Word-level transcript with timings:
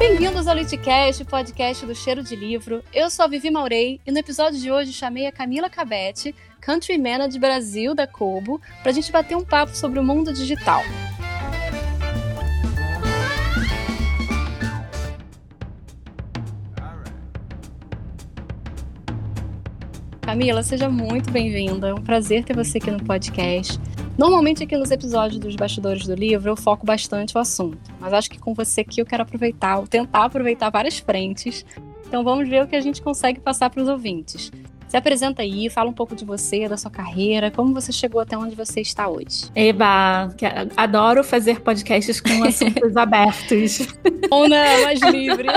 Bem-vindos 0.00 0.46
ao 0.46 0.56
Litcast, 0.56 1.26
podcast 1.26 1.84
do 1.84 1.94
Cheiro 1.94 2.22
de 2.22 2.34
Livro. 2.34 2.82
Eu 2.90 3.10
sou 3.10 3.26
a 3.26 3.28
Vivi 3.28 3.50
Maurei 3.50 4.00
e 4.06 4.10
no 4.10 4.18
episódio 4.18 4.58
de 4.58 4.72
hoje 4.72 4.94
chamei 4.94 5.26
a 5.26 5.30
Camila 5.30 5.68
Cabete, 5.68 6.34
Country 6.58 6.96
Manager 6.96 7.38
Brasil 7.38 7.94
da 7.94 8.06
Kobo, 8.06 8.58
para 8.80 8.92
a 8.92 8.94
gente 8.94 9.12
bater 9.12 9.36
um 9.36 9.44
papo 9.44 9.76
sobre 9.76 9.98
o 9.98 10.02
mundo 10.02 10.32
digital. 10.32 10.80
Camila, 20.22 20.62
seja 20.62 20.88
muito 20.88 21.30
bem-vinda. 21.30 21.88
É 21.88 21.94
um 21.94 22.02
prazer 22.02 22.42
ter 22.42 22.56
você 22.56 22.78
aqui 22.78 22.90
no 22.90 23.04
podcast. 23.04 23.78
Normalmente 24.20 24.62
aqui 24.62 24.76
nos 24.76 24.90
episódios 24.90 25.40
dos 25.40 25.56
bastidores 25.56 26.06
do 26.06 26.14
livro 26.14 26.50
eu 26.50 26.54
foco 26.54 26.84
bastante 26.84 27.34
o 27.38 27.40
assunto, 27.40 27.78
mas 27.98 28.12
acho 28.12 28.28
que 28.28 28.38
com 28.38 28.52
você 28.52 28.82
aqui 28.82 29.00
eu 29.00 29.06
quero 29.06 29.22
aproveitar, 29.22 29.80
tentar 29.88 30.26
aproveitar 30.26 30.68
várias 30.68 30.98
frentes. 30.98 31.64
Então 32.06 32.22
vamos 32.22 32.46
ver 32.46 32.62
o 32.62 32.66
que 32.66 32.76
a 32.76 32.82
gente 32.82 33.00
consegue 33.00 33.40
passar 33.40 33.70
para 33.70 33.82
os 33.82 33.88
ouvintes. 33.88 34.52
Se 34.88 34.94
apresenta 34.94 35.40
aí, 35.40 35.70
fala 35.70 35.88
um 35.88 35.94
pouco 35.94 36.14
de 36.14 36.26
você, 36.26 36.68
da 36.68 36.76
sua 36.76 36.90
carreira, 36.90 37.50
como 37.50 37.72
você 37.72 37.92
chegou 37.92 38.20
até 38.20 38.36
onde 38.36 38.54
você 38.54 38.82
está 38.82 39.08
hoje. 39.08 39.50
Eba, 39.54 40.28
adoro 40.76 41.24
fazer 41.24 41.62
podcasts 41.62 42.20
com 42.20 42.44
assuntos 42.44 42.94
abertos. 42.98 43.88
Ou 44.30 44.46
não, 44.46 44.82
mais 44.82 45.00
livre. 45.00 45.48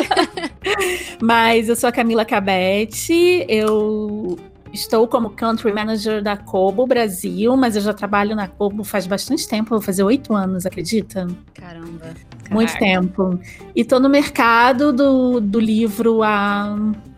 Mas 1.22 1.68
eu 1.68 1.76
sou 1.76 1.90
a 1.90 1.92
Camila 1.92 2.24
Cabete, 2.24 3.46
eu 3.50 4.38
Estou 4.74 5.08
como 5.08 5.30
Country 5.30 5.72
Manager 5.72 6.24
da 6.24 6.36
Kobo 6.36 6.88
Brasil, 6.88 7.56
mas 7.56 7.76
eu 7.76 7.82
já 7.82 7.94
trabalho 7.94 8.36
na 8.36 8.48
Kobo 8.48 8.84
faz 8.84 9.06
bastante 9.06 9.48
tempo, 9.48 9.70
vou 9.70 9.82
fazer 9.82 10.04
oito 10.04 10.34
anos, 10.34 10.66
acredita? 10.66 11.28
Caramba. 11.54 12.14
Muito 12.50 12.78
tempo. 12.80 13.40
E 13.76 13.82
estou 13.82 14.00
no 14.00 14.10
mercado 14.10 14.92
do, 14.92 15.40
do 15.40 15.60
livro 15.60 16.24
há 16.24 16.76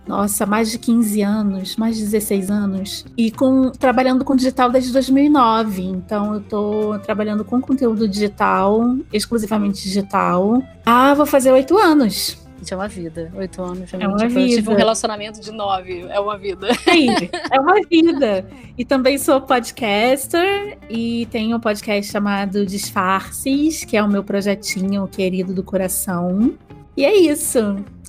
nossa, 0.08 0.45
mais 0.45 0.70
de 0.70 0.78
15 0.78 1.22
anos, 1.22 1.76
mais 1.78 1.98
de 1.98 2.03
16 2.03 2.52
anos. 2.52 3.06
E 3.17 3.31
com 3.31 3.72
trabalhando 3.72 4.23
com 4.23 4.36
digital 4.36 4.70
desde 4.70 4.94
2009. 4.94 5.81
Então 5.81 6.36
eu 6.36 6.42
tô 6.42 7.00
trabalhando 7.00 7.44
com 7.44 7.59
conteúdo 7.59 8.08
digital, 8.08 8.98
exclusivamente 9.11 9.81
digital. 9.81 10.61
Ah, 10.86 11.14
vou 11.14 11.26
fazer 11.26 11.52
oito 11.52 11.78
anos. 11.78 12.45
Gente, 12.66 12.73
é 12.73 12.77
uma 12.77 12.88
vida. 12.88 13.31
Oito 13.35 13.61
anos. 13.61 13.94
É 13.94 14.08
uma 14.08 14.17
tipo, 14.17 14.30
vida. 14.30 14.39
Eu 14.39 14.55
tive 14.55 14.69
um 14.71 14.75
relacionamento 14.75 15.39
de 15.39 15.52
nove. 15.52 16.08
É 16.09 16.19
uma 16.19 16.35
vida. 16.35 16.73
Sim, 16.83 17.09
é 17.52 17.59
uma 17.59 17.75
vida. 17.88 18.47
E 18.75 18.83
também 18.83 19.19
sou 19.19 19.39
podcaster 19.39 20.80
e 20.89 21.27
tenho 21.27 21.58
um 21.58 21.59
podcast 21.59 22.11
chamado 22.11 22.66
Disfarces, 22.66 23.83
que 23.83 23.95
é 23.95 24.02
o 24.02 24.08
meu 24.08 24.23
projetinho 24.23 25.08
querido 25.08 25.53
do 25.53 25.61
coração. 25.61 26.55
E 26.97 27.05
é 27.05 27.16
isso. 27.16 27.59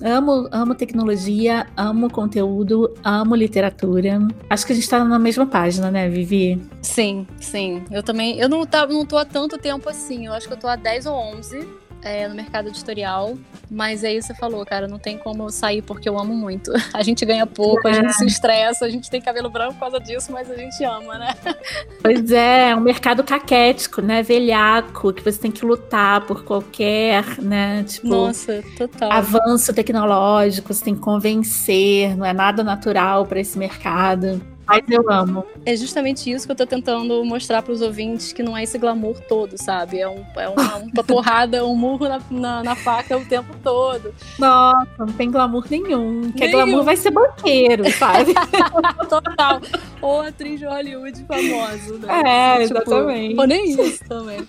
Amo, 0.01 0.47
amo 0.51 0.73
tecnologia, 0.73 1.67
amo 1.77 2.09
conteúdo, 2.09 2.91
amo 3.03 3.35
literatura. 3.35 4.19
Acho 4.49 4.65
que 4.65 4.71
a 4.71 4.75
gente 4.75 4.89
tá 4.89 5.03
na 5.03 5.19
mesma 5.19 5.45
página, 5.45 5.91
né, 5.91 6.09
Vivi? 6.09 6.59
Sim, 6.81 7.27
sim. 7.39 7.83
Eu 7.91 8.01
também. 8.01 8.39
Eu 8.39 8.49
não, 8.49 8.65
tá, 8.65 8.87
não 8.87 9.05
tô 9.05 9.17
há 9.17 9.25
tanto 9.25 9.57
tempo 9.59 9.87
assim. 9.87 10.25
Eu 10.25 10.33
acho 10.33 10.47
que 10.47 10.53
eu 10.53 10.57
tô 10.57 10.67
há 10.67 10.75
10 10.75 11.05
ou 11.05 11.15
11 11.15 11.86
é, 12.01 12.27
no 12.27 12.35
mercado 12.35 12.69
editorial. 12.69 13.37
Mas 13.69 14.03
é 14.03 14.13
isso 14.13 14.27
que 14.29 14.33
você 14.33 14.39
falou, 14.39 14.65
cara. 14.65 14.87
Não 14.87 14.99
tem 14.99 15.17
como 15.17 15.43
eu 15.43 15.49
sair 15.49 15.81
porque 15.81 16.07
eu 16.07 16.17
amo 16.17 16.33
muito. 16.33 16.71
A 16.93 17.03
gente 17.03 17.25
ganha 17.25 17.45
pouco, 17.45 17.87
a 17.87 17.93
gente 17.93 18.13
se 18.13 18.25
estressa, 18.25 18.85
a 18.85 18.89
gente 18.89 19.09
tem 19.09 19.21
cabelo 19.21 19.49
branco 19.49 19.73
por 19.73 19.81
causa 19.81 19.99
disso, 19.99 20.31
mas 20.31 20.49
a 20.49 20.55
gente 20.55 20.83
ama, 20.83 21.17
né? 21.17 21.35
Pois 22.01 22.31
é, 22.31 22.69
é 22.69 22.75
um 22.75 22.79
mercado 22.79 23.23
caquético, 23.23 24.01
né? 24.01 24.23
Velhaco, 24.23 25.13
que 25.13 25.23
você 25.23 25.37
tem 25.37 25.51
que 25.51 25.65
lutar 25.65 26.25
por 26.25 26.43
qualquer, 26.43 27.39
né? 27.39 27.83
Tipo, 27.83 28.07
Nossa, 28.07 28.63
total. 28.77 29.11
Avanço 29.11 29.73
tecnológico, 29.73 30.73
você 30.73 30.85
tem 30.85 30.95
que 30.95 31.01
convencer, 31.01 32.15
não 32.15 32.25
é 32.25 32.33
nada 32.33 32.63
natural 32.63 33.25
para 33.25 33.39
esse 33.39 33.57
mercado. 33.57 34.41
Mas 34.67 34.83
eu 34.89 35.09
amo. 35.09 35.45
É 35.65 35.75
justamente 35.75 36.29
isso 36.29 36.45
que 36.45 36.51
eu 36.51 36.55
tô 36.55 36.65
tentando 36.65 37.23
mostrar 37.23 37.61
para 37.61 37.71
os 37.71 37.81
ouvintes, 37.81 38.33
que 38.33 38.43
não 38.43 38.55
é 38.55 38.63
esse 38.63 38.77
glamour 38.77 39.19
todo, 39.21 39.57
sabe? 39.57 39.99
É, 39.99 40.09
um, 40.09 40.25
é 40.35 40.49
uma, 40.49 40.75
uma 40.93 41.03
porrada, 41.03 41.65
um 41.65 41.75
murro 41.75 42.07
na, 42.09 42.21
na, 42.29 42.63
na, 42.63 42.75
faca 42.75 43.17
o 43.17 43.25
tempo 43.25 43.55
todo. 43.63 44.13
Nossa, 44.37 44.89
não 44.99 45.07
tem 45.07 45.31
glamour 45.31 45.65
nenhum. 45.69 46.31
Que 46.31 46.49
glamour 46.49 46.83
vai 46.83 46.97
ser 46.97 47.11
banqueiro, 47.11 47.89
sabe? 47.93 48.33
Total. 49.07 49.61
Ou 50.01 50.21
atriz 50.21 50.59
de 50.59 50.65
Hollywood 50.65 51.25
famosa, 51.25 51.97
né? 51.99 52.57
É, 52.57 52.67
tipo, 52.67 52.77
exatamente. 52.79 53.39
Ou 53.39 53.47
nem 53.47 53.71
isso 53.71 54.03
também. 54.05 54.45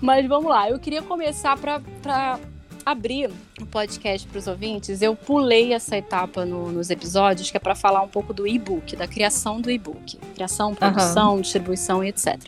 Mas 0.00 0.26
vamos 0.26 0.50
lá, 0.50 0.68
eu 0.68 0.78
queria 0.78 1.02
começar 1.02 1.56
para 1.56 1.80
abrir 2.84 3.30
o 3.60 3.66
podcast 3.66 4.26
para 4.26 4.38
os 4.38 4.46
ouvintes, 4.46 5.02
eu 5.02 5.14
pulei 5.14 5.72
essa 5.72 5.96
etapa 5.96 6.44
no, 6.44 6.70
nos 6.72 6.90
episódios, 6.90 7.50
que 7.50 7.56
é 7.56 7.60
para 7.60 7.74
falar 7.74 8.02
um 8.02 8.08
pouco 8.08 8.32
do 8.32 8.46
e-book, 8.46 8.96
da 8.96 9.06
criação 9.06 9.60
do 9.60 9.70
e-book. 9.70 10.16
Criação, 10.34 10.74
produção, 10.74 11.34
uhum. 11.34 11.40
distribuição 11.40 12.04
e 12.04 12.08
etc. 12.08 12.38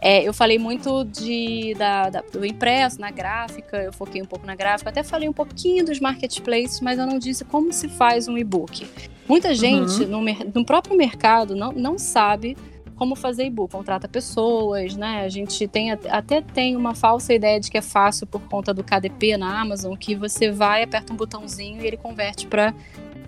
É, 0.00 0.22
eu 0.22 0.34
falei 0.34 0.58
muito 0.58 1.04
de, 1.04 1.74
da, 1.78 2.10
da, 2.10 2.20
do 2.20 2.44
impresso, 2.44 3.00
na 3.00 3.10
gráfica, 3.10 3.78
eu 3.78 3.92
foquei 3.92 4.20
um 4.20 4.26
pouco 4.26 4.46
na 4.46 4.54
gráfica, 4.54 4.90
até 4.90 5.02
falei 5.02 5.28
um 5.28 5.32
pouquinho 5.32 5.84
dos 5.84 5.98
marketplaces, 5.98 6.80
mas 6.80 6.98
eu 6.98 7.06
não 7.06 7.18
disse 7.18 7.44
como 7.44 7.72
se 7.72 7.88
faz 7.88 8.28
um 8.28 8.36
e-book. 8.36 8.86
Muita 9.26 9.54
gente 9.54 10.02
uhum. 10.02 10.22
no, 10.22 10.50
no 10.54 10.64
próprio 10.64 10.96
mercado 10.96 11.56
não, 11.56 11.72
não 11.72 11.98
sabe 11.98 12.56
como 12.96 13.16
fazer 13.16 13.44
e-book, 13.44 13.72
contrata 13.72 14.08
pessoas, 14.08 14.96
né? 14.96 15.24
A 15.24 15.28
gente 15.28 15.66
tem 15.66 15.90
até 15.90 16.40
tem 16.40 16.76
uma 16.76 16.94
falsa 16.94 17.34
ideia 17.34 17.58
de 17.58 17.70
que 17.70 17.78
é 17.78 17.82
fácil 17.82 18.26
por 18.26 18.40
conta 18.42 18.72
do 18.72 18.84
KDP 18.84 19.36
na 19.36 19.60
Amazon, 19.60 19.94
que 19.96 20.14
você 20.14 20.50
vai, 20.50 20.82
aperta 20.82 21.12
um 21.12 21.16
botãozinho 21.16 21.82
e 21.82 21.86
ele 21.86 21.96
converte 21.96 22.46
para 22.46 22.74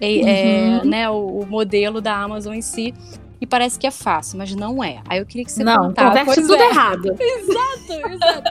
é, 0.00 0.06
uhum. 0.06 0.28
é, 0.28 0.84
né, 0.84 1.10
o, 1.10 1.41
o, 1.41 1.47
modelo 1.47 2.00
da 2.00 2.16
Amazon 2.16 2.55
em 2.55 2.62
si. 2.62 2.94
E 3.38 3.47
parece 3.47 3.78
que 3.78 3.87
é 3.87 3.91
fácil, 3.91 4.38
mas 4.38 4.55
não 4.55 4.82
é. 4.82 5.03
Aí 5.06 5.19
eu 5.19 5.26
queria 5.26 5.44
que 5.44 5.53
você 5.53 5.62
não, 5.62 5.88
contasse. 5.88 6.21
Converte 6.21 6.41
tudo 6.41 6.55
é. 6.55 6.71
errado. 6.71 7.16
exato, 7.21 8.09
exato. 8.10 8.50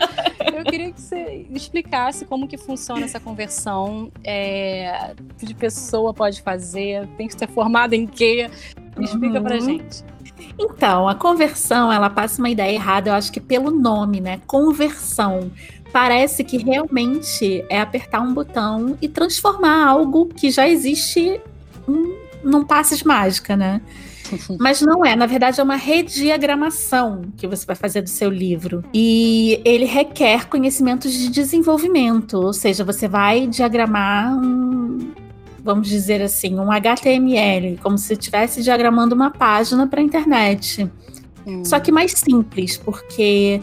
eu 0.56 0.64
queria 0.64 0.92
que 0.92 1.02
você 1.02 1.48
explicasse 1.50 2.24
como 2.26 2.48
que 2.48 2.56
funciona 2.56 3.04
essa 3.04 3.20
conversão. 3.20 4.12
É, 4.24 5.16
de 5.42 5.56
pessoa 5.56 6.14
pode 6.14 6.40
fazer, 6.44 7.08
tem 7.18 7.28
que 7.28 7.34
ser 7.34 7.48
formada 7.48 7.96
em 7.96 8.06
quê? 8.06 8.48
Explica 9.00 9.40
uhum. 9.40 9.44
pra 9.44 9.60
gente. 9.60 10.04
Então, 10.58 11.08
a 11.08 11.16
conversão, 11.16 11.92
ela 11.92 12.10
passa 12.10 12.42
uma 12.42 12.50
ideia 12.50 12.74
errada, 12.74 13.10
eu 13.10 13.14
acho 13.14 13.32
que 13.32 13.40
pelo 13.40 13.72
nome, 13.72 14.20
né? 14.22 14.42
Conversão. 14.48 15.52
Parece 15.92 16.44
que 16.44 16.58
realmente 16.58 17.64
é 17.70 17.80
apertar 17.80 18.22
um 18.22 18.34
botão 18.34 18.98
e 19.02 19.08
transformar 19.08 19.88
algo 19.88 20.28
que 20.28 20.52
já 20.52 20.68
existe 20.68 21.40
um, 21.88 22.16
num 22.44 22.64
passes 22.66 23.04
mágica, 23.04 23.56
né? 23.56 23.82
Mas 24.60 24.82
não 24.82 25.06
é, 25.06 25.16
na 25.16 25.26
verdade 25.26 25.60
é 25.60 25.64
uma 25.64 25.76
rediagramação 25.76 27.26
que 27.38 27.48
você 27.48 27.66
vai 27.66 27.76
fazer 27.76 28.02
do 28.02 28.10
seu 28.10 28.30
livro. 28.30 28.84
E 28.94 29.62
ele 29.64 29.86
requer 29.86 30.48
conhecimentos 30.48 31.14
de 31.14 31.30
desenvolvimento, 31.30 32.38
ou 32.38 32.54
seja, 32.54 32.84
você 32.84 33.08
vai 33.08 33.48
diagramar 33.48 34.36
um, 34.38 35.12
vamos 35.66 35.90
dizer 35.90 36.22
assim, 36.22 36.60
um 36.60 36.72
HTML, 36.72 37.80
como 37.82 37.98
se 37.98 38.14
estivesse 38.14 38.62
diagramando 38.62 39.16
uma 39.16 39.32
página 39.32 39.88
para 39.88 40.00
a 40.00 40.04
internet. 40.04 40.88
Hum. 41.46 41.66
Só 41.66 41.80
que 41.80 41.92
mais 41.92 42.12
simples, 42.12 42.78
porque 42.78 43.60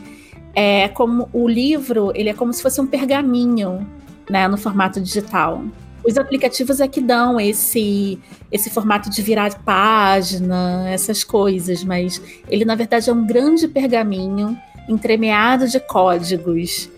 é 0.53 0.89
como 0.89 1.29
o 1.33 1.47
livro, 1.47 2.11
ele 2.13 2.29
é 2.29 2.35
como 2.35 2.53
se 2.53 2.61
fosse 2.61 2.81
um 2.81 2.87
pergaminho, 2.89 3.87
né, 4.29 4.49
no 4.49 4.59
formato 4.59 5.01
digital. 5.01 5.63
Os 6.05 6.19
aplicativos 6.19 6.81
é 6.81 6.89
que 6.89 7.01
dão 7.01 7.39
esse 7.39 8.19
esse 8.51 8.69
formato 8.69 9.09
de 9.09 9.23
virar 9.23 9.57
página, 9.63 10.91
essas 10.91 11.23
coisas, 11.23 11.85
mas 11.85 12.21
ele 12.49 12.65
na 12.65 12.75
verdade 12.75 13.09
é 13.09 13.13
um 13.13 13.25
grande 13.25 13.69
pergaminho 13.69 14.59
entremeado 14.89 15.69
de 15.69 15.79
códigos. 15.79 16.91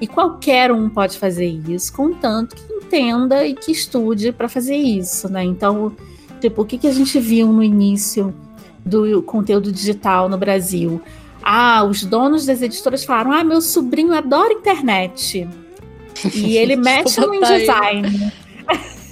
E 0.00 0.06
qualquer 0.06 0.72
um 0.72 0.88
pode 0.88 1.18
fazer 1.18 1.46
isso, 1.46 1.92
contanto 1.92 2.56
que 2.56 2.72
entenda 2.72 3.44
e 3.46 3.54
que 3.54 3.70
estude 3.70 4.32
para 4.32 4.48
fazer 4.48 4.76
isso, 4.76 5.30
né? 5.30 5.44
Então, 5.44 5.94
tipo, 6.40 6.62
o 6.62 6.64
que, 6.64 6.78
que 6.78 6.86
a 6.86 6.92
gente 6.92 7.18
viu 7.20 7.48
no 7.48 7.62
início 7.62 8.34
do 8.84 9.22
conteúdo 9.22 9.70
digital 9.70 10.28
no 10.28 10.38
Brasil? 10.38 11.00
Ah, 11.42 11.84
os 11.84 12.04
donos 12.04 12.46
das 12.46 12.62
editoras 12.62 13.04
falaram: 13.04 13.32
ah, 13.32 13.44
meu 13.44 13.60
sobrinho 13.60 14.14
adora 14.14 14.52
internet. 14.52 15.48
E 16.34 16.58
ele 16.58 16.76
mexe 16.76 17.18
no 17.18 17.32
InDesign. 17.32 18.30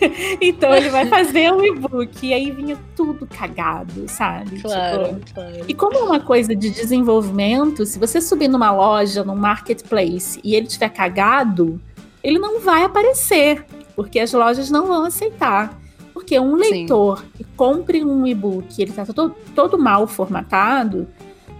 então 0.41 0.75
ele 0.75 0.89
vai 0.89 1.07
fazer 1.07 1.53
um 1.53 1.65
e-book. 1.65 2.27
E 2.27 2.33
aí 2.33 2.51
vinha 2.51 2.77
tudo 2.97 3.27
cagado, 3.27 4.09
sabe? 4.09 4.61
Claro, 4.61 5.21
tipo, 5.21 5.35
claro. 5.35 5.65
E 5.67 5.75
como 5.75 5.99
é 5.99 6.03
uma 6.03 6.21
coisa 6.21 6.55
de 6.55 6.71
desenvolvimento, 6.71 7.85
se 7.87 7.99
você 7.99 8.21
subir 8.21 8.49
numa 8.49 8.71
loja, 8.71 9.25
num 9.25 9.37
marketplace, 9.37 10.41
e 10.43 10.55
ele 10.55 10.67
tiver 10.67 10.89
cagado, 10.91 11.81
ele 12.23 12.39
não 12.39 12.61
vai 12.61 12.85
aparecer, 12.85 13.65
porque 13.95 14.19
as 14.19 14.33
lojas 14.33 14.71
não 14.71 14.87
vão 14.87 15.05
aceitar. 15.05 15.79
Porque 16.13 16.39
um 16.39 16.57
leitor 16.57 17.21
Sim. 17.21 17.27
que 17.37 17.45
compre 17.57 18.05
um 18.05 18.27
e-book, 18.27 18.83
ele 18.83 18.91
está 18.91 19.07
todo, 19.07 19.37
todo 19.55 19.79
mal 19.79 20.07
formatado, 20.07 21.07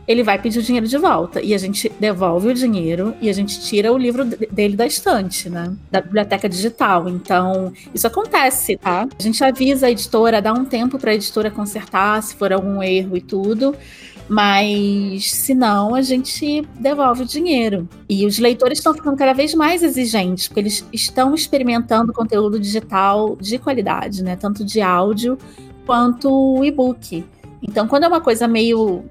ele 0.09 0.23
vai 0.23 0.41
pedir 0.41 0.59
o 0.59 0.63
dinheiro 0.63 0.89
de 0.89 0.97
volta. 0.97 1.43
E 1.43 1.53
a 1.53 1.59
gente 1.59 1.93
devolve 2.01 2.49
o 2.49 2.55
dinheiro 2.55 3.15
e 3.21 3.29
a 3.29 3.33
gente 3.33 3.61
tira 3.61 3.93
o 3.93 3.99
livro 3.99 4.25
dele 4.25 4.75
da 4.75 4.87
estante, 4.87 5.51
né? 5.51 5.77
Da 5.91 6.01
biblioteca 6.01 6.49
digital. 6.49 7.11
Então, 7.11 7.71
isso 7.95 8.07
acontece, 8.07 8.79
tá? 8.79 9.07
A 9.19 9.23
gente 9.23 9.45
avisa 9.45 9.87
a 9.87 9.91
editora, 9.91 10.41
dá 10.41 10.55
um 10.55 10.65
tempo 10.65 10.99
para 10.99 11.11
a 11.11 11.15
editora 11.15 11.51
consertar 11.51 12.23
se 12.23 12.35
for 12.35 12.55
algum 12.55 12.83
erro 12.83 13.19
e 13.19 13.21
tudo. 13.21 13.77
Mas 14.27 15.31
se 15.31 15.55
não, 15.55 15.95
a 15.95 16.01
gente 16.01 16.67
devolve 16.79 17.23
o 17.23 17.27
dinheiro. 17.27 17.87
E 18.09 18.25
os 18.25 18.39
leitores 18.39 18.79
estão 18.79 18.95
ficando 18.95 19.17
cada 19.17 19.35
vez 19.35 19.55
mais 19.55 19.83
exigentes, 19.83 20.49
porque 20.49 20.61
eles 20.61 20.87
estão 20.91 21.35
experimentando 21.35 22.13
conteúdo 22.15 22.59
digital 22.59 23.37
de 23.37 23.59
qualidade, 23.59 24.23
né? 24.23 24.37
Tanto 24.37 24.65
de 24.65 24.81
áudio 24.81 25.39
quanto 25.87 26.63
e-book. 26.65 27.25
Então, 27.63 27.89
quando 27.89 28.05
é 28.05 28.09
uma 28.09 28.21
coisa 28.21 28.47
meio 28.47 29.05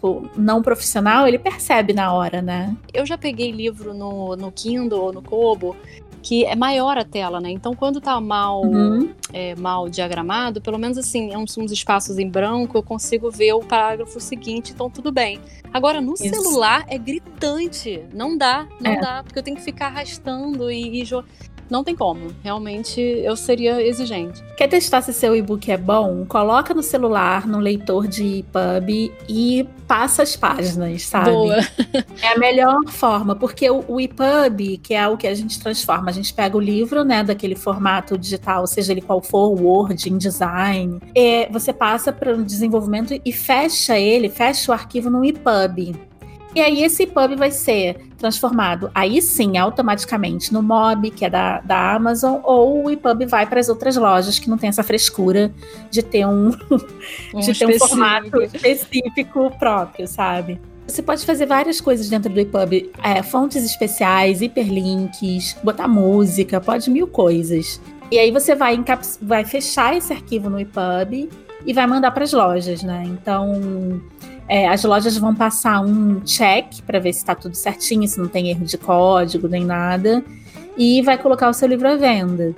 tipo, 0.00 0.30
não 0.34 0.62
profissional, 0.62 1.28
ele 1.28 1.38
percebe 1.38 1.92
na 1.92 2.12
hora, 2.12 2.40
né? 2.40 2.74
Eu 2.92 3.04
já 3.04 3.18
peguei 3.18 3.52
livro 3.52 3.92
no, 3.92 4.34
no 4.34 4.50
Kindle 4.50 4.98
ou 4.98 5.12
no 5.12 5.22
Kobo 5.22 5.76
que 6.22 6.44
é 6.44 6.54
maior 6.54 6.98
a 6.98 7.04
tela, 7.04 7.40
né? 7.40 7.50
Então, 7.50 7.74
quando 7.74 7.98
tá 7.98 8.20
mal, 8.20 8.62
uhum. 8.62 9.10
é, 9.32 9.54
mal 9.56 9.88
diagramado, 9.88 10.60
pelo 10.60 10.78
menos 10.78 10.98
assim, 10.98 11.32
é 11.32 11.38
uns, 11.38 11.56
uns, 11.56 11.72
espaços 11.72 12.18
em 12.18 12.28
branco, 12.28 12.76
eu 12.76 12.82
consigo 12.82 13.30
ver 13.30 13.54
o 13.54 13.60
parágrafo 13.60 14.20
seguinte, 14.20 14.72
então 14.72 14.90
tudo 14.90 15.10
bem. 15.10 15.40
Agora, 15.72 15.98
no 15.98 16.12
Isso. 16.12 16.28
celular 16.28 16.84
é 16.88 16.98
gritante. 16.98 18.02
Não 18.12 18.36
dá, 18.36 18.68
não 18.78 18.90
é. 18.92 19.00
dá, 19.00 19.22
porque 19.22 19.38
eu 19.38 19.42
tenho 19.42 19.56
que 19.56 19.62
ficar 19.62 19.86
arrastando 19.86 20.70
e, 20.70 21.00
e 21.00 21.04
não 21.70 21.84
tem 21.84 21.94
como. 21.94 22.34
Realmente 22.42 23.00
eu 23.00 23.36
seria 23.36 23.80
exigente. 23.82 24.42
Quer 24.56 24.68
testar 24.68 25.02
se 25.02 25.12
seu 25.12 25.34
e-book 25.34 25.70
é 25.70 25.76
bom? 25.76 26.24
Coloca 26.26 26.74
no 26.74 26.82
celular, 26.82 27.46
no 27.46 27.58
leitor 27.58 28.06
de 28.06 28.40
EPUB 28.40 29.12
e 29.28 29.66
passa 29.86 30.22
as 30.22 30.36
páginas, 30.36 31.02
sabe? 31.02 31.30
Boa. 31.30 31.56
É 32.22 32.34
a 32.34 32.38
melhor 32.38 32.84
forma, 32.88 33.34
porque 33.34 33.70
o, 33.70 33.84
o 33.88 34.00
EPUB, 34.00 34.78
que 34.78 34.94
é 34.94 35.08
o 35.08 35.16
que 35.16 35.26
a 35.26 35.34
gente 35.34 35.58
transforma, 35.58 36.10
a 36.10 36.12
gente 36.12 36.32
pega 36.32 36.56
o 36.56 36.60
livro, 36.60 37.04
né, 37.04 37.22
daquele 37.22 37.56
formato 37.56 38.18
digital, 38.18 38.66
seja 38.66 38.92
ele 38.92 39.00
qual 39.00 39.20
for, 39.20 39.50
Word, 39.60 40.08
InDesign, 40.08 41.00
é, 41.14 41.48
você 41.50 41.72
passa 41.72 42.12
para 42.12 42.34
o 42.34 42.44
desenvolvimento 42.44 43.18
e 43.24 43.32
fecha 43.32 43.98
ele, 43.98 44.28
fecha 44.28 44.70
o 44.70 44.74
arquivo 44.74 45.10
no 45.10 45.24
EPUB. 45.24 46.09
E 46.54 46.60
aí 46.60 46.82
esse 46.82 47.06
pub 47.06 47.36
vai 47.36 47.50
ser 47.50 48.10
transformado, 48.18 48.90
aí 48.94 49.22
sim, 49.22 49.56
automaticamente 49.56 50.52
no 50.52 50.62
Mob, 50.62 51.10
que 51.10 51.24
é 51.24 51.30
da, 51.30 51.60
da 51.60 51.94
Amazon, 51.94 52.40
ou 52.42 52.84
o 52.84 52.90
EPUB 52.90 53.24
vai 53.26 53.46
para 53.46 53.60
as 53.60 53.68
outras 53.68 53.96
lojas 53.96 54.38
que 54.38 54.50
não 54.50 54.58
tem 54.58 54.68
essa 54.68 54.82
frescura 54.82 55.52
de 55.90 56.02
ter 56.02 56.26
um, 56.26 56.50
um 57.32 57.40
de 57.40 57.58
ter 57.58 57.66
um 57.66 57.78
formato 57.78 58.42
específico 58.42 59.50
próprio, 59.58 60.06
sabe? 60.06 60.60
Você 60.86 61.02
pode 61.02 61.24
fazer 61.24 61.46
várias 61.46 61.80
coisas 61.80 62.08
dentro 62.10 62.32
do 62.32 62.40
EPUB, 62.40 62.90
é, 63.02 63.22
fontes 63.22 63.64
especiais, 63.64 64.42
hiperlinks, 64.42 65.56
botar 65.62 65.86
música, 65.86 66.60
pode 66.60 66.90
mil 66.90 67.06
coisas. 67.06 67.80
E 68.10 68.18
aí 68.18 68.32
você 68.32 68.56
vai, 68.56 68.82
vai 69.22 69.44
fechar 69.44 69.96
esse 69.96 70.12
arquivo 70.12 70.50
no 70.50 70.58
EPUB 70.58 71.30
e 71.64 71.72
vai 71.72 71.86
mandar 71.86 72.10
para 72.10 72.24
as 72.24 72.32
lojas, 72.32 72.82
né? 72.82 73.04
Então 73.06 74.02
é, 74.50 74.66
as 74.66 74.82
lojas 74.82 75.16
vão 75.16 75.32
passar 75.32 75.80
um 75.80 76.18
check 76.22 76.82
para 76.84 76.98
ver 76.98 77.12
se 77.12 77.20
está 77.20 77.36
tudo 77.36 77.54
certinho, 77.54 78.08
se 78.08 78.18
não 78.18 78.26
tem 78.26 78.50
erro 78.50 78.64
de 78.64 78.76
código 78.76 79.46
nem 79.46 79.64
nada, 79.64 80.24
e 80.76 81.00
vai 81.02 81.16
colocar 81.16 81.48
o 81.48 81.52
seu 81.52 81.68
livro 81.68 81.88
à 81.88 81.94
venda. 81.94 82.52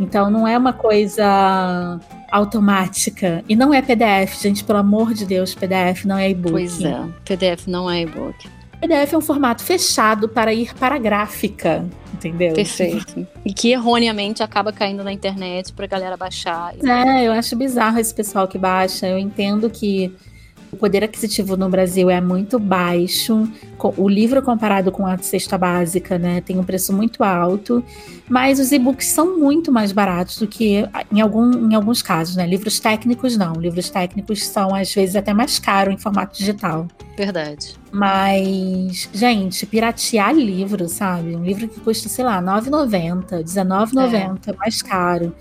Então 0.00 0.30
não 0.30 0.48
é 0.48 0.56
uma 0.56 0.72
coisa 0.72 2.00
automática. 2.32 3.44
E 3.46 3.54
não 3.54 3.74
é 3.74 3.82
PDF, 3.82 4.40
gente, 4.40 4.64
pelo 4.64 4.78
amor 4.78 5.12
de 5.12 5.26
Deus, 5.26 5.54
PDF 5.54 6.06
não 6.06 6.16
é 6.16 6.30
e-book. 6.30 6.52
Pois 6.52 6.80
é, 6.80 7.04
PDF 7.26 7.66
não 7.66 7.90
é 7.90 8.00
e-book. 8.00 8.48
PDF 8.80 9.12
é 9.12 9.18
um 9.18 9.20
formato 9.20 9.62
fechado 9.62 10.26
para 10.26 10.52
ir 10.54 10.74
para 10.74 10.94
a 10.94 10.98
gráfica, 10.98 11.84
entendeu? 12.14 12.54
Perfeito. 12.54 13.26
E 13.44 13.52
que 13.52 13.70
erroneamente 13.70 14.42
acaba 14.42 14.72
caindo 14.72 15.04
na 15.04 15.12
internet 15.12 15.74
para 15.74 15.84
a 15.84 15.88
galera 15.88 16.16
baixar. 16.16 16.72
É, 16.82 17.24
eu 17.24 17.32
acho 17.32 17.54
bizarro 17.54 17.98
esse 17.98 18.14
pessoal 18.14 18.48
que 18.48 18.56
baixa. 18.56 19.06
Eu 19.06 19.18
entendo 19.18 19.68
que 19.68 20.10
o 20.74 20.76
poder 20.76 21.04
aquisitivo 21.04 21.56
no 21.56 21.68
Brasil 21.68 22.10
é 22.10 22.20
muito 22.20 22.58
baixo. 22.58 23.48
O 23.96 24.08
livro 24.08 24.42
comparado 24.42 24.90
com 24.90 25.06
a 25.06 25.16
cesta 25.18 25.56
básica, 25.56 26.18
né, 26.18 26.40
tem 26.40 26.58
um 26.58 26.64
preço 26.64 26.92
muito 26.92 27.22
alto, 27.22 27.82
mas 28.28 28.58
os 28.58 28.72
e-books 28.72 29.06
são 29.06 29.38
muito 29.38 29.70
mais 29.70 29.92
baratos 29.92 30.38
do 30.38 30.48
que 30.48 30.84
em, 31.12 31.20
algum, 31.20 31.70
em 31.70 31.74
alguns 31.74 32.02
casos, 32.02 32.34
né? 32.34 32.46
Livros 32.46 32.80
técnicos 32.80 33.36
não. 33.36 33.54
Livros 33.54 33.88
técnicos 33.88 34.44
são 34.44 34.74
às 34.74 34.92
vezes 34.92 35.14
até 35.14 35.32
mais 35.32 35.58
caros 35.58 35.94
em 35.94 35.98
formato 35.98 36.36
digital. 36.36 36.88
Verdade. 37.16 37.76
Mas, 37.92 39.08
gente, 39.12 39.64
piratear 39.66 40.34
livro, 40.34 40.88
sabe? 40.88 41.36
Um 41.36 41.44
livro 41.44 41.68
que 41.68 41.78
custa, 41.78 42.08
sei 42.08 42.24
lá, 42.24 42.40
R$ 42.40 42.46
9,90, 42.46 43.30
R$19,90, 43.30 44.48
é. 44.48 44.56
mais 44.56 44.82
caro. 44.82 45.32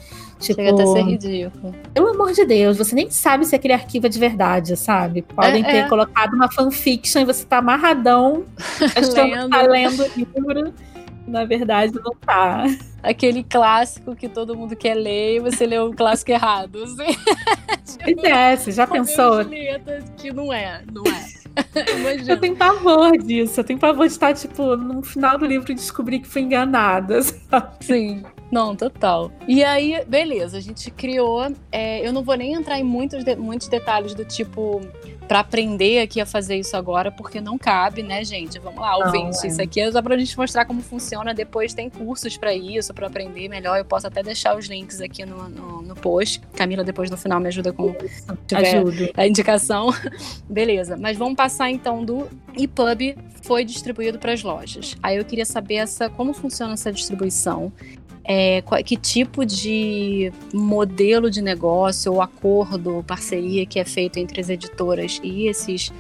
Tipo, 0.44 0.62
Chega 0.62 0.74
até 0.74 0.86
ser 0.86 1.04
ridículo. 1.04 1.74
Pelo 1.94 2.10
amor 2.10 2.34
de 2.34 2.46
Deus, 2.46 2.78
você 2.78 2.94
nem 2.94 3.10
sabe 3.10 3.46
se 3.46 3.56
aquele 3.56 3.74
arquivo 3.74 4.08
é 4.08 4.10
de 4.10 4.20
verdade, 4.20 4.76
sabe? 4.76 5.22
Podem 5.22 5.64
é, 5.64 5.66
ter 5.66 5.78
é. 5.78 5.88
colocado 5.88 6.34
uma 6.34 6.52
fanfiction 6.52 7.22
e 7.22 7.26
você 7.26 7.46
tá 7.46 7.60
amarradão, 7.60 8.44
achando 8.94 9.46
que 9.46 9.50
tá 9.50 9.62
lendo 9.62 10.04
o 10.04 10.12
livro. 10.18 10.74
Na 11.26 11.46
verdade, 11.46 11.94
não 12.04 12.14
tá. 12.14 12.66
Aquele 13.02 13.44
clássico 13.44 14.14
que 14.14 14.28
todo 14.28 14.58
mundo 14.58 14.76
quer 14.76 14.96
ler 14.96 15.38
e 15.38 15.40
você 15.40 15.66
leu 15.66 15.88
o 15.88 15.96
clássico 15.96 16.32
errado. 16.32 16.84
Assim. 16.84 17.18
Pois 18.04 18.24
é, 18.26 18.58
você 18.58 18.72
já 18.74 18.86
pensou? 18.86 19.46
Que 20.18 20.34
não 20.34 20.52
é, 20.52 20.82
não 20.92 21.04
é. 21.06 21.43
Eu 22.28 22.40
tenho 22.40 22.56
pavor 22.56 23.18
disso. 23.18 23.60
Eu 23.60 23.64
tenho 23.64 23.80
pavor 23.80 24.08
de 24.08 24.14
estar, 24.14 24.34
tipo, 24.34 24.76
no 24.76 25.04
final 25.04 25.38
do 25.38 25.46
livro 25.46 25.72
e 25.72 25.76
descobrir 25.76 26.20
que 26.20 26.28
fui 26.28 26.42
enganada. 26.42 27.22
Sabe? 27.50 27.76
Sim. 27.82 28.24
Não, 28.52 28.76
total. 28.76 29.32
E 29.48 29.64
aí, 29.64 30.04
beleza, 30.08 30.58
a 30.58 30.62
gente 30.62 30.92
criou. 30.92 31.52
É, 31.72 32.06
eu 32.08 32.14
não 32.14 32.24
vou 32.24 32.36
nem 32.36 32.54
entrar 32.54 32.80
em 32.80 32.84
muitos, 32.84 33.24
de, 33.24 33.36
muitos 33.36 33.68
detalhes 33.68 34.14
do 34.14 34.24
tipo 34.24 34.80
para 35.28 35.40
aprender 35.40 36.02
aqui 36.02 36.20
a 36.20 36.26
fazer 36.26 36.58
isso 36.58 36.76
agora, 36.76 37.12
porque 37.12 37.40
não 37.40 37.58
cabe, 37.58 38.04
né, 38.04 38.24
gente? 38.24 38.60
Vamos 38.60 38.80
lá, 38.80 38.98
ouvinte. 38.98 39.46
É. 39.46 39.48
Isso 39.48 39.62
aqui 39.62 39.82
é 39.82 39.92
só 39.92 40.02
pra 40.02 40.18
gente 40.18 40.38
mostrar 40.38 40.66
como 40.66 40.82
funciona. 40.82 41.34
Depois 41.34 41.74
tem 41.74 41.90
cursos 41.90 42.38
para 42.38 42.54
isso, 42.54 42.94
para 42.94 43.08
aprender 43.08 43.48
melhor. 43.48 43.78
Eu 43.78 43.86
posso 43.86 44.08
até 44.08 44.22
deixar 44.22 44.58
os 44.58 44.68
links 44.68 45.02
aqui 45.02 45.26
no, 45.26 45.50
no, 45.50 45.82
no 45.82 45.96
post. 45.96 46.42
Camila, 46.56 46.84
depois 46.84 47.10
no 47.10 47.18
final, 47.18 47.40
me 47.40 47.48
ajuda 47.48 47.72
com 47.74 47.96
a 49.16 49.28
indicação. 49.28 49.90
Beleza, 50.50 50.98
mas 50.98 51.18
vamos 51.18 51.36
passar 51.36 51.70
então 51.70 52.04
do 52.04 52.28
EPUB 52.56 53.16
foi 53.42 53.66
distribuído 53.66 54.18
para 54.18 54.32
as 54.32 54.42
lojas. 54.42 54.96
Aí 55.04 55.18
eu 55.18 55.26
queria 55.26 55.46
saber 55.46 55.76
essa, 55.76 56.10
como 56.10 56.34
funciona 56.34 56.74
essa 56.74 56.92
distribuição 56.92 57.72
é, 58.24 58.64
que 58.86 58.96
tipo 58.96 59.46
de 59.46 60.32
modelo 60.54 61.30
de 61.30 61.42
negócio 61.42 62.14
ou 62.14 62.22
acordo, 62.22 63.04
parceria 63.06 63.66
que 63.66 63.80
é 63.80 63.86
feito 63.86 64.18
entre 64.18 64.40
as 64.40 64.50
editoras 64.50 65.20
e 65.24 65.48
esses, 65.48 65.92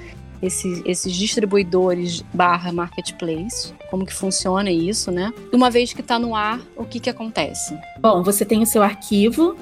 esses, 0.42 0.82
esses 0.86 1.14
distribuidores 1.14 2.24
barra 2.34 2.72
marketplace, 2.72 3.74
como 3.90 4.06
que 4.06 4.14
funciona 4.14 4.72
isso, 4.72 5.12
né? 5.12 5.34
Uma 5.52 5.70
vez 5.70 5.94
que 5.94 6.02
está 6.02 6.18
no 6.18 6.36
ar, 6.36 6.62
o 6.78 6.86
que 6.86 7.00
que 7.00 7.10
acontece? 7.10 7.78
Bom, 8.00 8.24
você 8.24 8.46
tem 8.46 8.62
o 8.62 8.66
seu 8.66 8.82
arquivo 8.82 9.58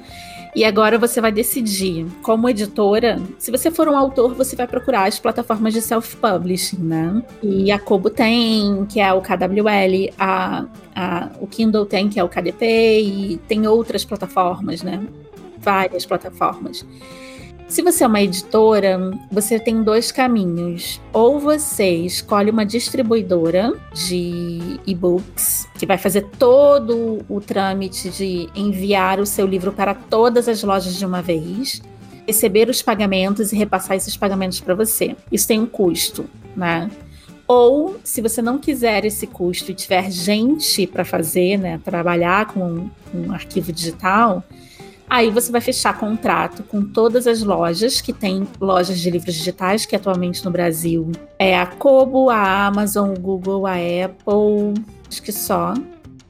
e 0.54 0.64
agora 0.64 0.98
você 0.98 1.18
vai 1.18 1.32
decidir, 1.32 2.06
como 2.22 2.48
editora, 2.48 3.18
se 3.38 3.50
você 3.50 3.70
for 3.70 3.88
um 3.88 3.96
autor, 3.96 4.34
você 4.34 4.54
vai 4.54 4.66
procurar 4.66 5.04
as 5.08 5.18
plataformas 5.18 5.72
de 5.72 5.80
self-publishing, 5.80 6.76
né? 6.78 7.22
E 7.42 7.72
a 7.72 7.78
Kobo 7.78 8.10
tem, 8.10 8.84
que 8.84 9.00
é 9.00 9.10
o 9.14 9.22
KWL, 9.22 10.12
a, 10.18 10.66
a, 10.94 11.30
o 11.40 11.46
Kindle 11.46 11.86
tem, 11.86 12.10
que 12.10 12.20
é 12.20 12.24
o 12.24 12.28
KDP, 12.28 13.00
e 13.00 13.36
tem 13.48 13.66
outras 13.66 14.04
plataformas, 14.04 14.82
né? 14.82 15.02
Várias 15.58 16.04
plataformas. 16.04 16.84
Se 17.72 17.80
você 17.80 18.04
é 18.04 18.06
uma 18.06 18.20
editora, 18.20 19.00
você 19.30 19.58
tem 19.58 19.82
dois 19.82 20.12
caminhos. 20.12 21.00
Ou 21.10 21.40
você 21.40 21.88
escolhe 21.88 22.50
uma 22.50 22.66
distribuidora 22.66 23.72
de 23.94 24.78
e-books, 24.86 25.66
que 25.78 25.86
vai 25.86 25.96
fazer 25.96 26.26
todo 26.38 27.24
o 27.26 27.40
trâmite 27.40 28.10
de 28.10 28.46
enviar 28.54 29.18
o 29.18 29.24
seu 29.24 29.46
livro 29.46 29.72
para 29.72 29.94
todas 29.94 30.48
as 30.48 30.62
lojas 30.62 30.96
de 30.96 31.06
uma 31.06 31.22
vez, 31.22 31.80
receber 32.26 32.68
os 32.68 32.82
pagamentos 32.82 33.54
e 33.54 33.56
repassar 33.56 33.96
esses 33.96 34.18
pagamentos 34.18 34.60
para 34.60 34.74
você. 34.74 35.16
Isso 35.32 35.48
tem 35.48 35.58
um 35.58 35.64
custo, 35.64 36.26
né? 36.54 36.90
Ou, 37.48 37.96
se 38.04 38.20
você 38.20 38.42
não 38.42 38.58
quiser 38.58 39.06
esse 39.06 39.26
custo 39.26 39.70
e 39.70 39.74
tiver 39.74 40.10
gente 40.10 40.86
para 40.86 41.06
fazer, 41.06 41.56
né, 41.56 41.80
trabalhar 41.82 42.48
com 42.48 42.90
um 43.14 43.32
arquivo 43.32 43.72
digital, 43.72 44.44
Aí 45.12 45.30
você 45.30 45.52
vai 45.52 45.60
fechar 45.60 45.98
contrato 45.98 46.62
com 46.62 46.82
todas 46.82 47.26
as 47.26 47.42
lojas 47.42 48.00
que 48.00 48.14
tem 48.14 48.48
lojas 48.58 48.98
de 48.98 49.10
livros 49.10 49.34
digitais, 49.34 49.84
que 49.84 49.94
atualmente 49.94 50.42
no 50.42 50.50
Brasil 50.50 51.12
é 51.38 51.54
a 51.54 51.66
Kobo, 51.66 52.30
a 52.30 52.64
Amazon, 52.64 53.10
o 53.10 53.20
Google, 53.20 53.66
a 53.66 53.74
Apple, 53.74 54.82
acho 55.06 55.22
que 55.22 55.30
só. 55.30 55.74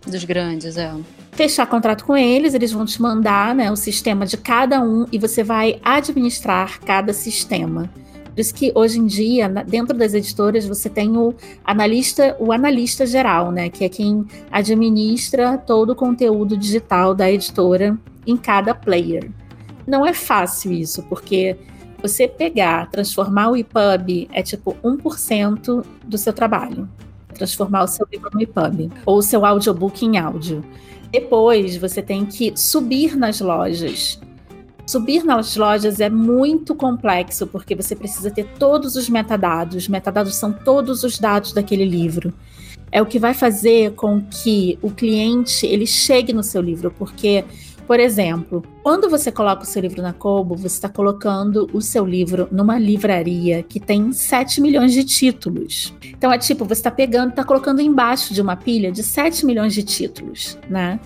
Dos 0.05 0.25
grandes, 0.25 0.77
é. 0.77 0.93
Fechar 1.31 1.65
contrato 1.69 2.05
com 2.05 2.17
eles, 2.17 2.55
eles 2.55 2.73
vão 2.73 2.85
te 2.85 3.01
mandar 3.01 3.55
né, 3.55 3.71
o 3.71 3.77
sistema 3.77 4.27
de 4.27 4.37
cada 4.37 4.81
um 4.83 5.07
e 5.13 5.17
você 5.17 5.45
vai 5.45 5.79
administrar 5.85 6.81
cada 6.81 7.13
sistema. 7.13 7.89
Por 8.35 8.41
isso 8.41 8.53
que 8.53 8.73
hoje 8.75 8.99
em 8.99 9.07
dia, 9.07 9.49
dentro 9.49 9.97
das 9.97 10.13
editoras, 10.13 10.67
você 10.67 10.91
tem 10.91 11.17
o 11.17 11.33
analista, 11.65 12.35
o 12.41 12.51
analista 12.51 13.07
geral, 13.07 13.53
né? 13.53 13.69
Que 13.69 13.85
é 13.85 13.89
quem 13.89 14.27
administra 14.51 15.57
todo 15.57 15.91
o 15.91 15.95
conteúdo 15.95 16.57
digital 16.57 17.15
da 17.15 17.31
editora 17.31 17.97
em 18.27 18.37
cada 18.37 18.75
player. 18.75 19.31
Não 19.87 20.07
é 20.07 20.13
fácil 20.13 20.73
isso, 20.73 21.03
porque 21.05 21.57
você 22.01 22.27
pegar, 22.29 22.91
transformar 22.91 23.51
o 23.51 23.57
EPUB 23.57 24.29
é 24.33 24.43
tipo 24.43 24.77
1% 24.83 25.85
do 26.05 26.19
seu 26.19 26.33
trabalho. 26.33 26.89
Transformar 27.35 27.85
o 27.85 27.89
seu 27.89 28.07
livro 28.11 28.31
no 28.33 28.43
EPUB. 28.43 28.91
Ou 29.07 29.19
o 29.19 29.23
seu 29.23 29.45
audiobook 29.45 30.05
em 30.05 30.19
áudio. 30.19 30.65
Depois, 31.11 31.77
você 31.77 32.01
tem 32.01 32.25
que 32.25 32.53
subir 32.57 33.17
nas 33.17 33.41
lojas 33.41 34.21
Subir 34.87 35.25
nas 35.25 35.57
lojas 35.57 36.01
é 36.01 36.11
muito 36.11 36.75
complexo, 36.75 37.47
porque 37.47 37.75
você 37.75 37.95
precisa 37.95 38.31
ter 38.31 38.47
todos 38.59 38.97
os 38.97 39.09
metadados. 39.09 39.89
Metadados 39.89 40.35
são 40.35 40.53
todos 40.53 41.05
os 41.05 41.19
dados 41.19 41.53
daquele 41.53 41.85
livro. 41.85 42.33
É 42.91 43.01
o 43.01 43.07
que 43.07 43.19
vai 43.19 43.33
fazer 43.33 43.93
com 43.93 44.21
que 44.21 44.79
o 44.83 44.91
cliente 44.91 45.65
ele 45.67 45.87
chegue 45.87 46.33
no 46.33 46.43
seu 46.43 46.61
livro, 46.61 46.91
porque, 46.91 47.45
por 47.93 48.01
exemplo, 48.01 48.63
quando 48.83 49.11
você 49.11 49.31
coloca 49.31 49.65
o 49.65 49.67
seu 49.67 49.83
livro 49.83 50.01
na 50.01 50.15
Kobo, 50.15 50.57
você 50.57 50.77
está 50.77 50.89
colocando 50.89 51.69
o 51.75 51.83
seu 51.83 52.07
livro 52.07 52.49
numa 52.51 52.79
livraria 52.79 53.63
que 53.63 53.79
tem 53.79 54.13
7 54.13 54.63
milhões 54.63 54.95
de 54.95 55.05
títulos. 55.05 55.93
Então 56.03 56.33
é 56.33 56.39
tipo, 56.39 56.65
você 56.65 56.81
está 56.81 56.91
pegando, 56.91 57.29
está 57.29 57.45
colocando 57.45 57.83
embaixo 57.83 58.33
de 58.33 58.41
uma 58.41 58.57
pilha 58.57 58.91
de 58.91 59.03
7 59.03 59.45
milhões 59.45 59.75
de 59.75 59.83
títulos, 59.83 60.59
né? 60.71 60.99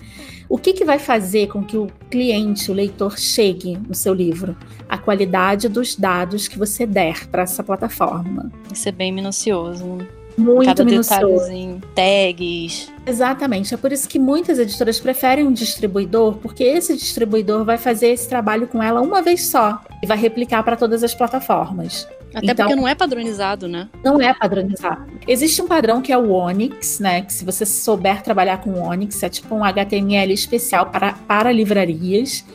O 0.47 0.57
que, 0.57 0.71
que 0.71 0.85
vai 0.85 0.97
fazer 0.97 1.47
com 1.47 1.61
que 1.61 1.75
o 1.75 1.87
cliente, 2.09 2.71
o 2.71 2.73
leitor, 2.73 3.19
chegue 3.19 3.77
no 3.85 3.93
seu 3.93 4.13
livro? 4.13 4.55
A 4.87 4.97
qualidade 4.97 5.67
dos 5.67 5.93
dados 5.93 6.47
que 6.47 6.57
você 6.57 6.85
der 6.85 7.27
para 7.27 7.41
essa 7.41 7.61
plataforma. 7.61 8.49
Isso 8.71 8.87
é 8.87 8.93
bem 8.93 9.11
minucioso. 9.11 9.97
Muito 10.37 10.67
Cada 10.67 10.85
minucioso. 10.85 11.81
tags. 11.95 12.91
Exatamente. 13.05 13.73
É 13.73 13.77
por 13.77 13.91
isso 13.91 14.07
que 14.07 14.19
muitas 14.19 14.59
editoras 14.59 14.99
preferem 14.99 15.47
um 15.47 15.51
distribuidor, 15.51 16.35
porque 16.37 16.63
esse 16.63 16.95
distribuidor 16.95 17.65
vai 17.65 17.77
fazer 17.77 18.09
esse 18.09 18.29
trabalho 18.29 18.67
com 18.67 18.81
ela 18.81 19.01
uma 19.01 19.21
vez 19.21 19.47
só 19.47 19.81
e 20.03 20.05
vai 20.05 20.17
replicar 20.17 20.61
para 20.63 20.75
todas 20.75 21.03
as 21.03 21.15
plataformas. 21.15 22.07
Até 22.35 22.51
então, 22.51 22.67
porque 22.67 22.79
não 22.79 22.87
é 22.87 22.93
padronizado, 22.93 23.67
né? 23.67 23.89
Não 24.03 24.21
é 24.21 24.31
padronizado. 24.31 25.07
Existe 25.27 25.59
um 25.61 25.67
padrão 25.67 26.01
que 26.01 26.11
é 26.11 26.17
o 26.17 26.31
Onyx, 26.31 26.99
né? 26.99 27.23
Que 27.23 27.33
se 27.33 27.43
você 27.43 27.65
souber 27.65 28.21
trabalhar 28.21 28.61
com 28.61 28.71
o 28.71 28.81
Onyx, 28.83 29.23
é 29.23 29.29
tipo 29.29 29.55
um 29.55 29.63
HTML 29.63 30.31
especial 30.33 30.85
para, 30.87 31.13
para 31.13 31.51
livrarias. 31.51 32.45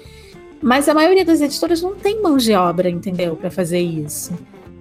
Mas 0.62 0.88
a 0.88 0.94
maioria 0.94 1.24
das 1.24 1.40
editoras 1.40 1.82
não 1.82 1.96
tem 1.96 2.22
mão 2.22 2.36
de 2.36 2.52
obra, 2.52 2.88
entendeu? 2.88 3.34
Para 3.34 3.50
fazer 3.50 3.80
isso. 3.80 4.32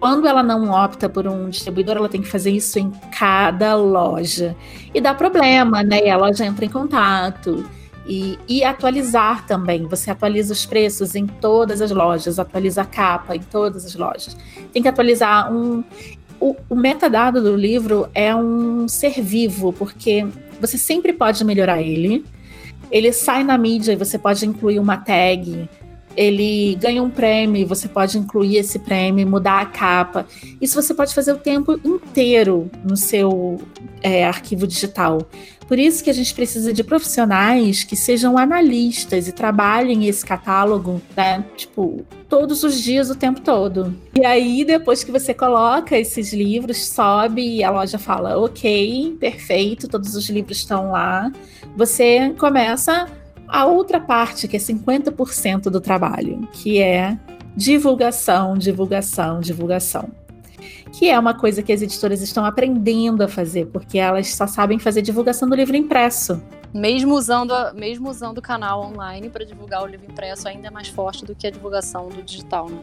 Quando 0.01 0.27
ela 0.27 0.41
não 0.41 0.71
opta 0.71 1.07
por 1.07 1.27
um 1.27 1.47
distribuidor, 1.47 1.95
ela 1.95 2.09
tem 2.09 2.23
que 2.23 2.27
fazer 2.27 2.49
isso 2.49 2.79
em 2.79 2.89
cada 3.15 3.75
loja. 3.75 4.55
E 4.95 4.99
dá 4.99 5.13
problema, 5.13 5.83
né? 5.83 6.07
E 6.07 6.09
a 6.09 6.17
loja 6.17 6.43
entra 6.43 6.65
em 6.65 6.69
contato. 6.69 7.63
E, 8.07 8.39
e, 8.47 8.63
atualizar 8.63 9.45
também. 9.45 9.85
Você 9.85 10.09
atualiza 10.09 10.53
os 10.53 10.65
preços 10.65 11.13
em 11.13 11.27
todas 11.27 11.83
as 11.83 11.91
lojas, 11.91 12.39
atualiza 12.39 12.81
a 12.81 12.85
capa 12.85 13.35
em 13.35 13.41
todas 13.41 13.85
as 13.85 13.93
lojas. 13.93 14.35
Tem 14.73 14.81
que 14.81 14.87
atualizar 14.87 15.53
um. 15.53 15.83
O, 16.39 16.55
o 16.67 16.75
metadado 16.75 17.39
do 17.39 17.55
livro 17.55 18.09
é 18.15 18.35
um 18.35 18.87
ser 18.87 19.21
vivo, 19.21 19.71
porque 19.71 20.25
você 20.59 20.79
sempre 20.79 21.13
pode 21.13 21.45
melhorar 21.45 21.79
ele. 21.79 22.25
Ele 22.89 23.13
sai 23.13 23.43
na 23.43 23.55
mídia 23.55 23.91
e 23.91 23.95
você 23.95 24.17
pode 24.17 24.47
incluir 24.47 24.79
uma 24.79 24.97
tag 24.97 25.69
ele 26.15 26.75
ganha 26.75 27.01
um 27.01 27.09
prêmio, 27.09 27.67
você 27.67 27.87
pode 27.87 28.17
incluir 28.17 28.57
esse 28.57 28.79
prêmio, 28.79 29.27
mudar 29.27 29.61
a 29.61 29.65
capa. 29.65 30.25
Isso 30.59 30.81
você 30.81 30.93
pode 30.93 31.13
fazer 31.13 31.33
o 31.33 31.37
tempo 31.37 31.79
inteiro 31.83 32.69
no 32.83 32.97
seu 32.97 33.59
é, 34.01 34.25
arquivo 34.25 34.67
digital. 34.67 35.27
Por 35.71 35.79
isso 35.79 36.03
que 36.03 36.09
a 36.09 36.13
gente 36.13 36.33
precisa 36.33 36.73
de 36.73 36.83
profissionais 36.83 37.85
que 37.85 37.95
sejam 37.95 38.37
analistas 38.37 39.29
e 39.29 39.31
trabalhem 39.31 40.05
esse 40.05 40.25
catálogo, 40.25 41.01
né? 41.15 41.45
Tipo, 41.55 42.05
todos 42.27 42.61
os 42.63 42.81
dias, 42.81 43.09
o 43.09 43.15
tempo 43.15 43.39
todo. 43.39 43.95
E 44.13 44.25
aí, 44.25 44.65
depois 44.65 45.01
que 45.01 45.13
você 45.13 45.33
coloca 45.33 45.97
esses 45.97 46.33
livros, 46.33 46.89
sobe 46.89 47.41
e 47.57 47.63
a 47.63 47.71
loja 47.71 47.97
fala: 47.97 48.37
ok, 48.37 49.15
perfeito, 49.17 49.87
todos 49.87 50.13
os 50.13 50.29
livros 50.29 50.57
estão 50.57 50.91
lá. 50.91 51.31
Você 51.77 52.33
começa 52.37 53.07
a 53.51 53.65
outra 53.65 53.99
parte, 53.99 54.47
que 54.47 54.55
é 54.55 54.59
50% 54.59 55.63
do 55.63 55.81
trabalho, 55.81 56.47
que 56.53 56.81
é 56.81 57.19
divulgação, 57.55 58.57
divulgação, 58.57 59.41
divulgação. 59.41 60.09
Que 60.93 61.09
é 61.09 61.19
uma 61.19 61.33
coisa 61.33 61.61
que 61.61 61.73
as 61.73 61.81
editoras 61.81 62.21
estão 62.21 62.45
aprendendo 62.45 63.21
a 63.21 63.27
fazer, 63.27 63.65
porque 63.67 63.97
elas 63.97 64.33
só 64.33 64.47
sabem 64.47 64.79
fazer 64.79 65.01
divulgação 65.01 65.49
do 65.49 65.55
livro 65.55 65.75
impresso. 65.75 66.41
Mesmo 66.73 67.13
usando, 67.13 67.53
mesmo 67.75 68.09
usando 68.09 68.37
o 68.37 68.41
canal 68.41 68.83
online 68.83 69.29
para 69.29 69.43
divulgar 69.43 69.83
o 69.83 69.85
livro 69.85 70.09
impresso, 70.09 70.47
ainda 70.47 70.69
é 70.69 70.71
mais 70.71 70.87
forte 70.87 71.25
do 71.25 71.35
que 71.35 71.45
a 71.45 71.51
divulgação 71.51 72.07
do 72.07 72.23
digital, 72.23 72.69
né? 72.69 72.81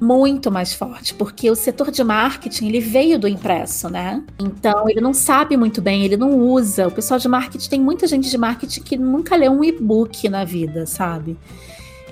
Muito 0.00 0.50
mais 0.50 0.72
forte, 0.72 1.12
porque 1.12 1.50
o 1.50 1.54
setor 1.54 1.90
de 1.90 2.02
marketing 2.02 2.68
ele 2.68 2.80
veio 2.80 3.18
do 3.18 3.28
impresso, 3.28 3.90
né? 3.90 4.24
Então 4.38 4.88
ele 4.88 5.00
não 5.00 5.12
sabe 5.12 5.56
muito 5.56 5.82
bem, 5.82 6.04
ele 6.04 6.16
não 6.16 6.38
usa. 6.38 6.88
O 6.88 6.90
pessoal 6.90 7.20
de 7.20 7.28
marketing 7.28 7.68
tem 7.68 7.80
muita 7.80 8.06
gente 8.06 8.30
de 8.30 8.38
marketing 8.38 8.80
que 8.80 8.96
nunca 8.96 9.36
leu 9.36 9.52
um 9.52 9.62
e-book 9.62 10.26
na 10.28 10.44
vida, 10.44 10.86
sabe? 10.86 11.36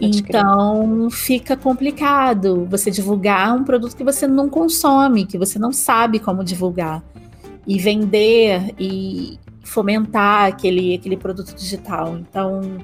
Então 0.01 1.09
fica 1.11 1.57
complicado 1.57 2.67
você 2.71 2.91
divulgar 2.91 3.57
um 3.57 3.65
produto 3.65 3.97
que 3.97 4.05
você 4.05 4.27
não 4.27 4.49
consome, 4.49 5.27
que 5.27 5.39
você 5.39 5.59
não 5.59 5.73
sabe 5.73 6.19
como 6.19 6.45
divulgar 6.45 7.03
e 7.67 7.79
vender 7.79 8.75
e 8.79 9.39
fomentar 9.69 10.47
aquele, 10.47 10.95
aquele 10.95 11.17
produto 11.17 11.55
digital. 11.55 12.19
Então 12.19 12.79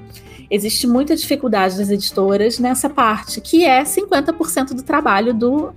existe 0.49 0.87
muita 0.87 1.15
dificuldade 1.15 1.77
das 1.77 1.89
editoras 1.89 2.59
nessa 2.59 2.89
parte, 2.89 3.41
que 3.41 3.65
é 3.65 3.83
50% 3.83 4.73
do 4.73 4.83
trabalho 4.83 5.33
do, 5.33 5.73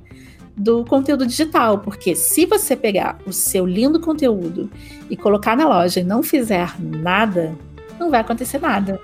do 0.56 0.84
conteúdo 0.84 1.26
digital, 1.26 1.78
porque 1.78 2.14
se 2.14 2.44
você 2.44 2.76
pegar 2.76 3.18
o 3.26 3.32
seu 3.32 3.64
lindo 3.66 3.98
conteúdo 3.98 4.70
e 5.08 5.16
colocar 5.16 5.56
na 5.56 5.66
loja 5.66 6.00
e 6.00 6.04
não 6.04 6.22
fizer 6.22 6.74
nada, 6.78 7.56
não 7.98 8.10
vai 8.10 8.20
acontecer 8.20 8.60
nada. 8.60 9.00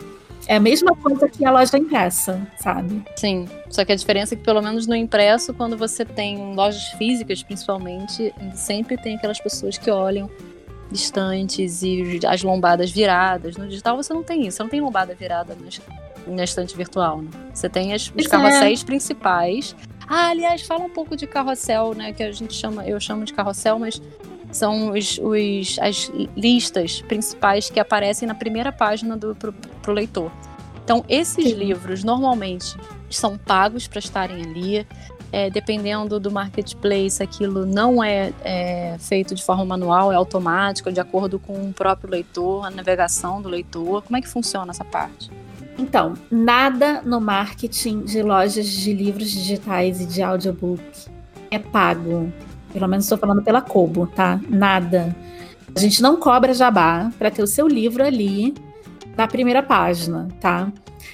É 0.46 0.56
a 0.56 0.60
mesma 0.60 0.94
coisa 0.94 1.26
que 1.26 1.42
a 1.42 1.50
loja 1.50 1.78
impressa, 1.78 2.46
sabe? 2.58 3.02
Sim. 3.16 3.46
Só 3.70 3.82
que 3.82 3.92
a 3.92 3.96
diferença 3.96 4.34
é 4.34 4.36
que, 4.36 4.44
pelo 4.44 4.60
menos 4.60 4.86
no 4.86 4.94
impresso, 4.94 5.54
quando 5.54 5.74
você 5.74 6.04
tem 6.04 6.54
lojas 6.54 6.88
físicas, 6.98 7.42
principalmente, 7.42 8.30
sempre 8.54 8.98
tem 8.98 9.16
aquelas 9.16 9.40
pessoas 9.40 9.78
que 9.78 9.90
olham 9.90 10.28
distantes 10.94 11.82
e 11.82 12.20
as 12.26 12.42
lombadas 12.42 12.90
viradas. 12.90 13.56
No 13.56 13.68
digital 13.68 13.96
você 13.96 14.14
não 14.14 14.22
tem 14.22 14.46
isso, 14.46 14.56
você 14.56 14.62
não 14.62 14.70
tem 14.70 14.80
lombada 14.80 15.14
virada 15.14 15.56
na 16.26 16.44
estante 16.44 16.76
virtual. 16.76 17.20
Né? 17.20 17.30
Você 17.52 17.68
tem 17.68 17.92
as, 17.92 18.12
os 18.16 18.26
é. 18.26 18.28
carrosséis 18.28 18.82
é. 18.82 18.84
principais. 18.86 19.76
Ah, 20.06 20.28
aliás, 20.28 20.62
fala 20.62 20.84
um 20.84 20.90
pouco 20.90 21.16
de 21.16 21.26
carrossel, 21.26 21.94
né? 21.94 22.12
Que 22.12 22.22
a 22.22 22.32
gente 22.32 22.54
chama, 22.54 22.86
eu 22.86 23.00
chamo 23.00 23.24
de 23.24 23.32
carrossel, 23.32 23.78
mas 23.78 24.00
são 24.52 24.92
os, 24.92 25.18
os, 25.18 25.78
as 25.80 26.12
listas 26.36 27.02
principais 27.02 27.70
que 27.70 27.80
aparecem 27.80 28.28
na 28.28 28.34
primeira 28.34 28.70
página 28.70 29.16
do 29.16 29.34
pro, 29.34 29.52
pro 29.52 29.92
leitor. 29.92 30.30
Então, 30.84 31.02
esses 31.08 31.44
Sim. 31.44 31.54
livros 31.54 32.04
normalmente 32.04 32.76
são 33.08 33.38
pagos 33.38 33.86
para 33.88 33.98
estarem 33.98 34.42
ali 34.42 34.86
é, 35.34 35.50
dependendo 35.50 36.20
do 36.20 36.30
marketplace, 36.30 37.20
aquilo 37.20 37.66
não 37.66 38.04
é, 38.04 38.32
é, 38.44 38.96
feito 39.00 39.34
de 39.34 39.42
forma 39.42 39.64
manual, 39.64 40.12
é 40.12 40.14
automático, 40.14 40.92
de 40.92 41.00
acordo 41.00 41.40
com 41.40 41.54
o 41.54 41.72
próprio 41.72 42.08
leitor, 42.08 42.64
a 42.64 42.70
navegação 42.70 43.42
do 43.42 43.48
leitor. 43.48 44.02
Como 44.02 44.16
é 44.16 44.20
que 44.20 44.28
funciona 44.28 44.70
essa 44.70 44.84
parte? 44.84 45.32
Então, 45.76 46.14
nada 46.30 47.02
no 47.02 47.20
marketing 47.20 48.02
de 48.02 48.22
lojas 48.22 48.64
de 48.64 48.94
livros 48.94 49.28
digitais 49.28 50.00
e 50.00 50.06
de 50.06 50.22
audiobook 50.22 50.84
é 51.50 51.58
pago. 51.58 52.32
Pelo 52.72 52.86
menos 52.86 53.04
estou 53.04 53.18
falando 53.18 53.42
pela 53.42 53.60
Kobo, 53.60 54.06
tá? 54.06 54.40
Nada. 54.48 55.16
A 55.74 55.80
gente 55.80 56.00
não 56.00 56.16
cobra 56.16 56.54
jabá 56.54 57.10
para 57.18 57.28
ter 57.28 57.42
o 57.42 57.46
seu 57.48 57.66
livro 57.66 58.04
ali 58.04 58.54
na 59.16 59.26
primeira 59.26 59.62
página, 59.62 60.28
tá? 60.40 60.72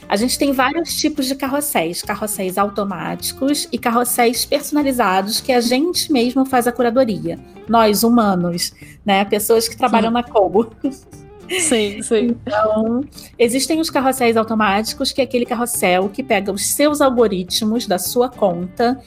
A 0.09 0.17
gente 0.17 0.39
tem 0.39 0.53
vários 0.53 0.95
tipos 0.97 1.27
de 1.27 1.35
carrosséis, 1.35 2.03
carrosséis 2.03 2.59
automáticos 2.59 3.69
e 3.71 3.79
carrosséis 3.79 4.45
personalizados 4.45 5.41
que 5.41 5.53
a 5.53 5.61
gente 5.61 6.13
mesmo 6.13 6.45
faz 6.45 6.67
a 6.67 6.73
curadoria. 6.73 7.39
Nós, 7.69 8.03
humanos, 8.03 8.73
né? 9.05 9.25
Pessoas 9.25 9.69
que 9.69 9.77
trabalham 9.77 10.09
sim. 10.11 10.15
na 10.15 10.23
Kobo. 10.23 10.73
Sim, 11.61 12.01
sim. 12.03 12.37
Então, 12.47 13.05
existem 13.39 13.81
os 13.81 13.91
carrosséis 13.91 14.37
automáticos, 14.37 15.11
que 15.11 15.21
é 15.21 15.25
aquele 15.25 15.45
carrossel 15.45 16.09
que 16.09 16.23
pega 16.23 16.53
os 16.53 16.65
seus 16.65 17.01
algoritmos 17.01 17.87
da 17.87 17.99
sua 17.99 18.29
conta 18.29 19.01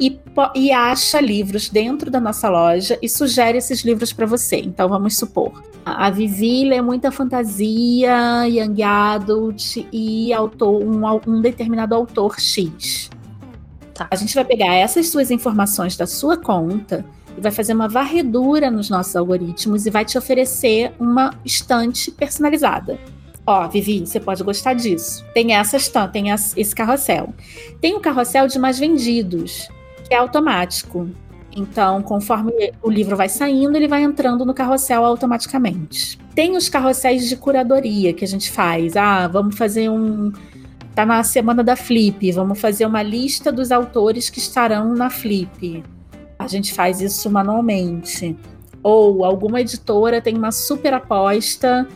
e, 0.00 0.18
e 0.54 0.72
acha 0.72 1.20
livros 1.20 1.68
dentro 1.68 2.10
da 2.10 2.20
nossa 2.20 2.48
loja 2.48 2.98
e 3.02 3.08
sugere 3.08 3.58
esses 3.58 3.82
livros 3.82 4.12
para 4.12 4.26
você. 4.26 4.56
Então, 4.56 4.88
vamos 4.88 5.16
supor, 5.16 5.62
a 5.84 6.10
Vivi 6.10 6.64
lê 6.64 6.80
muita 6.82 7.10
fantasia, 7.10 8.46
young 8.46 8.82
adult 8.82 9.76
e 9.92 10.32
autor, 10.32 10.82
um, 10.82 11.02
um 11.26 11.40
determinado 11.40 11.94
autor 11.94 12.38
X. 12.38 13.10
Tá. 13.94 14.06
A 14.10 14.16
gente 14.16 14.34
vai 14.34 14.44
pegar 14.44 14.74
essas 14.74 15.08
suas 15.08 15.30
informações 15.30 15.96
da 15.96 16.06
sua 16.06 16.36
conta 16.36 17.04
e 17.36 17.40
vai 17.40 17.50
fazer 17.50 17.72
uma 17.72 17.88
varredura 17.88 18.70
nos 18.70 18.90
nossos 18.90 19.16
algoritmos 19.16 19.86
e 19.86 19.90
vai 19.90 20.04
te 20.04 20.18
oferecer 20.18 20.92
uma 20.98 21.34
estante 21.44 22.10
personalizada. 22.10 22.98
Ó, 23.46 23.66
Vivi, 23.66 24.00
você 24.00 24.20
pode 24.20 24.42
gostar 24.44 24.74
disso. 24.74 25.24
Tem 25.32 25.54
essa 25.54 25.78
estante, 25.78 26.12
tem 26.12 26.30
esse 26.30 26.74
carrossel. 26.74 27.32
Tem 27.80 27.96
o 27.96 28.00
carrossel 28.00 28.46
de 28.46 28.58
mais 28.58 28.78
vendidos, 28.78 29.68
é 30.10 30.16
automático. 30.16 31.08
Então, 31.54 32.02
conforme 32.02 32.52
o 32.82 32.90
livro 32.90 33.16
vai 33.16 33.28
saindo, 33.28 33.76
ele 33.76 33.88
vai 33.88 34.02
entrando 34.02 34.44
no 34.44 34.54
carrossel 34.54 35.04
automaticamente. 35.04 36.18
Tem 36.34 36.56
os 36.56 36.68
carrosséis 36.68 37.28
de 37.28 37.36
curadoria 37.36 38.12
que 38.12 38.24
a 38.24 38.28
gente 38.28 38.50
faz. 38.50 38.96
Ah, 38.96 39.26
vamos 39.26 39.56
fazer 39.56 39.88
um. 39.88 40.32
Tá 40.94 41.06
na 41.06 41.22
semana 41.22 41.62
da 41.62 41.76
Flip, 41.76 42.32
vamos 42.32 42.60
fazer 42.60 42.84
uma 42.84 43.02
lista 43.02 43.52
dos 43.52 43.70
autores 43.70 44.28
que 44.28 44.38
estarão 44.38 44.94
na 44.94 45.10
Flip. 45.10 45.82
A 46.38 46.46
gente 46.46 46.74
faz 46.74 47.00
isso 47.00 47.30
manualmente. 47.30 48.36
Ou 48.82 49.24
alguma 49.24 49.60
editora 49.60 50.20
tem 50.20 50.36
uma 50.36 50.52
super 50.52 50.94
aposta 50.94 51.88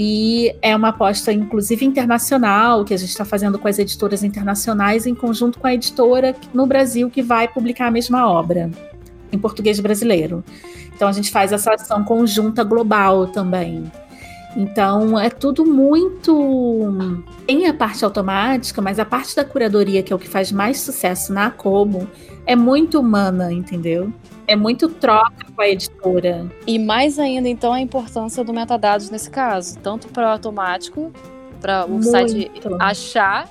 e 0.00 0.54
é 0.62 0.76
uma 0.76 0.90
aposta, 0.90 1.32
inclusive, 1.32 1.84
internacional, 1.84 2.84
que 2.84 2.94
a 2.94 2.96
gente 2.96 3.08
está 3.08 3.24
fazendo 3.24 3.58
com 3.58 3.66
as 3.66 3.80
editoras 3.80 4.22
internacionais, 4.22 5.06
em 5.06 5.14
conjunto 5.14 5.58
com 5.58 5.66
a 5.66 5.74
editora 5.74 6.36
no 6.54 6.66
Brasil 6.66 7.10
que 7.10 7.20
vai 7.20 7.48
publicar 7.48 7.88
a 7.88 7.90
mesma 7.90 8.30
obra 8.30 8.70
em 9.32 9.36
português 9.36 9.80
brasileiro. 9.80 10.44
Então 10.94 11.08
a 11.08 11.12
gente 11.12 11.32
faz 11.32 11.52
essa 11.52 11.74
ação 11.74 12.04
conjunta 12.04 12.62
global 12.62 13.26
também. 13.26 13.90
Então 14.56 15.18
é 15.18 15.30
tudo 15.30 15.66
muito. 15.66 17.24
Tem 17.44 17.66
a 17.66 17.74
parte 17.74 18.04
automática, 18.04 18.80
mas 18.80 19.00
a 19.00 19.04
parte 19.04 19.34
da 19.34 19.44
curadoria, 19.44 20.00
que 20.00 20.12
é 20.12 20.16
o 20.16 20.18
que 20.18 20.28
faz 20.28 20.52
mais 20.52 20.80
sucesso 20.80 21.32
na 21.32 21.50
Como, 21.50 22.08
é 22.46 22.54
muito 22.54 23.00
humana, 23.00 23.52
entendeu? 23.52 24.12
É 24.48 24.56
muito 24.56 24.88
troca 24.88 25.44
com 25.54 25.60
a 25.60 25.68
editora. 25.68 26.50
E 26.66 26.78
mais 26.78 27.18
ainda, 27.18 27.48
então, 27.48 27.72
a 27.72 27.80
importância 27.80 28.42
do 28.42 28.52
metadados 28.52 29.10
nesse 29.10 29.30
caso, 29.30 29.78
tanto 29.78 30.08
para 30.08 30.26
o 30.26 30.30
automático 30.30 31.12
para 31.60 31.84
o 31.86 31.90
Muito. 31.90 32.10
site 32.10 32.50
achar 32.78 33.50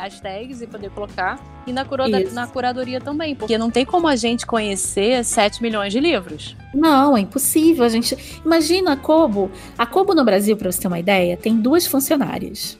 as 0.00 0.20
tags 0.20 0.60
e 0.60 0.66
poder 0.66 0.90
colocar. 0.90 1.42
E 1.66 1.72
na, 1.72 1.86
na 2.32 2.46
curadoria 2.46 3.00
também, 3.00 3.34
porque 3.34 3.56
não 3.58 3.70
tem 3.70 3.84
como 3.84 4.06
a 4.08 4.16
gente 4.16 4.46
conhecer 4.46 5.24
7 5.24 5.62
milhões 5.62 5.92
de 5.92 6.00
livros. 6.00 6.56
Não, 6.74 7.16
é 7.16 7.20
impossível. 7.20 7.84
A 7.84 7.88
gente 7.88 8.40
imagina 8.44 8.92
a 8.92 8.96
Kobo. 8.96 9.50
A 9.76 9.86
Kobo 9.86 10.14
no 10.14 10.24
Brasil, 10.24 10.56
para 10.56 10.70
você 10.70 10.80
ter 10.80 10.88
uma 10.88 10.98
ideia, 10.98 11.36
tem 11.36 11.56
duas 11.56 11.86
funcionárias 11.86 12.78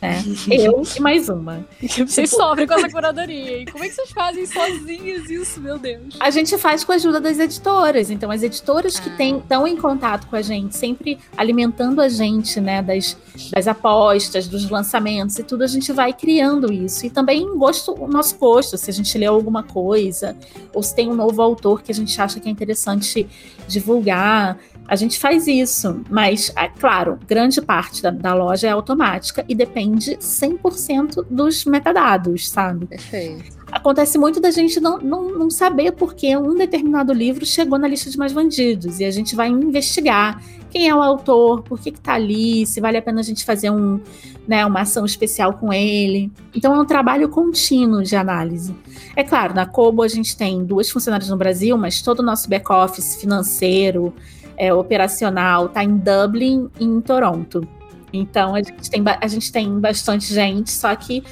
né? 0.00 0.22
Eu 0.50 0.82
e 0.96 1.00
mais 1.00 1.28
uma. 1.28 1.66
Vocês 1.80 2.30
sofrem 2.30 2.66
com 2.66 2.74
essa 2.74 2.88
curadoria. 2.88 3.62
E 3.62 3.66
como 3.66 3.84
é 3.84 3.88
que 3.88 3.94
vocês 3.94 4.10
fazem 4.10 4.46
sozinhas 4.46 5.28
isso, 5.28 5.60
meu 5.60 5.78
Deus? 5.78 6.16
A 6.20 6.30
gente 6.30 6.56
faz 6.58 6.84
com 6.84 6.92
a 6.92 6.94
ajuda 6.94 7.20
das 7.20 7.38
editoras. 7.38 8.10
Então, 8.10 8.30
as 8.30 8.42
editoras 8.42 8.98
que 8.98 9.10
ah. 9.10 9.36
estão 9.38 9.66
em 9.66 9.76
contato 9.76 10.26
com 10.28 10.36
a 10.36 10.42
gente, 10.42 10.76
sempre 10.76 11.18
alimentando 11.36 12.00
a 12.00 12.08
gente, 12.08 12.60
né, 12.60 12.82
das, 12.82 13.16
das 13.52 13.66
apostas, 13.66 14.46
dos 14.46 14.68
lançamentos 14.70 15.38
e 15.38 15.42
tudo, 15.42 15.64
a 15.64 15.66
gente 15.66 15.92
vai 15.92 16.12
criando 16.12 16.72
isso. 16.72 17.06
E 17.06 17.10
também 17.10 17.46
gosto, 17.56 17.92
o 17.92 18.06
nosso 18.06 18.36
gosto, 18.38 18.76
se 18.76 18.90
a 18.90 18.92
gente 18.92 19.16
leu 19.18 19.34
alguma 19.34 19.62
coisa, 19.62 20.36
ou 20.72 20.82
se 20.82 20.94
tem 20.94 21.08
um 21.08 21.14
novo 21.14 21.42
autor 21.42 21.82
que 21.82 21.90
a 21.90 21.94
gente 21.94 22.18
acha 22.20 22.38
que 22.40 22.48
é 22.48 22.52
interessante 22.52 23.28
divulgar. 23.66 24.58
A 24.88 24.96
gente 24.96 25.18
faz 25.18 25.46
isso, 25.46 26.00
mas, 26.08 26.50
é 26.56 26.66
claro, 26.66 27.18
grande 27.28 27.60
parte 27.60 28.02
da, 28.02 28.10
da 28.10 28.32
loja 28.32 28.68
é 28.68 28.70
automática 28.70 29.44
e 29.46 29.54
depende 29.54 30.16
100% 30.16 31.26
dos 31.28 31.66
metadados, 31.66 32.48
sabe? 32.48 32.86
Perfeito. 32.86 33.58
Acontece 33.70 34.16
muito 34.16 34.40
da 34.40 34.50
gente 34.50 34.80
não, 34.80 34.96
não, 34.96 35.38
não 35.38 35.50
saber 35.50 35.92
por 35.92 36.14
que 36.14 36.34
um 36.34 36.54
determinado 36.54 37.12
livro 37.12 37.44
chegou 37.44 37.78
na 37.78 37.86
lista 37.86 38.08
de 38.08 38.16
mais 38.16 38.32
vendidos 38.32 38.98
e 38.98 39.04
a 39.04 39.10
gente 39.10 39.36
vai 39.36 39.48
investigar 39.48 40.42
quem 40.70 40.88
é 40.88 40.94
o 40.94 41.02
autor, 41.02 41.62
por 41.62 41.78
que 41.78 41.90
está 41.90 42.14
ali, 42.14 42.66
se 42.66 42.80
vale 42.80 42.96
a 42.96 43.02
pena 43.02 43.20
a 43.20 43.22
gente 43.22 43.44
fazer 43.44 43.70
um, 43.70 44.00
né, 44.46 44.64
uma 44.64 44.80
ação 44.80 45.04
especial 45.04 45.52
com 45.54 45.70
ele. 45.70 46.32
Então 46.54 46.74
é 46.74 46.80
um 46.80 46.86
trabalho 46.86 47.28
contínuo 47.28 48.02
de 48.02 48.16
análise. 48.16 48.74
É 49.14 49.22
claro, 49.22 49.54
na 49.54 49.66
Kobo 49.66 50.02
a 50.02 50.08
gente 50.08 50.36
tem 50.36 50.64
duas 50.64 50.88
funcionárias 50.90 51.28
no 51.28 51.36
Brasil, 51.36 51.76
mas 51.76 52.00
todo 52.00 52.20
o 52.20 52.22
nosso 52.22 52.48
back-office 52.48 53.16
financeiro, 53.16 54.14
é, 54.58 54.74
operacional 54.74 55.66
está 55.66 55.84
em 55.84 55.96
Dublin 55.96 56.68
e 56.78 56.84
em 56.84 57.00
Toronto. 57.00 57.66
Então 58.12 58.54
a 58.54 58.62
gente, 58.62 58.90
tem, 58.90 59.02
a 59.06 59.26
gente 59.26 59.52
tem 59.52 59.80
bastante 59.80 60.32
gente, 60.34 60.70
só 60.70 60.94
que 60.96 61.22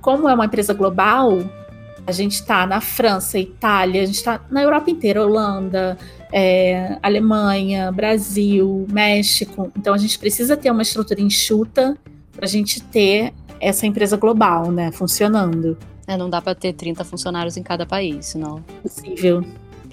como 0.00 0.28
é 0.28 0.34
uma 0.34 0.44
empresa 0.44 0.72
global, 0.72 1.38
a 2.06 2.12
gente 2.12 2.34
está 2.34 2.66
na 2.66 2.80
França, 2.80 3.38
Itália, 3.38 4.02
a 4.02 4.06
gente 4.06 4.16
está 4.16 4.40
na 4.48 4.62
Europa 4.62 4.90
inteira, 4.90 5.26
Holanda, 5.26 5.98
é, 6.32 6.96
Alemanha, 7.02 7.90
Brasil, 7.90 8.86
México. 8.90 9.72
Então 9.76 9.92
a 9.92 9.98
gente 9.98 10.18
precisa 10.18 10.56
ter 10.56 10.70
uma 10.70 10.82
estrutura 10.82 11.20
enxuta 11.20 11.98
para 12.32 12.44
a 12.44 12.48
gente 12.48 12.80
ter 12.82 13.32
essa 13.58 13.86
empresa 13.86 14.16
global, 14.16 14.70
né, 14.70 14.92
funcionando. 14.92 15.76
É, 16.06 16.16
não 16.16 16.30
dá 16.30 16.40
para 16.40 16.54
ter 16.54 16.72
30 16.72 17.02
funcionários 17.02 17.56
em 17.56 17.62
cada 17.62 17.84
país, 17.84 18.34
não. 18.36 18.62
Possível. 18.82 19.44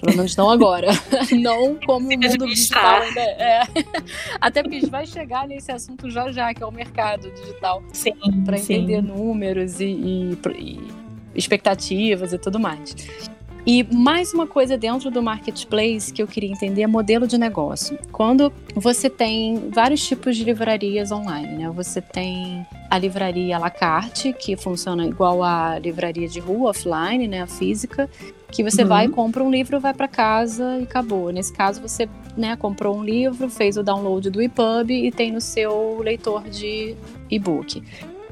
Pelo 0.04 0.16
menos 0.18 0.36
não 0.36 0.50
agora. 0.50 0.88
não 1.32 1.76
como 1.86 2.08
o 2.08 2.10
mundo 2.10 2.46
digital 2.46 3.02
ainda 3.02 3.20
é. 3.20 3.62
Até 4.38 4.62
porque 4.62 4.76
a 4.76 4.80
gente 4.80 4.90
vai 4.90 5.06
chegar 5.06 5.48
nesse 5.48 5.72
assunto 5.72 6.10
já 6.10 6.30
já, 6.30 6.52
que 6.52 6.62
é 6.62 6.66
o 6.66 6.70
mercado 6.70 7.30
digital. 7.30 7.82
Sim. 7.92 8.12
Para 8.44 8.58
entender 8.58 9.02
números 9.02 9.80
e, 9.80 9.86
e, 9.86 10.38
e 10.58 10.80
expectativas 11.34 12.32
e 12.32 12.38
tudo 12.38 12.60
mais. 12.60 12.94
E 13.66 13.82
mais 13.82 14.34
uma 14.34 14.46
coisa 14.46 14.76
dentro 14.76 15.10
do 15.10 15.22
marketplace 15.22 16.12
que 16.12 16.22
eu 16.22 16.26
queria 16.26 16.50
entender 16.50 16.82
é 16.82 16.86
modelo 16.86 17.26
de 17.26 17.38
negócio. 17.38 17.98
Quando 18.12 18.52
você 18.74 19.08
tem 19.08 19.70
vários 19.70 20.06
tipos 20.06 20.36
de 20.36 20.44
livrarias 20.44 21.10
online, 21.10 21.56
né? 21.56 21.70
Você 21.70 22.02
tem 22.02 22.66
a 22.90 22.98
livraria 22.98 23.56
à 23.56 23.58
la 23.58 23.70
carte, 23.70 24.34
que 24.34 24.54
funciona 24.54 25.06
igual 25.06 25.42
a 25.42 25.78
livraria 25.78 26.28
de 26.28 26.40
rua 26.40 26.70
offline, 26.70 27.26
né, 27.26 27.40
a 27.40 27.46
física, 27.46 28.08
que 28.54 28.62
você 28.62 28.82
uhum. 28.82 28.88
vai, 28.88 29.08
compra 29.08 29.42
um 29.42 29.50
livro, 29.50 29.80
vai 29.80 29.92
para 29.92 30.06
casa 30.06 30.78
e 30.78 30.84
acabou. 30.84 31.30
Nesse 31.30 31.52
caso, 31.52 31.80
você 31.80 32.08
né, 32.36 32.54
comprou 32.54 32.96
um 32.96 33.02
livro, 33.02 33.50
fez 33.50 33.76
o 33.76 33.82
download 33.82 34.30
do 34.30 34.40
EPUB 34.40 34.92
e 34.92 35.10
tem 35.10 35.32
no 35.32 35.40
seu 35.40 35.98
leitor 36.00 36.48
de 36.48 36.94
e-book. 37.28 37.82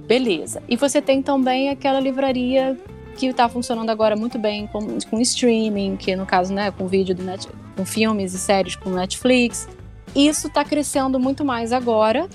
Beleza. 0.07 0.63
E 0.69 0.77
você 0.77 1.03
tem 1.03 1.21
também 1.21 1.71
aquela 1.71 1.99
livraria 1.99 2.79
que 3.17 3.27
está 3.27 3.49
funcionando 3.49 3.91
agora 3.91 4.15
muito 4.15 4.39
bem 4.39 4.69
com, 4.69 4.99
com 5.11 5.21
streaming, 5.21 5.97
que 5.97 6.15
no 6.15 6.25
caso, 6.25 6.55
né, 6.55 6.71
com 6.71 6.87
vídeo 6.87 7.17
do 7.17 7.25
net, 7.25 7.49
com 7.77 7.85
filmes 7.85 8.33
e 8.33 8.39
séries 8.39 8.77
com 8.77 8.91
Netflix. 8.91 9.69
Isso 10.15 10.47
está 10.47 10.65
crescendo 10.65 11.19
muito 11.19 11.45
mais 11.45 11.73
agora, 11.73 12.29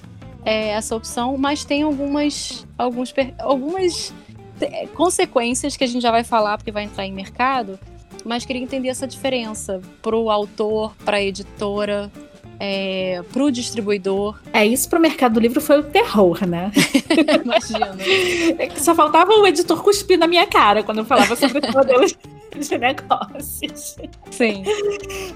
é, 0.43 0.69
essa 0.69 0.93
opção, 0.93 1.37
mas 1.37 1.63
tem 1.63 1.83
algumas, 1.83 2.67
alguns, 2.77 3.13
algumas 3.39 4.13
consequências 4.93 5.77
que 5.77 5.83
a 5.83 5.87
gente 5.87 6.01
já 6.01 6.11
vai 6.11 6.23
falar 6.23 6.57
porque 6.57 6.71
vai 6.71 6.83
entrar 6.83 7.05
em 7.05 7.13
mercado, 7.13 7.79
mas 8.25 8.45
queria 8.45 8.61
entender 8.61 8.89
essa 8.89 9.07
diferença 9.07 9.81
para 10.01 10.15
o 10.15 10.29
autor, 10.29 10.95
para 11.03 11.17
a 11.17 11.21
editora, 11.21 12.11
é, 12.59 13.21
para 13.31 13.43
o 13.43 13.51
distribuidor. 13.51 14.39
É, 14.51 14.65
isso 14.65 14.89
para 14.89 14.99
o 14.99 15.01
mercado 15.01 15.33
do 15.33 15.39
livro 15.39 15.61
foi 15.61 15.79
o 15.79 15.83
terror, 15.83 16.45
né? 16.45 16.71
Imagina. 17.43 17.97
Só 18.77 18.95
faltava 18.95 19.31
o 19.33 19.47
editor 19.47 19.81
cuspir 19.83 20.17
na 20.17 20.27
minha 20.27 20.47
cara 20.47 20.83
quando 20.83 20.99
eu 20.99 21.05
falava 21.05 21.35
sobre 21.35 21.59
esse 21.59 21.71
modelo 21.71 22.05
de 22.59 22.77
negócios. 22.77 23.95
Sim. 24.31 24.63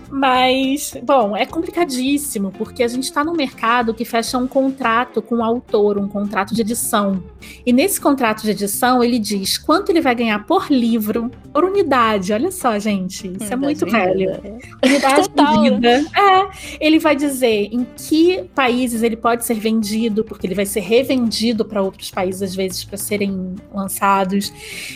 Mas, 0.10 0.98
bom, 1.04 1.36
é 1.36 1.46
complicadíssimo, 1.46 2.52
porque 2.52 2.84
a 2.84 2.88
gente 2.88 3.04
está 3.04 3.24
num 3.24 3.34
mercado 3.34 3.94
que 3.94 4.06
fecha 4.06 4.38
um 4.38 4.48
contrato 4.48 5.22
com 5.22 5.36
o 5.36 5.44
autor, 5.44 5.98
um 5.98 6.08
contrato 6.08 6.56
de 6.56 6.62
edição. 6.62 7.24
E 7.66 7.74
nesse 7.74 8.00
contrato 8.00 8.44
de 8.44 8.52
edição, 8.52 9.04
ele 9.04 9.20
diz 9.20 9.58
quanto 9.58 9.90
ele 9.90 10.02
vai 10.02 10.16
ganhar 10.16 10.46
por 10.46 10.72
livro, 10.72 11.30
por 11.54 11.64
unidade. 11.64 12.34
Olha 12.34 12.52
só, 12.52 12.78
gente, 12.80 13.28
isso 13.28 13.28
unidade 13.28 13.54
é 13.54 13.56
muito 13.56 13.86
velho. 13.86 14.42
Unidade 14.84 15.30
Total, 15.30 15.64
vida. 15.64 16.06
É, 16.16 16.50
ele 16.80 17.00
vai 17.00 17.16
dizer 17.16 17.70
em 17.72 17.86
que 17.96 18.44
países 18.56 19.04
ele 19.04 19.16
pode 19.16 19.46
ser 19.46 19.56
vendido, 19.56 20.24
porque 20.24 20.48
ele 20.48 20.56
vai 20.56 20.66
ser 20.66 20.82
revendido 20.82 21.66
para 21.66 21.82
outros 21.82 22.12
países, 22.12 22.42
às 22.42 22.56
vezes, 22.56 22.84
para 22.84 22.98
serem 22.98 23.56
lançados. 23.74 24.52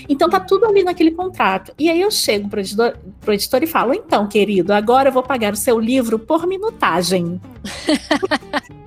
Então 0.08 0.30
tá 0.30 0.40
tudo 0.40 0.66
ali 0.66 0.84
naquele 0.84 1.12
contrato. 1.12 1.74
E 1.78 1.90
aí 1.90 2.02
eu 2.02 2.12
chego 2.12 2.50
pro 2.50 2.60
editor, 2.60 2.98
pro 3.22 3.34
editor 3.34 3.64
e 3.64 3.68
falo: 3.68 3.94
então, 3.94 4.28
querido, 4.28 4.74
agora 4.74 5.10
eu 5.10 5.14
vou 5.14 5.24
pagar 5.24 5.54
o 5.54 5.58
seu 5.58 5.80
livro 5.80 6.20
por 6.20 6.48
minutagem. 6.48 7.40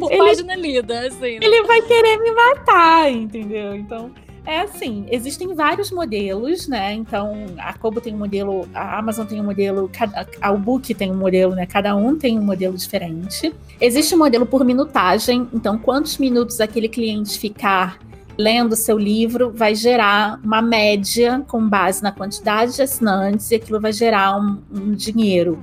por 0.00 0.12
ele, 0.12 0.18
página 0.18 0.56
lida, 0.56 1.06
assim. 1.06 1.38
Né? 1.38 1.40
Ele 1.42 1.62
vai 1.64 1.80
querer 1.82 2.18
me 2.18 2.30
matar, 2.32 3.12
entendeu? 3.12 3.74
Então. 3.74 4.10
É 4.46 4.60
assim, 4.60 5.06
existem 5.10 5.54
vários 5.54 5.90
modelos, 5.90 6.68
né? 6.68 6.92
Então, 6.92 7.46
a 7.56 7.72
Kobo 7.72 7.98
tem 7.98 8.14
um 8.14 8.18
modelo, 8.18 8.68
a 8.74 8.98
Amazon 8.98 9.26
tem 9.26 9.40
um 9.40 9.44
modelo, 9.44 9.90
a 10.38 10.52
Book 10.52 10.92
tem 10.92 11.10
um 11.10 11.16
modelo, 11.16 11.54
né? 11.54 11.64
Cada 11.64 11.96
um 11.96 12.18
tem 12.18 12.38
um 12.38 12.42
modelo 12.42 12.76
diferente. 12.76 13.54
Existe 13.80 14.14
um 14.14 14.18
modelo 14.18 14.44
por 14.44 14.62
minutagem, 14.62 15.48
então 15.50 15.78
quantos 15.78 16.18
minutos 16.18 16.60
aquele 16.60 16.90
cliente 16.90 17.38
ficar 17.38 17.98
lendo 18.36 18.76
seu 18.76 18.98
livro 18.98 19.50
vai 19.54 19.74
gerar 19.74 20.40
uma 20.44 20.60
média 20.60 21.42
com 21.48 21.66
base 21.66 22.02
na 22.02 22.12
quantidade 22.12 22.74
de 22.74 22.82
assinantes 22.82 23.50
e 23.50 23.54
aquilo 23.54 23.80
vai 23.80 23.92
gerar 23.92 24.36
um, 24.36 24.58
um 24.70 24.92
dinheiro. 24.92 25.62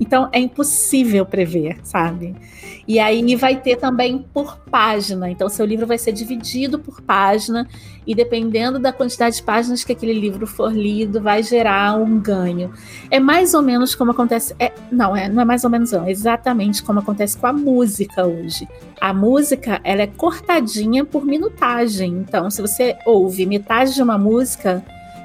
Então 0.00 0.28
é 0.32 0.38
impossível 0.38 1.26
prever, 1.26 1.78
sabe? 1.82 2.34
E 2.88 2.98
aí 2.98 3.36
vai 3.36 3.54
ter 3.60 3.76
também 3.76 4.24
por 4.32 4.56
página. 4.70 5.30
Então, 5.30 5.46
seu 5.50 5.66
livro 5.66 5.86
vai 5.86 5.98
ser 5.98 6.10
dividido 6.10 6.78
por 6.78 7.02
página, 7.02 7.68
e 8.06 8.14
dependendo 8.14 8.78
da 8.78 8.90
quantidade 8.90 9.36
de 9.36 9.42
páginas 9.42 9.84
que 9.84 9.92
aquele 9.92 10.14
livro 10.14 10.46
for 10.46 10.72
lido, 10.72 11.20
vai 11.20 11.42
gerar 11.42 11.98
um 12.00 12.18
ganho. 12.18 12.72
É 13.10 13.20
mais 13.20 13.52
ou 13.52 13.60
menos 13.60 13.94
como 13.94 14.12
acontece. 14.12 14.56
É, 14.58 14.72
não, 14.90 15.14
é, 15.14 15.28
não 15.28 15.42
é 15.42 15.44
mais 15.44 15.64
ou 15.64 15.70
menos, 15.70 15.92
não. 15.92 16.06
É 16.06 16.10
exatamente 16.10 16.82
como 16.82 17.00
acontece 17.00 17.36
com 17.36 17.46
a 17.46 17.52
música 17.52 18.26
hoje. 18.26 18.66
A 18.98 19.12
música 19.12 19.78
ela 19.84 20.00
é 20.00 20.06
cortadinha 20.06 21.04
por 21.04 21.26
minutagem. 21.26 22.24
Então, 22.26 22.50
se 22.50 22.62
você 22.62 22.96
ouve 23.04 23.44
metade 23.44 23.94
de 23.94 24.02
uma 24.02 24.16
música, 24.16 24.82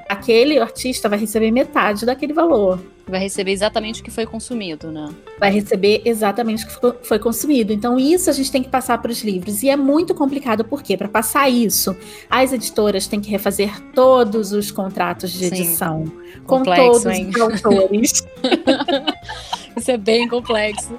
aquele 0.08 0.60
artista 0.60 1.10
vai 1.10 1.20
receber 1.20 1.52
metade 1.52 2.06
daquele 2.06 2.34
valor. 2.34 2.80
Vai 3.06 3.20
receber 3.20 3.52
exatamente 3.52 4.02
o 4.02 4.04
que 4.04 4.10
foi 4.10 4.26
consumido, 4.26 4.90
né? 4.90 5.10
Vai 5.38 5.52
receber 5.52 6.02
exatamente 6.06 6.66
o 6.66 6.68
que 6.68 7.06
foi 7.06 7.20
consumido. 7.20 7.74
Então, 7.74 8.00
isso 8.00 8.30
a 8.30 8.34
gente 8.34 8.50
tem 8.50 8.64
que 8.64 8.70
passar 8.70 8.98
para 9.02 9.12
os 9.12 9.22
livros. 9.24 9.62
E 9.62 9.70
é 9.70 9.76
muito 9.76 10.16
complicado, 10.16 10.64
porque 10.64 10.96
para 10.96 11.10
passar 11.10 11.50
isso, 11.50 11.96
as 12.30 12.54
editoras 12.54 13.06
têm 13.06 13.20
que 13.20 13.30
refazer 13.30 13.78
todos 13.94 14.54
os 14.54 14.72
contratos 14.72 15.32
de 15.34 15.46
edição. 15.46 16.06
Sim. 16.06 16.40
Com 16.46 16.58
complexo, 16.60 17.04
todos 17.04 17.06
hein? 17.06 17.30
os 17.30 17.42
autores. 17.42 18.28
isso 19.76 19.92
é 19.92 19.98
bem 19.98 20.28
complexo. 20.30 20.98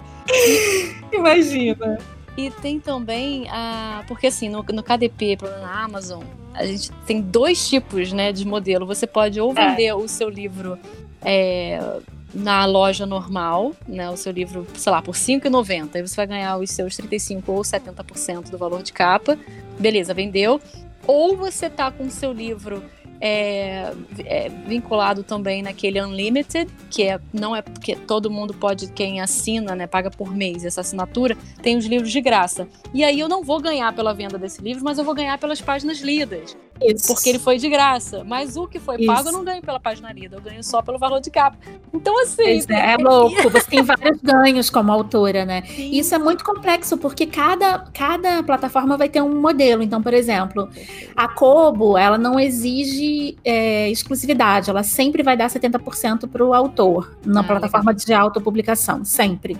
Imagina. 1.11 1.99
E 2.37 2.51
tem 2.51 2.81
também 2.81 3.49
a. 3.49 4.05
Porque 4.09 4.27
assim, 4.27 4.49
no, 4.49 4.63
no 4.63 4.83
KDP, 4.83 5.39
na 5.61 5.85
Amazon, 5.85 6.23
a 6.53 6.67
gente 6.67 6.91
tem 7.07 7.21
dois 7.21 7.69
tipos 7.69 8.13
né, 8.13 8.33
de 8.33 8.47
modelo. 8.47 8.87
Você 8.87 9.07
pode 9.07 9.41
ou 9.41 9.53
é. 9.53 9.55
vender 9.55 9.87
é. 9.87 9.95
o 9.95 10.09
seu 10.09 10.29
livro 10.29 10.79
é, 11.25 12.01
na 12.35 12.65
loja 12.65 13.07
normal, 13.07 13.73
né, 13.87 14.11
o 14.11 14.17
seu 14.17 14.33
livro, 14.33 14.67
sei 14.75 14.91
lá, 14.91 15.01
por 15.01 15.15
R$ 15.15 15.21
5,90. 15.21 15.91
Aí 15.95 16.03
você 16.03 16.17
vai 16.17 16.27
ganhar 16.27 16.57
os 16.59 16.71
seus 16.71 16.97
35% 16.97 17.45
ou 17.47 17.63
70% 17.63 18.51
do 18.51 18.59
valor 18.59 18.83
de 18.83 18.93
capa. 18.93 19.39
Beleza, 19.79 20.13
vendeu. 20.13 20.61
Ou 21.07 21.37
você 21.37 21.71
tá 21.71 21.91
com 21.91 22.05
o 22.05 22.11
seu 22.11 22.33
livro 22.33 22.83
é, 23.27 23.95
é, 24.27 24.51
vinculado 24.67 25.23
também 25.23 25.63
naquele 25.63 25.99
Unlimited, 25.99 26.71
que 26.91 27.05
é, 27.05 27.19
não 27.33 27.57
é 27.57 27.63
porque 27.63 27.97
todo 27.97 28.31
mundo 28.31 28.53
pode, 28.53 28.89
quem 28.89 29.19
assina, 29.23 29.75
né, 29.75 29.87
paga 29.87 30.11
por 30.11 30.37
mês 30.37 30.63
essa 30.63 30.83
assinatura, 30.83 31.35
tem 31.63 31.79
os 31.79 31.87
livros 31.87 32.13
de 32.13 32.21
graça. 32.21 32.69
E 32.93 33.03
aí 33.03 33.19
eu 33.19 33.27
não 33.27 33.43
vou 33.43 33.63
ganhar 33.63 33.91
pela 33.95 34.13
venda 34.13 34.37
desse 34.37 34.61
livro, 34.61 34.85
mas 34.85 34.99
eu 34.99 35.05
vou 35.07 35.15
ganhar 35.15 35.39
pelas 35.39 35.59
páginas 35.59 36.01
lidas. 36.01 36.55
Isso. 36.81 37.07
Porque 37.07 37.29
ele 37.29 37.39
foi 37.39 37.59
de 37.59 37.69
graça. 37.69 38.25
Mas 38.25 38.57
o 38.57 38.67
que 38.67 38.79
foi 38.79 38.97
Isso. 38.97 39.07
pago 39.07 39.29
eu 39.29 39.33
não 39.33 39.45
ganho 39.45 39.63
pela 39.63 39.79
página 39.79 40.13
lida, 40.13 40.37
eu 40.37 40.41
ganho 40.41 40.63
só 40.63 40.83
pelo 40.83 40.99
valor 40.99 41.21
de 41.21 41.31
capa. 41.31 41.57
Então, 41.93 42.21
assim. 42.23 42.61
É, 42.69 42.93
é 42.93 42.97
louco. 42.97 43.49
Você 43.51 43.71
tem 43.71 43.83
vários 43.83 44.21
ganhos 44.21 44.71
como 44.71 44.93
autora, 44.93 45.45
né? 45.45 45.63
Sim. 45.67 45.91
Isso 45.93 46.15
é 46.15 46.19
muito 46.19 46.45
complexo, 46.45 46.97
porque 46.99 47.27
cada, 47.27 47.79
cada 47.93 48.43
plataforma 48.43 48.97
vai 48.97 49.09
ter 49.09 49.23
um 49.23 49.41
modelo. 49.41 49.83
Então, 49.83 50.03
por 50.03 50.13
exemplo, 50.13 50.69
a 51.17 51.29
Kobo, 51.29 51.97
ela 51.97 52.19
não 52.19 52.39
exige 52.39 53.37
é, 53.45 53.91
exclusividade, 53.91 54.71
ela 54.71 54.83
sempre 54.83 55.23
vai 55.23 55.37
dar 55.37 55.49
70% 55.49 56.29
para 56.29 56.45
o 56.45 56.53
autor 56.53 57.17
na 57.25 57.41
ah, 57.41 57.45
plataforma 57.45 57.93
legal. 57.93 58.07
de 58.07 58.13
autopublicação, 58.13 59.05
sempre. 59.05 59.57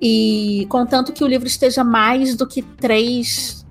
E 0.00 0.66
contanto 0.68 1.12
que 1.12 1.24
o 1.24 1.26
livro 1.26 1.46
esteja 1.46 1.82
mais 1.82 2.34
do 2.34 2.46
que 2.46 2.60
três 2.62 3.65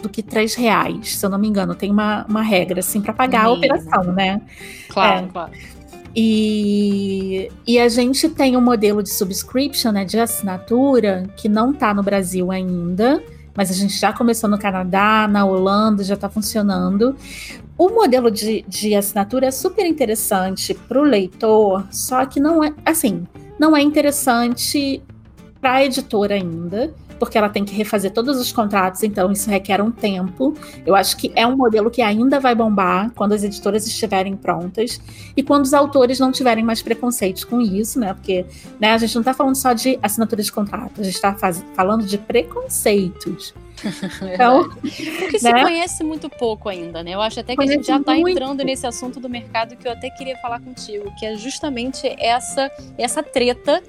do 0.00 0.08
que 0.08 0.22
três 0.22 0.54
reais, 0.54 1.16
se 1.16 1.24
eu 1.24 1.30
não 1.30 1.38
me 1.38 1.48
engano. 1.48 1.74
Tem 1.74 1.90
uma, 1.90 2.24
uma 2.28 2.42
regra, 2.42 2.80
assim, 2.80 3.00
para 3.00 3.12
pagar 3.12 3.46
a 3.46 3.50
operação, 3.52 4.04
né? 4.12 4.40
Claro, 4.88 5.26
é. 5.26 5.28
claro. 5.28 5.52
E, 6.14 7.48
e 7.66 7.78
a 7.78 7.88
gente 7.88 8.28
tem 8.28 8.56
um 8.56 8.60
modelo 8.60 9.02
de 9.02 9.10
subscription, 9.10 9.92
né, 9.92 10.04
de 10.04 10.18
assinatura, 10.18 11.28
que 11.36 11.48
não 11.48 11.70
está 11.70 11.94
no 11.94 12.02
Brasil 12.02 12.50
ainda, 12.50 13.22
mas 13.54 13.70
a 13.70 13.74
gente 13.74 13.96
já 13.96 14.12
começou 14.12 14.50
no 14.50 14.58
Canadá, 14.58 15.28
na 15.28 15.44
Holanda, 15.44 16.02
já 16.02 16.14
está 16.14 16.28
funcionando. 16.28 17.14
O 17.78 17.90
modelo 17.90 18.30
de, 18.30 18.64
de 18.66 18.94
assinatura 18.94 19.46
é 19.46 19.50
super 19.50 19.86
interessante 19.86 20.74
para 20.74 21.00
o 21.00 21.04
leitor, 21.04 21.86
só 21.90 22.26
que 22.26 22.40
não 22.40 22.62
é, 22.62 22.72
assim, 22.84 23.26
não 23.58 23.76
é 23.76 23.80
interessante 23.80 25.00
para 25.60 25.74
a 25.74 25.84
editora 25.84 26.34
ainda 26.34 26.92
porque 27.20 27.36
ela 27.36 27.50
tem 27.50 27.64
que 27.64 27.74
refazer 27.74 28.10
todos 28.10 28.40
os 28.40 28.50
contratos, 28.50 29.02
então 29.02 29.30
isso 29.30 29.48
requer 29.50 29.82
um 29.82 29.90
tempo. 29.90 30.54
Eu 30.86 30.96
acho 30.96 31.16
que 31.18 31.30
é 31.36 31.46
um 31.46 31.54
modelo 31.54 31.90
que 31.90 32.00
ainda 32.00 32.40
vai 32.40 32.54
bombar 32.54 33.12
quando 33.14 33.32
as 33.32 33.44
editoras 33.44 33.86
estiverem 33.86 34.34
prontas 34.34 34.98
e 35.36 35.42
quando 35.42 35.66
os 35.66 35.74
autores 35.74 36.18
não 36.18 36.32
tiverem 36.32 36.64
mais 36.64 36.80
preconceitos 36.80 37.44
com 37.44 37.60
isso, 37.60 38.00
né? 38.00 38.14
Porque 38.14 38.46
né, 38.80 38.92
a 38.92 38.98
gente 38.98 39.14
não 39.14 39.20
está 39.20 39.34
falando 39.34 39.54
só 39.54 39.74
de 39.74 39.98
assinatura 40.02 40.42
de 40.42 40.50
contrato, 40.50 41.02
a 41.02 41.04
gente 41.04 41.14
está 41.14 41.36
falando 41.76 42.04
de 42.04 42.16
preconceitos. 42.16 43.54
Então, 44.34 44.68
Porque 44.68 45.38
se 45.38 45.50
né? 45.50 45.62
conhece 45.62 46.04
muito 46.04 46.28
pouco 46.28 46.68
ainda, 46.68 47.02
né? 47.02 47.14
Eu 47.14 47.20
acho 47.22 47.40
até 47.40 47.52
que 47.52 47.56
conhece 47.56 47.72
a 47.72 47.76
gente 47.78 47.86
já 47.86 47.96
está 47.96 48.16
entrando 48.16 48.62
nesse 48.62 48.86
assunto 48.86 49.18
do 49.18 49.28
mercado 49.28 49.74
que 49.74 49.88
eu 49.88 49.92
até 49.92 50.10
queria 50.10 50.36
falar 50.36 50.60
contigo, 50.60 51.10
que 51.18 51.24
é 51.24 51.34
justamente 51.36 52.06
essa, 52.18 52.70
essa 52.98 53.22
treta 53.22 53.82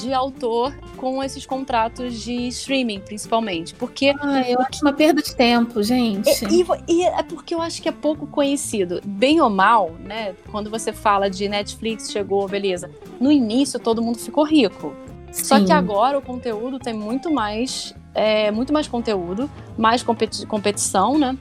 de 0.00 0.12
autor 0.12 0.74
com 0.96 1.22
esses 1.22 1.44
contratos 1.44 2.20
de 2.22 2.48
streaming, 2.48 3.00
principalmente. 3.00 3.74
Porque. 3.74 4.14
Ah, 4.20 4.48
eu 4.48 4.60
acho 4.60 4.82
uma 4.82 4.92
perda 4.92 5.22
de 5.22 5.34
tempo, 5.34 5.82
gente. 5.82 6.28
E, 6.46 6.62
e, 6.62 6.66
e, 6.88 7.04
é 7.04 7.22
porque 7.22 7.54
eu 7.54 7.60
acho 7.60 7.82
que 7.82 7.88
é 7.88 7.92
pouco 7.92 8.26
conhecido. 8.26 9.00
Bem 9.04 9.40
ou 9.40 9.50
mal, 9.50 9.92
né? 10.00 10.34
Quando 10.50 10.70
você 10.70 10.92
fala 10.92 11.28
de 11.28 11.48
Netflix, 11.48 12.10
chegou, 12.10 12.46
beleza. 12.48 12.90
No 13.20 13.32
início 13.32 13.78
todo 13.78 14.02
mundo 14.02 14.18
ficou 14.18 14.44
rico. 14.44 14.94
Sim. 15.32 15.44
Só 15.44 15.64
que 15.64 15.72
agora 15.72 16.18
o 16.18 16.22
conteúdo 16.22 16.78
tem 16.78 16.94
muito 16.94 17.30
mais. 17.30 17.94
É, 18.14 18.50
muito 18.50 18.72
mais 18.72 18.88
conteúdo, 18.88 19.50
mais 19.76 20.02
competi 20.02 20.46
competição, 20.46 21.18
né? 21.18 21.36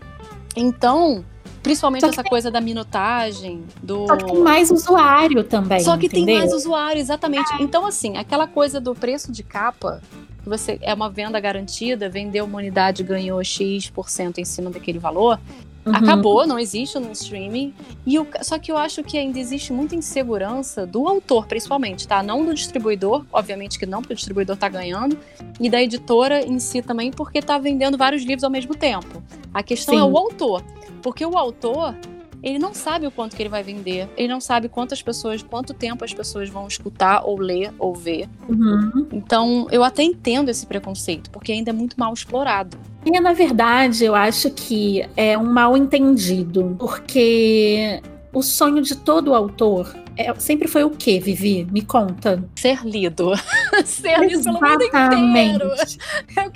Então, 0.58 1.24
Principalmente 1.66 2.06
essa 2.06 2.22
tem... 2.22 2.30
coisa 2.30 2.52
da 2.52 2.62
minutagem, 2.62 3.64
do. 3.82 4.06
Só 4.06 4.16
que 4.18 4.26
tem 4.26 4.40
mais 4.40 4.70
usuário 4.70 5.44
também. 5.44 5.80
Só 5.80 5.98
que 5.98 6.06
entendeu? 6.06 6.26
tem 6.26 6.38
mais 6.38 6.54
usuário, 6.54 7.00
exatamente. 7.00 7.52
É. 7.56 7.64
Então, 7.64 7.88
assim, 7.88 8.18
aquela 8.18 8.46
coisa 8.48 8.80
do 8.80 8.94
preço 8.94 9.32
de 9.32 9.42
capa, 9.42 10.00
você 10.46 10.78
é 10.80 10.94
uma 10.94 11.10
venda 11.10 11.40
garantida, 11.40 12.08
vendeu 12.08 12.46
uma 12.46 12.60
unidade 12.60 13.02
ganhou 13.02 13.44
X% 13.44 14.38
em 14.38 14.46
cima 14.46 14.70
daquele 14.70 15.00
valor. 15.00 15.40
Uhum. 15.86 15.96
Acabou, 15.96 16.48
não 16.48 16.58
existe 16.58 16.98
no 16.98 17.12
streaming. 17.12 17.74
E 18.06 18.18
o, 18.18 18.28
só 18.42 18.58
que 18.58 18.72
eu 18.72 18.78
acho 18.78 19.04
que 19.04 19.18
ainda 19.18 19.40
existe 19.40 19.72
muita 19.72 19.96
insegurança 19.96 20.86
do 20.86 21.08
autor, 21.08 21.46
principalmente, 21.46 22.08
tá? 22.08 22.24
Não 22.24 22.44
do 22.44 22.54
distribuidor, 22.54 23.24
obviamente 23.32 23.78
que 23.78 23.86
não, 23.86 24.02
porque 24.02 24.14
o 24.14 24.16
distribuidor 24.16 24.58
tá 24.58 24.68
ganhando, 24.68 25.18
e 25.60 25.70
da 25.70 25.82
editora 25.82 26.42
em 26.42 26.60
si 26.60 26.82
também, 26.82 27.12
porque 27.12 27.42
tá 27.42 27.58
vendendo 27.60 27.98
vários 27.98 28.24
livros 28.24 28.44
ao 28.44 28.50
mesmo 28.50 28.74
tempo. 28.74 29.22
A 29.54 29.62
questão 29.62 29.96
Sim. 29.96 30.02
é 30.02 30.04
o 30.04 30.18
autor. 30.18 30.64
Porque 31.04 31.24
o 31.24 31.38
autor, 31.38 31.96
ele 32.42 32.60
não 32.60 32.74
sabe 32.74 33.08
o 33.08 33.12
quanto 33.12 33.36
que 33.36 33.42
ele 33.42 33.50
vai 33.50 33.64
vender, 33.64 34.10
ele 34.16 34.28
não 34.28 34.42
sabe 34.42 34.70
quantas 34.70 35.02
pessoas, 35.02 35.42
quanto 35.42 35.74
tempo 35.74 36.04
as 36.04 36.14
pessoas 36.14 36.50
vão 36.50 36.68
escutar 36.68 37.24
ou 37.26 37.38
ler 37.38 37.74
ou 37.80 37.94
ver. 37.94 38.30
Uhum. 38.48 39.08
Então, 39.12 39.68
eu 39.72 39.84
até 39.84 40.04
entendo 40.04 40.50
esse 40.50 40.66
preconceito, 40.66 41.30
porque 41.30 41.52
ainda 41.52 41.72
é 41.72 41.74
muito 41.74 42.00
mal 42.00 42.14
explorado. 42.14 42.78
E 43.06 43.20
na 43.20 43.34
verdade, 43.34 44.04
eu 44.04 44.16
acho 44.16 44.50
que 44.50 45.08
é 45.16 45.38
um 45.38 45.46
mal 45.46 45.78
entendido, 45.78 46.76
porque 46.80 48.02
o 48.34 48.42
sonho 48.42 48.82
de 48.82 48.96
todo 48.96 49.34
autor 49.34 49.96
é, 50.18 50.34
sempre 50.40 50.68
foi 50.68 50.84
o 50.84 50.90
quê, 50.90 51.20
Vivi? 51.20 51.68
Me 51.72 51.82
conta. 51.82 52.44
Ser 52.56 52.86
lido. 52.86 53.32
Ser 53.86 54.20
lido 54.20 54.44
pelo 54.44 54.62
mundo 54.62 54.84
inteiro. 54.84 55.72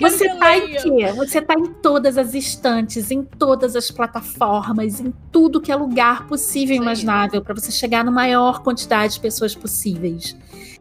Você 0.00 0.28
tá 0.36 0.56
em 0.56 0.66
quê? 0.76 1.12
Você 1.16 1.40
tá 1.40 1.54
em 1.54 1.66
todas 1.74 2.16
as 2.16 2.34
estantes, 2.34 3.10
em 3.10 3.22
todas 3.22 3.76
as 3.76 3.90
plataformas, 3.90 5.00
em 5.00 5.12
tudo 5.30 5.60
que 5.60 5.70
é 5.70 5.76
lugar 5.76 6.26
possível 6.26 6.74
e 6.74 6.78
imaginável 6.78 7.42
para 7.42 7.54
você 7.54 7.70
chegar 7.70 8.04
na 8.04 8.10
maior 8.10 8.62
quantidade 8.62 9.14
de 9.14 9.20
pessoas 9.20 9.54
possíveis. 9.54 10.36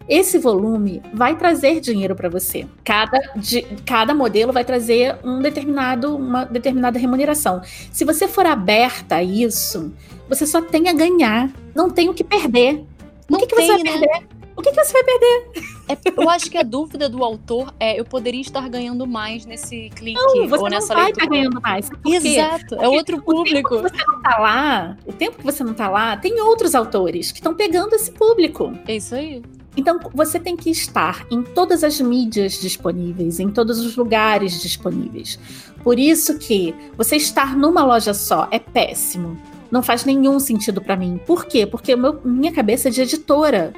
Esse 0.09 0.39
volume 0.39 1.03
vai 1.13 1.37
trazer 1.37 1.79
dinheiro 1.79 2.15
para 2.15 2.27
você. 2.27 2.65
Cada, 2.83 3.19
de, 3.35 3.61
cada 3.85 4.11
modelo 4.11 4.51
vai 4.51 4.65
trazer 4.65 5.15
um 5.23 5.39
determinado, 5.39 6.15
uma 6.15 6.45
determinada 6.45 6.97
remuneração. 6.97 7.61
Se 7.91 8.03
você 8.03 8.27
for 8.27 8.47
aberta 8.47 9.17
a 9.17 9.23
isso, 9.23 9.93
você 10.27 10.47
só 10.47 10.63
tem 10.63 10.89
a 10.89 10.93
ganhar, 10.93 11.51
não 11.75 11.91
tem 11.91 12.09
o 12.09 12.13
que 12.13 12.23
perder. 12.23 12.83
Não 13.29 13.37
o 13.37 13.41
que, 13.41 13.47
tem, 13.47 13.57
que 13.59 13.65
você 13.65 13.73
vai 13.73 13.83
né? 13.83 13.91
perder? 13.91 14.27
O 14.57 14.61
que, 14.61 14.71
que 14.71 14.83
você 14.83 14.91
vai 14.91 15.03
perder? 15.03 15.69
É, 15.87 15.97
eu 16.21 16.29
acho 16.29 16.49
que 16.49 16.57
a 16.57 16.63
dúvida 16.63 17.07
do 17.07 17.23
autor 17.23 17.73
é 17.79 17.99
eu 17.99 18.03
poderia 18.03 18.41
estar 18.41 18.67
ganhando 18.67 19.07
mais 19.07 19.45
nesse 19.45 19.89
clique 19.91 20.19
não, 20.19 20.47
você 20.47 20.63
ou 20.63 20.69
nessa 20.69 20.93
não 20.93 21.01
vai 21.01 21.05
leitura. 21.05 21.23
estar 21.23 21.35
ganhando 21.35 21.61
mais. 21.61 21.89
Exato, 22.05 22.75
é 22.75 22.87
outro 22.87 23.21
público. 23.21 23.75
O 23.75 23.81
tempo 23.83 23.93
que 23.93 24.03
você 24.03 24.05
não 24.05 24.21
tá 24.21 24.37
lá, 24.37 24.97
o 25.05 25.13
tempo 25.13 25.37
que 25.37 25.45
você 25.45 25.63
não 25.63 25.73
tá 25.73 25.89
lá, 25.89 26.17
tem 26.17 26.41
outros 26.41 26.75
autores 26.75 27.31
que 27.31 27.37
estão 27.37 27.53
pegando 27.53 27.93
esse 27.93 28.11
público. 28.11 28.73
É 28.87 28.95
isso 28.95 29.15
aí. 29.15 29.41
Então, 29.79 29.97
você 30.13 30.37
tem 30.37 30.57
que 30.57 30.69
estar 30.69 31.25
em 31.31 31.41
todas 31.41 31.85
as 31.85 32.01
mídias 32.01 32.59
disponíveis, 32.59 33.39
em 33.39 33.49
todos 33.49 33.79
os 33.79 33.95
lugares 33.95 34.61
disponíveis. 34.61 35.39
Por 35.81 35.97
isso 35.97 36.37
que 36.37 36.75
você 36.97 37.15
estar 37.15 37.55
numa 37.55 37.85
loja 37.85 38.13
só 38.13 38.49
é 38.51 38.59
péssimo. 38.59 39.37
Não 39.71 39.81
faz 39.81 40.03
nenhum 40.03 40.37
sentido 40.37 40.81
para 40.81 40.97
mim. 40.97 41.17
Por 41.25 41.45
quê? 41.45 41.65
Porque 41.65 41.95
meu, 41.95 42.19
minha 42.25 42.51
cabeça 42.51 42.89
é 42.89 42.91
de 42.91 43.03
editora. 43.03 43.71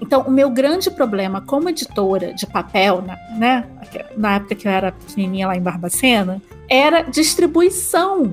Então, 0.00 0.22
o 0.22 0.30
meu 0.30 0.48
grande 0.48 0.90
problema 0.90 1.42
como 1.42 1.68
editora 1.68 2.32
de 2.32 2.46
papel, 2.46 3.04
né, 3.36 3.68
na 4.16 4.36
época 4.36 4.54
que 4.54 4.66
eu 4.66 4.72
era 4.72 4.90
pequenininha 4.90 5.48
lá 5.48 5.54
em 5.54 5.60
Barbacena, 5.60 6.40
era 6.66 7.02
distribuição. 7.02 8.32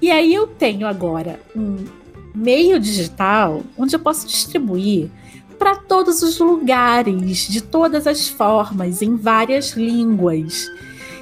E 0.00 0.08
aí 0.08 0.32
eu 0.32 0.46
tenho 0.46 0.86
agora 0.86 1.40
um 1.56 1.84
meio 2.32 2.78
digital 2.78 3.62
onde 3.76 3.96
eu 3.96 4.00
posso 4.00 4.28
distribuir 4.28 5.10
para 5.58 5.76
todos 5.76 6.22
os 6.22 6.38
lugares, 6.38 7.48
de 7.48 7.62
todas 7.62 8.06
as 8.06 8.28
formas, 8.28 9.02
em 9.02 9.16
várias 9.16 9.72
línguas. 9.72 10.70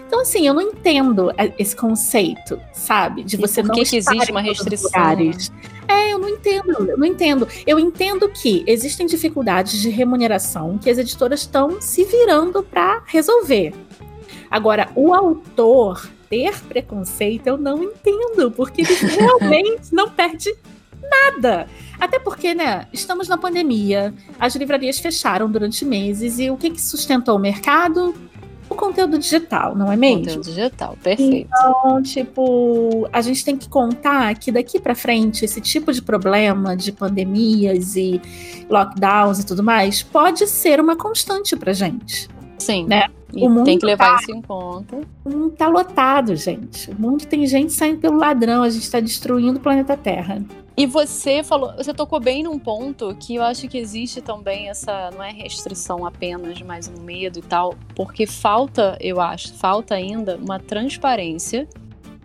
Então, 0.07 0.21
assim, 0.21 0.47
eu 0.47 0.53
não 0.53 0.61
entendo 0.61 1.33
esse 1.59 1.75
conceito, 1.75 2.61
sabe? 2.75 3.25
De 3.25 3.37
você 3.39 3.61
e 3.61 3.63
por 3.63 3.69
não 3.69 3.75
que, 3.77 3.85
que 3.85 3.97
existe 3.97 4.31
uma 4.31 4.43
restrição? 4.43 4.91
Né? 5.17 5.31
É, 5.89 6.13
eu 6.13 6.19
não 6.19 6.29
entendo, 6.29 6.91
eu 6.91 6.99
não 6.99 7.07
entendo. 7.07 7.49
Eu 7.67 7.79
entendo 7.79 8.29
que 8.29 8.63
existem 8.67 9.07
dificuldades 9.07 9.81
de 9.81 9.89
remuneração 9.89 10.77
que 10.77 10.91
as 10.91 10.99
editoras 10.99 11.41
estão 11.41 11.81
se 11.81 12.05
virando 12.05 12.63
para 12.63 13.03
resolver. 13.07 13.73
Agora, 14.51 14.91
o 14.95 15.15
autor 15.15 16.07
ter 16.29 16.59
preconceito, 16.65 17.47
eu 17.47 17.57
não 17.57 17.83
entendo, 17.83 18.51
porque 18.51 18.83
ele 18.83 18.95
realmente 19.17 19.93
não 19.93 20.11
perde 20.11 20.55
nada. 21.13 21.67
Até 22.01 22.19
porque, 22.19 22.55
né, 22.55 22.87
estamos 22.93 23.29
na 23.29 23.37
pandemia, 23.39 24.13
as 24.39 24.55
livrarias 24.57 24.99
fecharam 24.99 25.51
durante 25.51 25.85
meses 25.85 26.39
e 26.39 26.51
o 26.51 26.57
que, 26.57 26.71
que 26.71 26.81
sustentou 26.81 27.37
o 27.37 27.39
mercado? 27.39 28.15
O 28.69 28.75
conteúdo 28.75 29.19
digital, 29.19 29.77
não 29.77 29.93
é 29.93 29.97
mesmo? 29.97 30.25
Conteúdo 30.25 30.45
digital, 30.45 30.97
perfeito. 31.03 31.51
Então, 31.53 32.03
tipo, 32.03 33.07
a 33.13 33.21
gente 33.21 33.45
tem 33.45 33.57
que 33.57 33.69
contar 33.69 34.35
que 34.39 34.51
daqui 34.51 34.81
para 34.81 34.95
frente 34.95 35.45
esse 35.45 35.61
tipo 35.61 35.93
de 35.93 36.01
problema 36.01 36.75
de 36.75 36.91
pandemias 36.91 37.97
e 37.97 38.21
lockdowns 38.71 39.41
e 39.41 39.47
tudo 39.47 39.63
mais 39.63 40.03
pode 40.03 40.47
ser 40.47 40.81
uma 40.81 40.97
constante 40.97 41.55
pra 41.55 41.75
gente. 41.75 42.32
Sim. 42.63 42.87
Né? 42.87 43.07
E 43.35 43.47
o 43.47 43.51
mundo 43.51 43.65
tem 43.65 43.79
que 43.79 43.87
levar 43.87 44.17
tá, 44.17 44.23
isso 44.23 44.31
em 44.31 44.43
conta. 44.43 45.01
O 45.25 45.31
mundo 45.31 45.51
tá 45.51 45.67
lotado, 45.69 46.37
gente. 46.37 46.91
O 46.91 47.01
mundo 47.01 47.27
tem 47.27 47.47
gente 47.47 47.73
saindo 47.73 47.99
pelo 47.99 48.19
ladrão, 48.19 48.63
a 48.63 48.69
gente 48.69 48.83
está 48.83 49.01
destruindo 49.01 49.59
o 49.59 49.63
planeta 49.63 49.97
Terra. 49.97 50.43
E 50.77 50.87
você 50.87 51.43
falou, 51.43 51.75
você 51.77 51.93
tocou 51.93 52.19
bem 52.21 52.43
num 52.43 52.59
ponto 52.59 53.15
que 53.17 53.35
eu 53.35 53.43
acho 53.43 53.69
que 53.69 53.77
existe 53.77 54.23
também 54.23 54.69
essa, 54.69 55.11
não 55.11 55.23
é 55.23 55.31
restrição 55.31 56.07
apenas, 56.07 56.63
mas 56.63 56.89
um 56.89 57.03
medo 57.03 57.41
e 57.41 57.43
tal, 57.43 57.75
porque 57.95 58.27
falta, 58.27 58.97
eu 59.01 59.21
acho, 59.21 59.53
falta 59.55 59.95
ainda 59.95 60.37
uma 60.37 60.59
transparência 60.59 61.69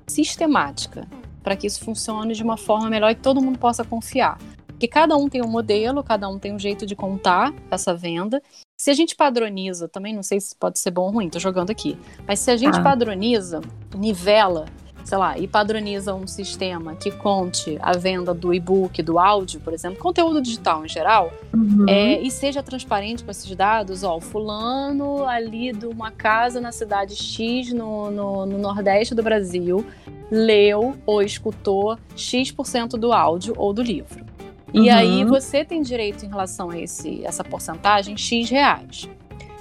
sistemática 0.07 1.05
para 1.43 1.55
que 1.57 1.67
isso 1.67 1.83
funcione 1.83 2.33
de 2.33 2.43
uma 2.43 2.57
forma 2.57 2.89
melhor 2.89 3.11
e 3.11 3.15
que 3.15 3.21
todo 3.21 3.41
mundo 3.41 3.59
possa 3.59 3.83
confiar. 3.83 4.37
Porque 4.67 4.87
cada 4.87 5.17
um 5.17 5.27
tem 5.27 5.41
um 5.41 5.49
modelo, 5.49 6.03
cada 6.03 6.29
um 6.29 6.37
tem 6.37 6.53
um 6.53 6.59
jeito 6.59 6.85
de 6.85 6.95
contar 6.95 7.53
essa 7.71 7.95
venda. 7.95 8.41
Se 8.77 8.91
a 8.91 8.93
gente 8.93 9.15
padroniza, 9.15 9.87
também 9.87 10.13
não 10.13 10.21
sei 10.21 10.39
se 10.39 10.55
pode 10.55 10.77
ser 10.77 10.91
bom 10.91 11.07
ou 11.07 11.11
ruim, 11.11 11.29
tô 11.29 11.39
jogando 11.39 11.71
aqui, 11.71 11.97
mas 12.27 12.39
se 12.39 12.51
a 12.51 12.55
gente 12.55 12.77
ah. 12.77 12.83
padroniza, 12.83 13.59
nivela 13.95 14.65
sei 15.03 15.17
lá, 15.17 15.37
e 15.37 15.47
padroniza 15.47 16.13
um 16.13 16.27
sistema 16.27 16.93
que 16.93 17.09
conte 17.09 17.77
a 17.81 17.93
venda 17.93 18.33
do 18.33 18.53
e-book, 18.53 19.01
do 19.01 19.17
áudio, 19.17 19.61
por 19.61 19.71
exemplo, 19.71 19.97
conteúdo 19.97 20.41
digital 20.41 20.83
em 20.83 20.89
geral, 20.89 21.31
uhum. 21.53 21.85
é, 21.87 22.19
e 22.19 22.29
seja 22.29 22.61
transparente 22.61 23.23
com 23.23 23.31
esses 23.31 23.55
dados, 23.55 24.03
ó, 24.03 24.19
fulano 24.19 25.25
ali 25.25 25.71
de 25.71 25.85
uma 25.85 26.11
casa 26.11 26.59
na 26.59 26.73
cidade 26.73 27.15
X, 27.15 27.71
no, 27.71 28.11
no, 28.11 28.45
no 28.45 28.57
Nordeste 28.57 29.15
do 29.15 29.23
Brasil, 29.23 29.85
leu 30.29 30.93
ou 31.05 31.21
escutou 31.21 31.97
X% 32.13 32.97
do 32.97 33.13
áudio 33.13 33.53
ou 33.55 33.71
do 33.71 33.81
livro. 33.81 34.26
E 34.73 34.89
uhum. 34.89 34.95
aí 34.95 35.23
você 35.23 35.63
tem 35.63 35.81
direito 35.81 36.25
em 36.25 36.29
relação 36.29 36.69
a 36.69 36.77
esse, 36.77 37.25
essa 37.25 37.43
porcentagem 37.43 38.17
X 38.17 38.49
reais. 38.49 39.09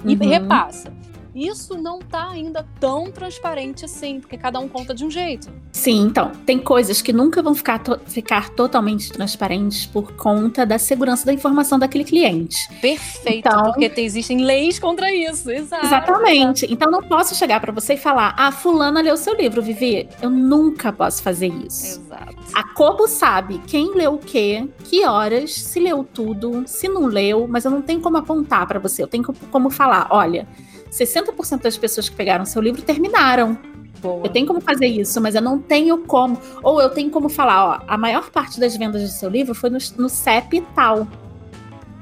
E 0.04 0.14
uhum. 0.14 0.28
repassa. 0.28 0.92
Isso 1.36 1.76
não 1.76 1.98
está 1.98 2.30
ainda 2.30 2.66
tão 2.80 3.10
transparente 3.10 3.84
assim, 3.84 4.20
porque 4.20 4.38
cada 4.38 4.58
um 4.58 4.66
conta 4.66 4.94
de 4.94 5.04
um 5.04 5.10
jeito. 5.10 5.50
Sim, 5.70 6.06
então, 6.06 6.32
tem 6.46 6.58
coisas 6.58 7.02
que 7.02 7.12
nunca 7.12 7.42
vão 7.42 7.54
ficar, 7.54 7.78
to 7.78 7.98
ficar 8.06 8.48
totalmente 8.48 9.12
transparentes 9.12 9.84
por 9.84 10.12
conta 10.12 10.64
da 10.64 10.78
segurança 10.78 11.26
da 11.26 11.34
informação 11.34 11.78
daquele 11.78 12.04
cliente. 12.04 12.66
Perfeito, 12.80 13.48
então, 13.48 13.64
porque 13.64 13.92
existem 14.00 14.42
leis 14.42 14.78
contra 14.78 15.14
isso, 15.14 15.50
exato. 15.50 15.84
Exatamente. 15.84 16.66
Então 16.72 16.90
não 16.90 17.02
posso 17.02 17.34
chegar 17.34 17.60
para 17.60 17.70
você 17.70 17.94
e 17.94 17.98
falar: 17.98 18.34
"Ah, 18.38 18.50
fulana 18.50 19.02
leu 19.02 19.18
seu 19.18 19.34
livro, 19.34 19.60
Vivi". 19.60 20.08
Eu 20.22 20.30
nunca 20.30 20.90
posso 20.90 21.22
fazer 21.22 21.48
isso. 21.48 22.00
Exato. 22.00 22.34
A 22.54 22.62
Kobo 22.72 23.06
sabe 23.06 23.60
quem 23.66 23.94
leu 23.94 24.14
o 24.14 24.18
quê, 24.18 24.66
que 24.84 25.04
horas, 25.04 25.52
se 25.52 25.78
leu 25.78 26.02
tudo, 26.02 26.64
se 26.66 26.88
não 26.88 27.04
leu, 27.04 27.46
mas 27.46 27.66
eu 27.66 27.70
não 27.70 27.82
tenho 27.82 28.00
como 28.00 28.16
apontar 28.16 28.66
para 28.66 28.78
você. 28.78 29.02
Eu 29.02 29.06
tenho 29.06 29.24
como 29.50 29.68
falar, 29.68 30.06
olha, 30.10 30.48
60% 30.90 31.62
das 31.62 31.76
pessoas 31.76 32.08
que 32.08 32.16
pegaram 32.16 32.44
seu 32.44 32.62
livro 32.62 32.82
terminaram. 32.82 33.58
Boa. 34.00 34.26
Eu 34.26 34.30
tenho 34.30 34.46
como 34.46 34.60
fazer 34.60 34.86
isso, 34.86 35.20
mas 35.20 35.34
eu 35.34 35.42
não 35.42 35.58
tenho 35.58 35.98
como. 35.98 36.38
Ou 36.62 36.80
eu 36.80 36.90
tenho 36.90 37.10
como 37.10 37.28
falar, 37.28 37.64
ó, 37.64 37.84
a 37.86 37.96
maior 37.96 38.30
parte 38.30 38.60
das 38.60 38.76
vendas 38.76 39.02
do 39.02 39.08
seu 39.08 39.28
livro 39.28 39.54
foi 39.54 39.70
no, 39.70 39.78
no 39.96 40.08
CEP 40.08 40.60
tal. 40.74 41.06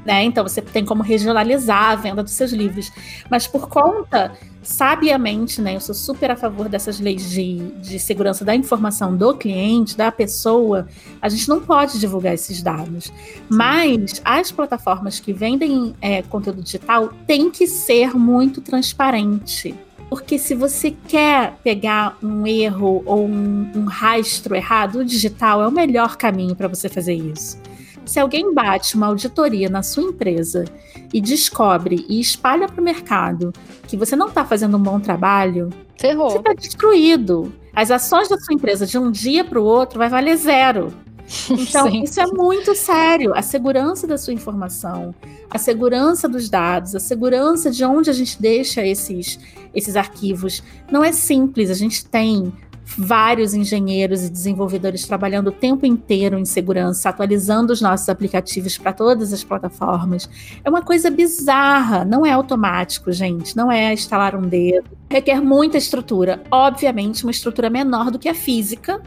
Né? 0.04 0.24
Então 0.24 0.42
você 0.42 0.60
tem 0.60 0.84
como 0.84 1.02
regionalizar 1.02 1.90
a 1.90 1.96
venda 1.96 2.22
dos 2.22 2.32
seus 2.32 2.52
livros. 2.52 2.92
Mas 3.30 3.46
por 3.46 3.68
conta, 3.68 4.32
sabiamente, 4.62 5.60
né? 5.60 5.76
Eu 5.76 5.80
sou 5.80 5.94
super 5.94 6.30
a 6.30 6.36
favor 6.36 6.68
dessas 6.68 6.98
leis 6.98 7.30
de, 7.30 7.58
de 7.80 7.98
segurança 7.98 8.44
da 8.44 8.54
informação 8.54 9.16
do 9.16 9.34
cliente, 9.34 9.96
da 9.96 10.10
pessoa. 10.10 10.86
A 11.20 11.28
gente 11.28 11.48
não 11.48 11.60
pode 11.60 11.98
divulgar 11.98 12.34
esses 12.34 12.62
dados. 12.62 13.12
Mas 13.48 14.20
as 14.24 14.50
plataformas 14.50 15.20
que 15.20 15.32
vendem 15.32 15.94
é, 16.00 16.22
conteúdo 16.22 16.62
digital 16.62 17.10
têm 17.26 17.50
que 17.50 17.66
ser 17.66 18.14
muito 18.14 18.60
transparente. 18.60 19.74
Porque 20.08 20.38
se 20.38 20.54
você 20.54 20.94
quer 21.08 21.56
pegar 21.64 22.16
um 22.22 22.46
erro 22.46 23.02
ou 23.06 23.26
um, 23.26 23.70
um 23.74 23.84
rastro 23.84 24.54
errado, 24.54 25.00
o 25.00 25.04
digital 25.04 25.62
é 25.62 25.66
o 25.66 25.72
melhor 25.72 26.16
caminho 26.16 26.54
para 26.54 26.68
você 26.68 26.88
fazer 26.88 27.14
isso. 27.14 27.58
Se 28.04 28.20
alguém 28.20 28.52
bate 28.52 28.96
uma 28.96 29.06
auditoria 29.06 29.68
na 29.68 29.82
sua 29.82 30.04
empresa 30.04 30.64
e 31.12 31.20
descobre 31.20 32.04
e 32.08 32.20
espalha 32.20 32.68
para 32.68 32.80
o 32.80 32.84
mercado 32.84 33.52
que 33.86 33.96
você 33.96 34.14
não 34.14 34.28
está 34.28 34.44
fazendo 34.44 34.76
um 34.76 34.82
bom 34.82 35.00
trabalho, 35.00 35.70
Ferrou. 35.98 36.30
você 36.30 36.38
está 36.38 36.52
destruído. 36.52 37.52
As 37.74 37.90
ações 37.90 38.28
da 38.28 38.38
sua 38.38 38.54
empresa 38.54 38.86
de 38.86 38.98
um 38.98 39.10
dia 39.10 39.44
para 39.44 39.60
o 39.60 39.64
outro 39.64 39.98
vai 39.98 40.08
valer 40.08 40.36
zero. 40.36 40.92
Então, 41.50 41.90
sim, 41.90 42.02
isso 42.02 42.20
é 42.20 42.26
muito 42.26 42.74
sério. 42.74 43.32
A 43.34 43.42
segurança 43.42 44.06
da 44.06 44.18
sua 44.18 44.32
informação, 44.32 45.14
a 45.50 45.58
segurança 45.58 46.28
dos 46.28 46.48
dados, 46.50 46.94
a 46.94 47.00
segurança 47.00 47.70
de 47.70 47.84
onde 47.84 48.10
a 48.10 48.12
gente 48.12 48.40
deixa 48.40 48.86
esses, 48.86 49.38
esses 49.74 49.96
arquivos. 49.96 50.62
Não 50.90 51.02
é 51.02 51.12
simples. 51.12 51.70
A 51.70 51.74
gente 51.74 52.04
tem 52.04 52.52
vários 52.84 53.54
engenheiros 53.54 54.24
e 54.24 54.30
desenvolvedores 54.30 55.06
trabalhando 55.06 55.48
o 55.48 55.52
tempo 55.52 55.86
inteiro 55.86 56.38
em 56.38 56.44
segurança, 56.44 57.08
atualizando 57.08 57.72
os 57.72 57.80
nossos 57.80 58.08
aplicativos 58.08 58.76
para 58.76 58.92
todas 58.92 59.32
as 59.32 59.42
plataformas. 59.42 60.28
É 60.62 60.68
uma 60.68 60.82
coisa 60.82 61.10
bizarra, 61.10 62.04
não 62.04 62.24
é 62.24 62.30
automático, 62.30 63.10
gente, 63.12 63.56
não 63.56 63.70
é 63.70 63.92
instalar 63.92 64.36
um 64.36 64.42
dedo. 64.42 64.90
Requer 65.10 65.40
muita 65.40 65.78
estrutura, 65.78 66.42
obviamente, 66.50 67.24
uma 67.24 67.30
estrutura 67.30 67.70
menor 67.70 68.10
do 68.10 68.18
que 68.18 68.28
a 68.28 68.34
física, 68.34 69.00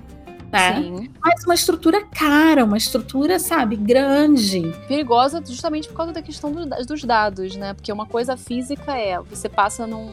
né? 0.52 0.76
Sim. 0.76 1.10
Mas 1.22 1.44
uma 1.44 1.54
estrutura 1.54 2.04
cara, 2.06 2.64
uma 2.64 2.78
estrutura, 2.78 3.38
sabe, 3.40 3.76
grande. 3.76 4.74
Perigosa 4.88 5.44
justamente 5.46 5.88
por 5.88 5.96
causa 5.96 6.14
da 6.14 6.22
questão 6.22 6.52
do, 6.52 6.66
dos 6.66 7.04
dados, 7.04 7.56
né? 7.56 7.74
Porque 7.74 7.92
uma 7.92 8.06
coisa 8.06 8.38
física 8.38 8.98
é, 8.98 9.20
você 9.20 9.50
passa 9.50 9.86
num 9.86 10.10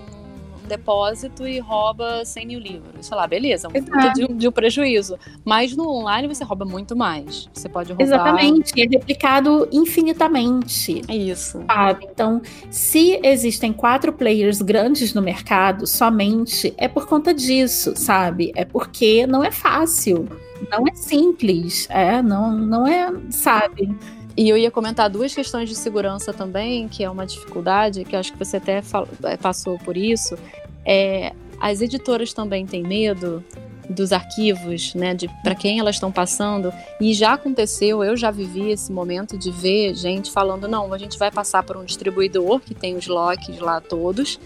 depósito 0.67 1.47
e 1.47 1.59
rouba 1.59 2.25
100 2.25 2.47
mil 2.47 2.61
livros. 2.61 3.07
Sei 3.07 3.17
lá, 3.17 3.27
beleza, 3.27 3.69
um 3.69 4.13
de, 4.13 4.35
de 4.35 4.49
um 4.49 4.53
prejuízo. 4.53 5.19
Mas 5.45 5.77
no 5.77 5.89
online 5.89 6.29
você 6.29 6.45
rouba 6.45 6.65
muito 6.65 6.97
mais. 6.97 7.49
Você 7.53 7.69
pode 7.69 7.91
roubar. 7.91 8.05
Exatamente, 8.05 8.81
é 8.81 8.87
replicado 8.87 9.69
infinitamente. 9.73 11.03
É 11.09 11.17
isso. 11.17 11.63
Sabe? 11.67 12.07
Então, 12.11 12.41
se 12.71 13.21
existem 13.23 13.73
quatro 13.73 14.13
players 14.13 14.61
grandes 14.63 15.15
no 15.15 15.23
mercado, 15.23 15.87
somente 15.87 16.75
é 16.77 16.89
por 16.89 17.07
conta 17.07 17.33
disso, 17.33 17.95
sabe? 17.97 18.53
É 18.55 18.65
porque 18.65 19.27
não 19.27 19.45
é 19.45 19.51
fácil. 19.51 20.29
Não 20.71 20.87
é 20.89 20.95
simples, 20.95 21.87
é, 21.91 22.23
não, 22.23 22.57
não 22.57 22.87
é, 22.87 23.13
sabe? 23.31 23.95
E 24.37 24.49
eu 24.49 24.57
ia 24.57 24.71
comentar 24.71 25.09
duas 25.09 25.35
questões 25.35 25.69
de 25.69 25.77
segurança 25.77 26.33
também, 26.33 26.89
que 26.89 27.05
é 27.05 27.11
uma 27.11 27.25
dificuldade, 27.25 28.05
que 28.05 28.17
acho 28.17 28.33
que 28.33 28.39
você 28.39 28.57
até 28.57 28.83
é, 29.25 29.37
passou 29.37 29.79
por 29.79 29.97
isso. 29.97 30.37
É, 30.85 31.33
as 31.61 31.81
editoras 31.81 32.33
também 32.33 32.67
têm 32.67 32.83
medo 32.83 33.45
dos 33.89 34.13
arquivos, 34.13 34.95
né, 34.95 35.15
de 35.15 35.29
para 35.43 35.55
quem 35.55 35.79
elas 35.79 35.97
estão 35.97 36.11
passando, 36.11 36.73
e 37.01 37.13
já 37.13 37.35
aconteceu, 37.35 38.03
eu 38.03 38.17
já 38.17 38.31
vivi 38.31 38.71
esse 38.71 38.91
momento 38.91 39.37
de 39.37 39.51
ver 39.51 39.95
gente 39.95 40.31
falando, 40.31 40.67
não, 40.67 40.93
a 40.93 40.99
gente 40.99 41.19
vai 41.19 41.31
passar 41.31 41.63
por 41.63 41.77
um 41.77 41.85
distribuidor 41.85 42.61
que 42.61 42.75
tem 42.75 42.97
os 42.97 43.07
locks 43.07 43.59
lá 43.59 43.83
todos, 43.83 44.41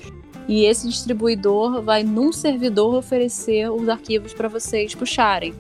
e 0.49 0.65
esse 0.65 0.89
distribuidor 0.89 1.83
vai 1.83 2.03
num 2.03 2.33
servidor 2.33 2.95
oferecer 2.95 3.71
os 3.71 3.89
arquivos 3.89 4.33
para 4.33 4.49
vocês 4.49 4.95
puxarem. 4.95 5.55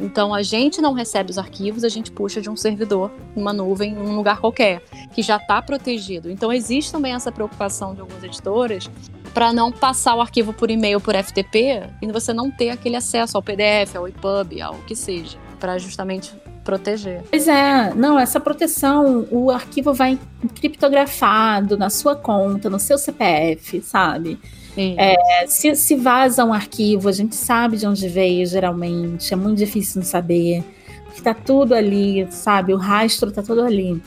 Então 0.00 0.34
a 0.34 0.42
gente 0.42 0.80
não 0.80 0.94
recebe 0.94 1.30
os 1.30 1.38
arquivos, 1.38 1.84
a 1.84 1.88
gente 1.88 2.10
puxa 2.10 2.40
de 2.40 2.48
um 2.48 2.56
servidor, 2.56 3.12
uma 3.36 3.52
nuvem, 3.52 3.96
um 3.96 4.16
lugar 4.16 4.40
qualquer, 4.40 4.82
que 5.12 5.22
já 5.22 5.36
está 5.36 5.60
protegido. 5.60 6.30
Então 6.30 6.50
existe 6.50 6.90
também 6.90 7.12
essa 7.12 7.30
preocupação 7.30 7.94
de 7.94 8.00
algumas 8.00 8.24
editoras 8.24 8.90
para 9.34 9.52
não 9.52 9.70
passar 9.70 10.14
o 10.16 10.20
arquivo 10.20 10.52
por 10.52 10.70
e-mail 10.70 11.00
por 11.00 11.14
FTP 11.14 11.82
e 12.02 12.10
você 12.10 12.32
não 12.32 12.50
ter 12.50 12.70
aquele 12.70 12.96
acesso 12.96 13.36
ao 13.36 13.42
PDF, 13.42 13.94
ao 13.94 14.08
EPUB, 14.08 14.60
ao 14.60 14.74
que 14.86 14.96
seja, 14.96 15.38
para 15.60 15.78
justamente 15.78 16.34
proteger. 16.64 17.22
Pois 17.30 17.48
é, 17.48 17.92
não, 17.94 18.18
essa 18.18 18.38
proteção, 18.38 19.26
o 19.30 19.50
arquivo 19.50 19.92
vai 19.92 20.18
criptografado 20.54 21.76
na 21.76 21.90
sua 21.90 22.14
conta, 22.14 22.68
no 22.70 22.78
seu 22.78 22.98
CPF, 22.98 23.80
sabe? 23.82 24.38
É, 24.76 25.46
se, 25.46 25.74
se 25.74 25.96
vaza 25.96 26.44
um 26.44 26.52
arquivo, 26.52 27.08
a 27.08 27.12
gente 27.12 27.34
sabe 27.34 27.76
de 27.76 27.86
onde 27.86 28.08
veio, 28.08 28.46
geralmente. 28.46 29.32
É 29.32 29.36
muito 29.36 29.58
difícil 29.58 30.00
de 30.00 30.06
saber. 30.06 30.64
Porque 31.06 31.20
tá 31.20 31.34
tudo 31.34 31.74
ali, 31.74 32.26
sabe? 32.30 32.72
O 32.72 32.76
rastro 32.76 33.30
tá 33.32 33.42
tudo 33.42 33.62
ali. 33.62 34.00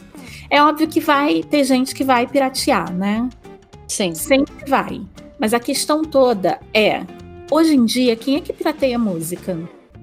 É 0.50 0.62
óbvio 0.64 0.88
que 0.88 1.00
vai 1.00 1.44
ter 1.44 1.64
gente 1.64 1.94
que 1.94 2.04
vai 2.04 2.26
piratear, 2.26 2.94
né? 2.94 3.30
Sim. 3.88 4.16
Sempre 4.16 4.70
vai. 4.70 5.02
Mas 5.38 5.54
a 5.54 5.60
questão 5.60 6.02
toda 6.04 6.60
é: 6.74 7.04
hoje 7.52 7.76
em 7.76 7.86
dia, 7.86 8.16
quem 8.16 8.38
é 8.38 8.42
que 8.42 8.54
pirateia 8.54 8.98
música? 8.98 9.58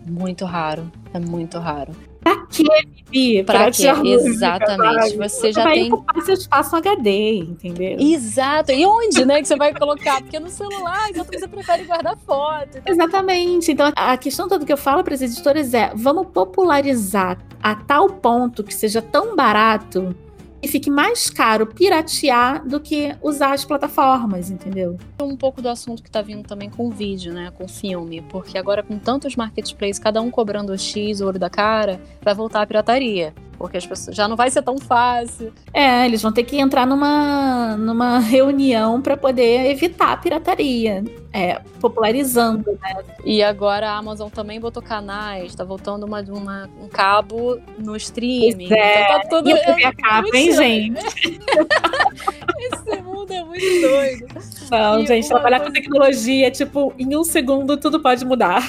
Muito 0.06 0.44
raro. 0.44 0.90
É 1.14 1.18
muito 1.18 1.58
raro. 1.58 1.92
Pra 2.20 2.46
quê, 2.46 2.64
Bibi? 2.86 3.44
Pra, 3.44 3.70
quê? 3.70 3.88
Exatamente. 4.04 5.16
Música, 5.16 5.28
você 5.28 5.52
já 5.52 5.64
vai 5.64 5.74
tem. 5.74 5.92
ocupar 5.92 6.22
seu 6.22 6.34
espaço 6.34 6.76
HD, 6.76 7.38
entendeu? 7.38 7.96
Exato. 7.98 8.72
E 8.72 8.84
onde, 8.84 9.24
né, 9.24 9.40
que 9.40 9.48
você 9.48 9.56
vai 9.56 9.74
colocar? 9.74 10.20
Porque 10.20 10.38
no 10.38 10.50
celular, 10.50 11.08
então 11.10 11.24
você 11.24 11.48
prefere 11.48 11.84
guardar 11.84 12.16
foto. 12.18 12.78
Então... 12.78 12.82
Exatamente. 12.86 13.72
Então, 13.72 13.90
a 13.96 14.16
questão 14.16 14.48
toda 14.48 14.64
que 14.64 14.72
eu 14.72 14.76
falo 14.76 15.02
para 15.02 15.14
as 15.14 15.22
editoras 15.22 15.72
é: 15.72 15.92
vamos 15.94 16.26
popularizar 16.28 17.38
a 17.62 17.74
tal 17.74 18.08
ponto 18.08 18.62
que 18.62 18.74
seja 18.74 19.00
tão 19.00 19.34
barato 19.34 20.14
e 20.62 20.68
fique 20.68 20.90
mais 20.90 21.30
caro 21.30 21.66
piratear 21.66 22.66
do 22.66 22.80
que 22.80 23.14
usar 23.22 23.54
as 23.54 23.64
plataformas, 23.64 24.50
entendeu? 24.50 24.98
Um 25.20 25.36
pouco 25.36 25.62
do 25.62 25.68
assunto 25.68 26.02
que 26.02 26.10
tá 26.10 26.22
vindo 26.22 26.46
também 26.46 26.68
com 26.68 26.90
vídeo, 26.90 27.32
né? 27.32 27.50
Com 27.50 27.66
filme. 27.66 28.22
Porque 28.22 28.58
agora, 28.58 28.82
com 28.82 28.98
tantos 28.98 29.36
marketplaces, 29.36 29.98
cada 29.98 30.20
um 30.20 30.30
cobrando 30.30 30.72
o 30.72 30.78
X, 30.78 31.20
o 31.20 31.26
olho 31.26 31.38
da 31.38 31.50
cara, 31.50 32.00
vai 32.22 32.34
voltar 32.34 32.62
a 32.62 32.66
pirataria 32.66 33.34
porque 33.60 33.76
as 33.76 33.86
pessoas 33.86 34.16
já 34.16 34.26
não 34.26 34.36
vai 34.36 34.50
ser 34.50 34.62
tão 34.62 34.78
fácil. 34.78 35.52
É, 35.74 36.06
eles 36.06 36.22
vão 36.22 36.32
ter 36.32 36.44
que 36.44 36.58
entrar 36.58 36.86
numa, 36.86 37.76
numa 37.76 38.18
reunião 38.18 39.02
para 39.02 39.18
poder 39.18 39.70
evitar 39.70 40.12
a 40.12 40.16
pirataria, 40.16 41.04
é, 41.30 41.60
popularizando, 41.78 42.72
né? 42.80 43.04
E 43.22 43.42
agora 43.42 43.90
a 43.90 43.98
Amazon 43.98 44.30
também 44.30 44.58
botou 44.58 44.82
canais, 44.82 45.54
tá 45.54 45.62
voltando 45.62 46.06
uma, 46.06 46.22
uma 46.22 46.70
um 46.82 46.88
cabo 46.88 47.60
no 47.78 47.94
streaming. 47.96 48.68
Pois 48.68 48.80
é. 48.80 49.04
Então 49.04 49.20
tá 49.20 49.28
tudo. 49.28 49.50
E 49.50 49.52
a 49.52 49.66
TV 49.66 49.84
acaba, 49.84 50.28
hein, 50.32 50.52
gente? 50.52 51.04
Esse 52.72 53.02
mundo 53.02 53.30
é 53.30 53.44
muito 53.44 53.80
doido. 53.82 54.26
Não, 54.70 55.02
e 55.02 55.06
gente, 55.06 55.28
trabalhar 55.28 55.58
coisa... 55.58 55.74
com 55.74 55.78
tecnologia, 55.78 56.50
tipo, 56.50 56.94
em 56.98 57.14
um 57.14 57.24
segundo 57.24 57.76
tudo 57.76 58.00
pode 58.00 58.24
mudar 58.24 58.62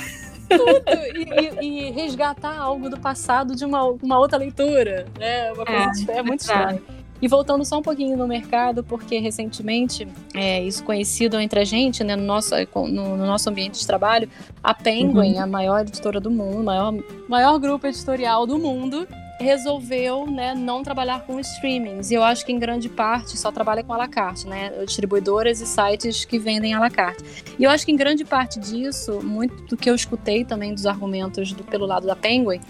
tudo 0.58 0.84
e, 1.16 1.66
e, 1.66 1.88
e, 1.88 1.92
resgatar 1.92 2.58
algo 2.58 2.90
do 2.90 3.00
passado 3.00 3.56
de 3.56 3.66
uma, 3.66 3.84
uma 3.84 4.20
outra 4.20 4.38
leitura, 4.38 5.06
né? 5.18 5.52
Uma 5.54 5.66
coisa 5.66 6.12
é, 6.12 6.18
é 6.18 6.24
muito 6.24 6.42
estranho. 6.42 6.82
E 7.22 7.28
voltando 7.28 7.64
só 7.64 7.78
um 7.78 7.84
pouquinho 7.84 8.18
no 8.18 8.28
mercado, 8.28 8.84
porque 8.84 9.20
recentemente, 9.20 10.08
é, 10.34 10.64
isso 10.64 10.84
conhecido 10.84 11.40
entre 11.40 11.60
a 11.60 11.64
gente, 11.64 12.04
né, 12.04 12.16
no, 12.16 12.24
nosso, 12.24 12.56
no, 12.76 13.16
no 13.16 13.26
nosso 13.28 13.48
ambiente 13.48 13.80
de 13.80 13.86
trabalho, 13.86 14.28
a 14.64 14.74
Penguin, 14.74 15.36
uhum. 15.36 15.44
a 15.44 15.46
maior 15.46 15.82
editora 15.82 16.20
do 16.20 16.32
mundo, 16.32 16.64
maior, 16.64 16.92
maior 17.28 17.60
grupo 17.60 17.86
editorial 17.86 18.48
do 18.48 18.58
mundo, 18.58 19.08
resolveu 19.42 20.26
né, 20.26 20.54
não 20.54 20.84
trabalhar 20.84 21.26
com 21.26 21.40
streamings. 21.40 22.12
E 22.12 22.14
eu 22.14 22.24
acho 22.24 22.46
que 22.46 22.52
em 22.52 22.60
grande 22.60 22.88
parte 22.88 23.38
só 23.38 23.52
trabalha 23.52 23.84
com 23.84 23.94
a 23.94 23.98
la 23.98 24.08
carte, 24.08 24.48
né? 24.48 24.72
Distribuidoras 24.86 25.60
e 25.62 25.66
sites 25.66 26.26
que 26.26 26.40
vendem 26.40 26.74
a 26.74 26.80
la 26.80 26.90
carte. 26.90 27.24
E 27.58 27.64
eu 27.64 27.70
acho 27.70 27.86
que 27.86 27.92
em 27.92 27.96
grande 27.96 28.24
parte 28.24 28.60
disso, 28.60 29.22
muito 29.22 29.64
do 29.64 29.76
que 29.76 29.90
eu 29.90 29.96
escutei 29.96 30.46
também 30.46 30.74
dos 30.74 30.86
argumentos 30.86 31.52
do, 31.54 31.64
pelo 31.64 31.86
lado 31.86 32.08
da 32.08 32.16
Penguin, 32.16 32.62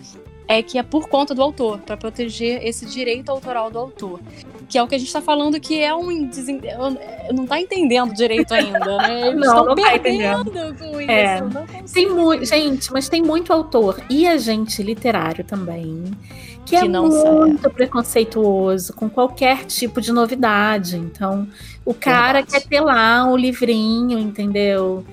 é 0.51 0.61
que 0.61 0.77
é 0.77 0.83
por 0.83 1.07
conta 1.07 1.33
do 1.33 1.41
autor, 1.41 1.79
para 1.79 1.95
proteger 1.95 2.65
esse 2.65 2.85
direito 2.85 3.29
autoral 3.29 3.71
do 3.71 3.79
autor. 3.79 4.19
Que 4.67 4.77
é 4.77 4.83
o 4.83 4.87
que 4.87 4.95
a 4.95 4.97
gente 4.97 5.07
está 5.07 5.21
falando 5.21 5.59
que 5.59 5.81
é 5.81 5.93
um. 5.93 6.27
Desen... 6.27 6.61
Não 7.33 7.43
está 7.43 7.59
entendendo 7.59 8.13
direito 8.13 8.53
ainda, 8.53 8.97
né? 8.97 9.27
Eles 9.27 9.39
não, 9.47 9.65
não 9.65 9.75
tá 9.75 9.95
entendendo. 9.95 10.51
com 10.77 11.01
isso. 11.01 11.11
É. 11.11 11.41
Tem 11.93 12.09
muito, 12.09 12.45
gente, 12.45 12.91
mas 12.91 13.09
tem 13.09 13.21
muito 13.21 13.51
autor 13.51 14.01
e 14.09 14.27
agente 14.27 14.81
literário 14.81 15.43
também 15.43 16.05
que, 16.65 16.71
que 16.71 16.75
é 16.75 16.87
muito 16.87 17.69
preconceituoso 17.69 18.93
com 18.93 19.09
qualquer 19.09 19.65
tipo 19.65 19.99
de 19.99 20.11
novidade. 20.11 20.97
Então, 20.97 21.47
o 21.83 21.93
cara 21.93 22.39
Verdade. 22.39 22.51
quer 22.51 22.69
ter 22.69 22.81
lá 22.81 23.25
um 23.25 23.35
livrinho, 23.35 24.17
entendeu? 24.17 25.03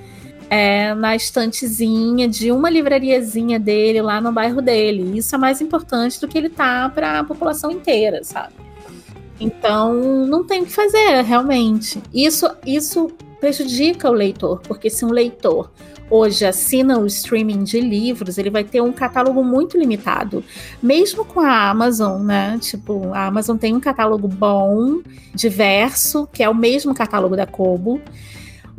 É, 0.50 0.94
na 0.94 1.14
estantezinha 1.14 2.26
de 2.26 2.50
uma 2.50 2.70
livrariazinha 2.70 3.58
dele 3.58 4.00
lá 4.00 4.18
no 4.20 4.32
bairro 4.32 4.62
dele. 4.62 5.18
Isso 5.18 5.34
é 5.34 5.38
mais 5.38 5.60
importante 5.60 6.18
do 6.18 6.26
que 6.26 6.38
ele 6.38 6.48
tá 6.48 6.88
para 6.88 7.20
a 7.20 7.24
população 7.24 7.70
inteira, 7.70 8.24
sabe? 8.24 8.54
Então, 9.40 10.26
não 10.26 10.44
tem 10.44 10.62
o 10.62 10.66
que 10.66 10.72
fazer, 10.72 11.22
realmente. 11.22 12.02
Isso, 12.12 12.50
isso 12.66 13.10
prejudica 13.40 14.10
o 14.10 14.12
leitor, 14.12 14.60
porque 14.62 14.90
se 14.90 15.04
um 15.04 15.10
leitor 15.10 15.70
hoje 16.10 16.44
assina 16.44 16.98
o 16.98 17.06
streaming 17.06 17.64
de 17.64 17.80
livros, 17.80 18.38
ele 18.38 18.50
vai 18.50 18.64
ter 18.64 18.80
um 18.80 18.92
catálogo 18.92 19.44
muito 19.44 19.78
limitado. 19.78 20.42
Mesmo 20.82 21.24
com 21.24 21.40
a 21.40 21.68
Amazon, 21.68 22.22
né? 22.22 22.58
Tipo, 22.60 23.12
a 23.12 23.26
Amazon 23.26 23.56
tem 23.56 23.74
um 23.74 23.80
catálogo 23.80 24.26
bom, 24.26 25.00
diverso, 25.34 26.28
que 26.32 26.42
é 26.42 26.48
o 26.48 26.54
mesmo 26.54 26.94
catálogo 26.94 27.36
da 27.36 27.46
Kobo, 27.46 28.00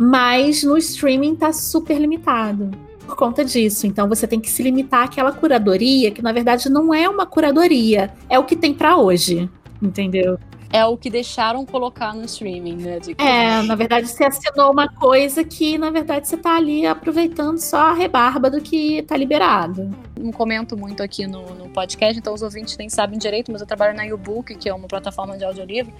mas 0.02 0.64
no 0.64 0.78
streaming 0.78 1.36
tá 1.36 1.52
super 1.52 2.00
limitado 2.00 2.72
por 3.06 3.18
conta 3.18 3.44
disso. 3.44 3.86
Então 3.86 4.08
você 4.08 4.26
tem 4.26 4.40
que 4.40 4.50
se 4.50 4.64
limitar 4.64 5.04
àquela 5.04 5.34
curadoria, 5.34 6.10
que 6.10 6.22
na 6.22 6.32
verdade 6.32 6.70
não 6.70 6.94
é 6.94 7.10
uma 7.10 7.26
curadoria, 7.26 8.10
é 8.30 8.40
o 8.40 8.46
que 8.46 8.56
tem 8.56 8.74
para 8.74 8.96
hoje, 8.96 9.50
entendeu? 9.82 10.40
É 10.72 10.86
o 10.86 10.96
que 10.96 11.10
deixaram 11.10 11.66
colocar 11.66 12.14
no 12.14 12.24
streaming, 12.26 12.76
né? 12.76 13.00
É, 13.18 13.62
na 13.64 13.76
verdade 13.76 14.08
você 14.08 14.24
assinou 14.24 14.72
uma 14.72 14.88
coisa 14.88 15.44
que, 15.44 15.78
na 15.78 15.90
verdade, 15.90 16.28
você 16.28 16.38
tá 16.38 16.56
ali 16.56 16.86
aproveitando 16.86 17.58
só 17.58 17.78
a 17.78 17.94
rebarba 17.94 18.50
do 18.50 18.62
que 18.62 19.02
tá 19.04 19.18
liberado. 19.18 19.90
Não 20.20 20.32
comento 20.32 20.78
muito 20.78 21.02
aqui 21.02 21.26
no, 21.26 21.54
no 21.56 21.70
podcast, 21.70 22.18
então 22.18 22.34
os 22.34 22.42
ouvintes 22.42 22.78
nem 22.78 22.90
sabem 22.90 23.18
direito, 23.18 23.52
mas 23.52 23.62
eu 23.62 23.68
trabalho 23.68 23.96
na 23.96 24.04
YouBook, 24.04 24.56
que 24.56 24.70
é 24.70 24.74
uma 24.74 24.88
plataforma 24.88 25.38
de 25.38 25.44
audiolivro, 25.44 25.92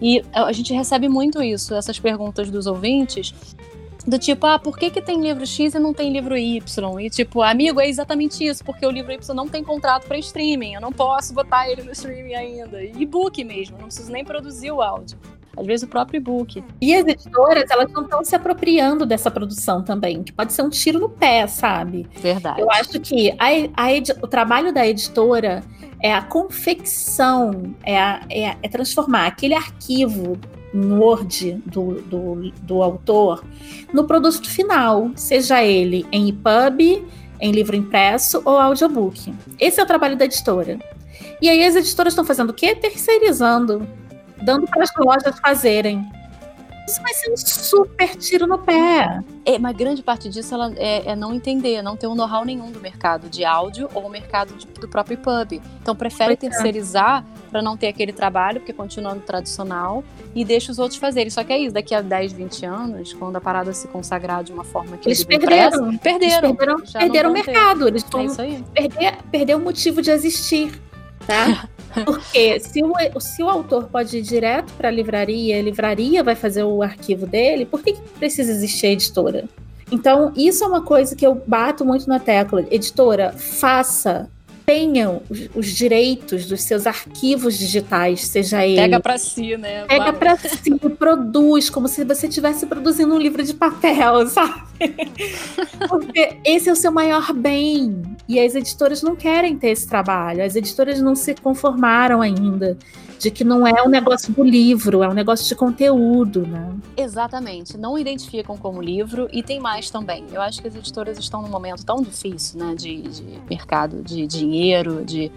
e 0.00 0.22
a 0.32 0.52
gente 0.52 0.72
recebe 0.72 1.08
muito 1.08 1.42
isso, 1.42 1.74
essas 1.74 1.98
perguntas 1.98 2.50
dos 2.50 2.66
ouvintes, 2.66 3.34
do 4.06 4.18
tipo, 4.18 4.46
ah, 4.46 4.58
por 4.58 4.78
que, 4.78 4.90
que 4.90 5.02
tem 5.02 5.20
livro 5.20 5.44
X 5.44 5.74
e 5.74 5.78
não 5.78 5.92
tem 5.92 6.12
livro 6.12 6.36
Y? 6.36 7.00
E 7.00 7.10
tipo, 7.10 7.42
amigo, 7.42 7.80
é 7.80 7.88
exatamente 7.88 8.44
isso, 8.44 8.64
porque 8.64 8.86
o 8.86 8.90
livro 8.90 9.12
Y 9.12 9.34
não 9.34 9.48
tem 9.48 9.64
contrato 9.64 10.06
para 10.06 10.16
streaming, 10.18 10.74
eu 10.74 10.80
não 10.80 10.92
posso 10.92 11.34
botar 11.34 11.68
ele 11.68 11.82
no 11.82 11.90
streaming 11.92 12.34
ainda. 12.34 12.82
E-book 12.82 13.42
mesmo, 13.42 13.76
não 13.78 13.86
preciso 13.86 14.12
nem 14.12 14.24
produzir 14.24 14.70
o 14.70 14.80
áudio. 14.80 15.18
Às 15.56 15.66
vezes 15.66 15.84
o 15.84 15.88
próprio 15.88 16.18
e-book. 16.18 16.62
E 16.80 16.94
as 16.94 17.06
editoras, 17.06 17.70
elas 17.70 17.90
não 17.90 18.02
estão 18.02 18.22
se 18.22 18.36
apropriando 18.36 19.06
dessa 19.06 19.30
produção 19.30 19.82
também, 19.82 20.22
que 20.22 20.30
pode 20.30 20.52
ser 20.52 20.62
um 20.62 20.68
tiro 20.68 21.00
no 21.00 21.08
pé, 21.08 21.46
sabe? 21.46 22.06
Verdade. 22.20 22.60
Eu 22.60 22.70
acho 22.70 23.00
que 23.00 23.30
a, 23.32 23.46
a 23.74 23.86
o 24.22 24.26
trabalho 24.26 24.72
da 24.72 24.86
editora 24.86 25.64
é 26.02 26.12
a 26.12 26.20
confecção, 26.20 27.74
é, 27.82 27.98
a, 27.98 28.20
é, 28.30 28.56
é 28.62 28.68
transformar 28.68 29.26
aquele 29.26 29.54
arquivo 29.54 30.38
no 30.76 31.00
Word 31.00 31.62
do, 31.66 31.94
do, 32.02 32.52
do 32.62 32.82
autor 32.82 33.44
no 33.92 34.04
produto 34.04 34.48
final, 34.48 35.10
seja 35.14 35.62
ele 35.62 36.06
em 36.12 36.28
EPUB, 36.28 37.04
em 37.40 37.52
livro 37.52 37.76
impresso 37.76 38.42
ou 38.44 38.58
audiobook. 38.58 39.34
Esse 39.58 39.80
é 39.80 39.82
o 39.82 39.86
trabalho 39.86 40.16
da 40.16 40.24
editora. 40.24 40.78
E 41.40 41.48
aí 41.48 41.64
as 41.64 41.76
editoras 41.76 42.12
estão 42.12 42.24
fazendo 42.24 42.50
o 42.50 42.54
quê? 42.54 42.74
Terceirizando, 42.74 43.86
dando 44.42 44.66
para 44.66 44.82
as 44.82 44.90
lojas 44.96 45.38
fazerem. 45.38 46.04
Isso 46.86 47.02
vai 47.02 47.12
ser 47.14 47.32
um 47.32 47.36
super 47.36 48.16
tiro 48.16 48.46
no 48.46 48.58
pé. 48.58 49.20
É, 49.44 49.58
mas 49.58 49.76
grande 49.76 50.02
parte 50.02 50.28
disso 50.28 50.54
ela 50.54 50.72
é, 50.76 51.10
é 51.10 51.16
não 51.16 51.34
entender, 51.34 51.82
não 51.82 51.96
ter 51.96 52.06
um 52.06 52.14
know-how 52.14 52.44
nenhum 52.44 52.70
do 52.70 52.80
mercado 52.80 53.28
de 53.28 53.44
áudio 53.44 53.88
ou 53.92 54.06
o 54.06 54.08
mercado 54.08 54.54
de, 54.54 54.66
do 54.66 54.88
próprio 54.88 55.18
pub. 55.18 55.60
Então 55.82 55.96
prefere 55.96 56.36
pois 56.36 56.50
é. 56.50 56.54
terceirizar 56.54 57.24
é. 57.24 57.50
para 57.50 57.60
não 57.60 57.76
ter 57.76 57.88
aquele 57.88 58.12
trabalho, 58.12 58.60
porque 58.60 58.72
continuando 58.72 59.20
tradicional, 59.20 60.04
e 60.34 60.44
deixa 60.44 60.70
os 60.70 60.78
outros 60.78 60.98
fazerem. 60.98 61.30
Só 61.30 61.42
que 61.42 61.52
é 61.52 61.58
isso, 61.58 61.74
daqui 61.74 61.94
a 61.94 62.00
10, 62.00 62.32
20 62.32 62.66
anos, 62.66 63.12
quando 63.12 63.36
a 63.36 63.40
parada 63.40 63.72
se 63.72 63.88
consagrar 63.88 64.44
de 64.44 64.52
uma 64.52 64.64
forma 64.64 64.96
que 64.96 65.08
eles 65.08 65.24
perderam. 65.24 65.90
Impressa, 65.90 65.98
perderam. 66.02 66.48
Eles 66.50 66.56
perderam, 66.56 66.80
perderam 66.92 67.30
o 67.30 67.32
mercado. 67.32 67.88
Eles 67.88 68.04
vão 68.04 68.22
é 68.22 68.62
perder, 68.74 69.18
perder 69.30 69.56
o 69.56 69.60
motivo 69.60 70.00
de 70.00 70.10
existir. 70.10 70.80
Tá? 71.26 71.68
Porque 72.04 72.60
se 72.60 72.82
o, 72.82 73.20
se 73.20 73.42
o 73.42 73.48
autor 73.48 73.88
pode 73.88 74.18
ir 74.18 74.22
direto 74.22 74.72
para 74.74 74.88
a 74.88 74.90
livraria, 74.90 75.58
a 75.58 75.62
livraria 75.62 76.22
vai 76.22 76.34
fazer 76.34 76.62
o 76.62 76.82
arquivo 76.82 77.26
dele, 77.26 77.64
por 77.64 77.82
que, 77.82 77.92
que 77.92 78.00
precisa 78.18 78.50
existir 78.50 78.86
a 78.86 78.90
editora? 78.90 79.44
Então, 79.90 80.32
isso 80.36 80.64
é 80.64 80.66
uma 80.66 80.82
coisa 80.82 81.14
que 81.14 81.26
eu 81.26 81.40
bato 81.46 81.84
muito 81.84 82.08
na 82.08 82.18
tecla. 82.18 82.64
Editora, 82.70 83.32
faça 83.32 84.28
tenham 84.66 85.22
os 85.54 85.68
direitos 85.68 86.46
dos 86.46 86.62
seus 86.62 86.88
arquivos 86.88 87.56
digitais, 87.56 88.22
seja 88.22 88.66
ele. 88.66 88.76
Pega 88.82 89.00
para 89.00 89.16
si, 89.16 89.56
né? 89.56 89.84
Pega 89.84 90.12
para 90.12 90.36
si, 90.36 90.74
produz 90.98 91.70
como 91.70 91.86
se 91.86 92.04
você 92.04 92.26
estivesse 92.26 92.66
produzindo 92.66 93.14
um 93.14 93.18
livro 93.18 93.44
de 93.44 93.54
papel, 93.54 94.26
sabe? 94.28 94.62
Porque 95.88 96.36
esse 96.44 96.68
é 96.68 96.72
o 96.72 96.76
seu 96.76 96.90
maior 96.90 97.32
bem. 97.32 98.02
E 98.28 98.40
as 98.40 98.56
editoras 98.56 99.02
não 99.02 99.14
querem 99.14 99.56
ter 99.56 99.68
esse 99.68 99.86
trabalho. 99.86 100.42
As 100.42 100.56
editoras 100.56 101.00
não 101.00 101.14
se 101.14 101.32
conformaram 101.36 102.20
ainda 102.20 102.76
de 103.18 103.30
que 103.30 103.44
não 103.44 103.66
é 103.66 103.82
um 103.82 103.88
negócio 103.88 104.32
do 104.32 104.42
livro, 104.42 105.02
é 105.02 105.08
um 105.08 105.14
negócio 105.14 105.46
de 105.46 105.54
conteúdo, 105.54 106.46
né? 106.46 106.74
Exatamente. 106.96 107.76
Não 107.76 107.98
identificam 107.98 108.56
como 108.56 108.82
livro 108.82 109.28
e 109.32 109.42
tem 109.42 109.58
mais 109.58 109.90
também. 109.90 110.24
Eu 110.32 110.42
acho 110.42 110.60
que 110.60 110.68
as 110.68 110.74
editoras 110.74 111.18
estão 111.18 111.42
num 111.42 111.48
momento 111.48 111.84
tão 111.84 112.02
difícil, 112.02 112.58
né, 112.58 112.74
de, 112.74 113.02
de 113.02 113.40
mercado, 113.48 114.02
de 114.02 114.26
dinheiro, 114.26 115.04
de 115.04 115.30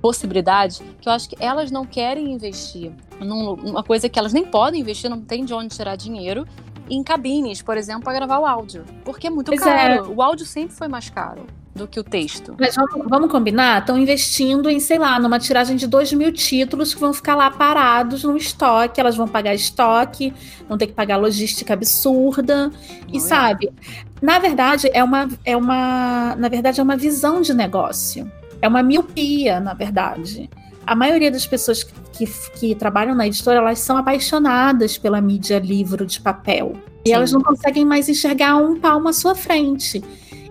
possibilidade, 0.00 0.82
que 1.00 1.08
eu 1.08 1.12
acho 1.12 1.28
que 1.28 1.36
elas 1.38 1.70
não 1.70 1.86
querem 1.86 2.32
investir 2.32 2.92
numa 3.20 3.84
coisa 3.84 4.08
que 4.08 4.18
elas 4.18 4.32
nem 4.32 4.44
podem 4.44 4.80
investir, 4.80 5.08
não 5.08 5.20
tem 5.20 5.44
de 5.44 5.54
onde 5.54 5.74
tirar 5.74 5.94
dinheiro, 5.94 6.44
em 6.90 7.02
cabines, 7.04 7.62
por 7.62 7.76
exemplo, 7.76 8.02
para 8.02 8.14
gravar 8.14 8.40
o 8.40 8.44
áudio. 8.44 8.84
Porque 9.04 9.28
é 9.28 9.30
muito 9.30 9.46
pois 9.46 9.60
caro. 9.60 9.94
É. 9.94 10.08
O 10.08 10.20
áudio 10.20 10.44
sempre 10.44 10.74
foi 10.74 10.88
mais 10.88 11.08
caro 11.08 11.46
do 11.74 11.88
que 11.88 11.98
o 11.98 12.04
texto. 12.04 12.54
Mas 12.58 12.74
vamos, 12.74 13.06
vamos 13.08 13.30
combinar? 13.30 13.80
Estão 13.80 13.96
investindo 13.98 14.68
em, 14.68 14.78
sei 14.78 14.98
lá, 14.98 15.18
numa 15.18 15.38
tiragem 15.38 15.76
de 15.76 15.86
2 15.86 16.12
mil 16.12 16.32
títulos 16.32 16.92
que 16.92 17.00
vão 17.00 17.12
ficar 17.12 17.34
lá 17.34 17.50
parados 17.50 18.24
no 18.24 18.36
estoque, 18.36 19.00
elas 19.00 19.16
vão 19.16 19.26
pagar 19.26 19.54
estoque, 19.54 20.34
vão 20.68 20.76
ter 20.76 20.86
que 20.86 20.92
pagar 20.92 21.16
logística 21.16 21.72
absurda. 21.72 22.68
Não 22.68 22.74
e 23.12 23.16
é. 23.16 23.20
sabe, 23.20 23.72
na 24.20 24.38
verdade, 24.38 24.88
é 24.92 25.02
uma, 25.02 25.28
é 25.44 25.56
uma. 25.56 26.36
Na 26.36 26.48
verdade, 26.48 26.78
é 26.78 26.82
uma 26.82 26.96
visão 26.96 27.40
de 27.40 27.52
negócio. 27.52 28.30
É 28.60 28.68
uma 28.68 28.82
miopia, 28.82 29.58
na 29.58 29.74
verdade. 29.74 30.48
A 30.86 30.94
maioria 30.94 31.30
das 31.30 31.46
pessoas 31.46 31.82
que, 31.82 31.92
que, 32.12 32.26
que 32.52 32.74
trabalham 32.74 33.14
na 33.14 33.26
editora, 33.26 33.58
elas 33.58 33.80
são 33.80 33.96
apaixonadas 33.96 34.96
pela 34.96 35.20
mídia 35.20 35.58
livro 35.58 36.06
de 36.06 36.20
papel. 36.20 36.74
E 37.04 37.08
Sim. 37.08 37.14
elas 37.14 37.32
não 37.32 37.42
conseguem 37.42 37.84
mais 37.84 38.08
enxergar 38.08 38.56
um 38.56 38.78
palmo 38.78 39.08
à 39.08 39.12
sua 39.12 39.34
frente. 39.34 40.02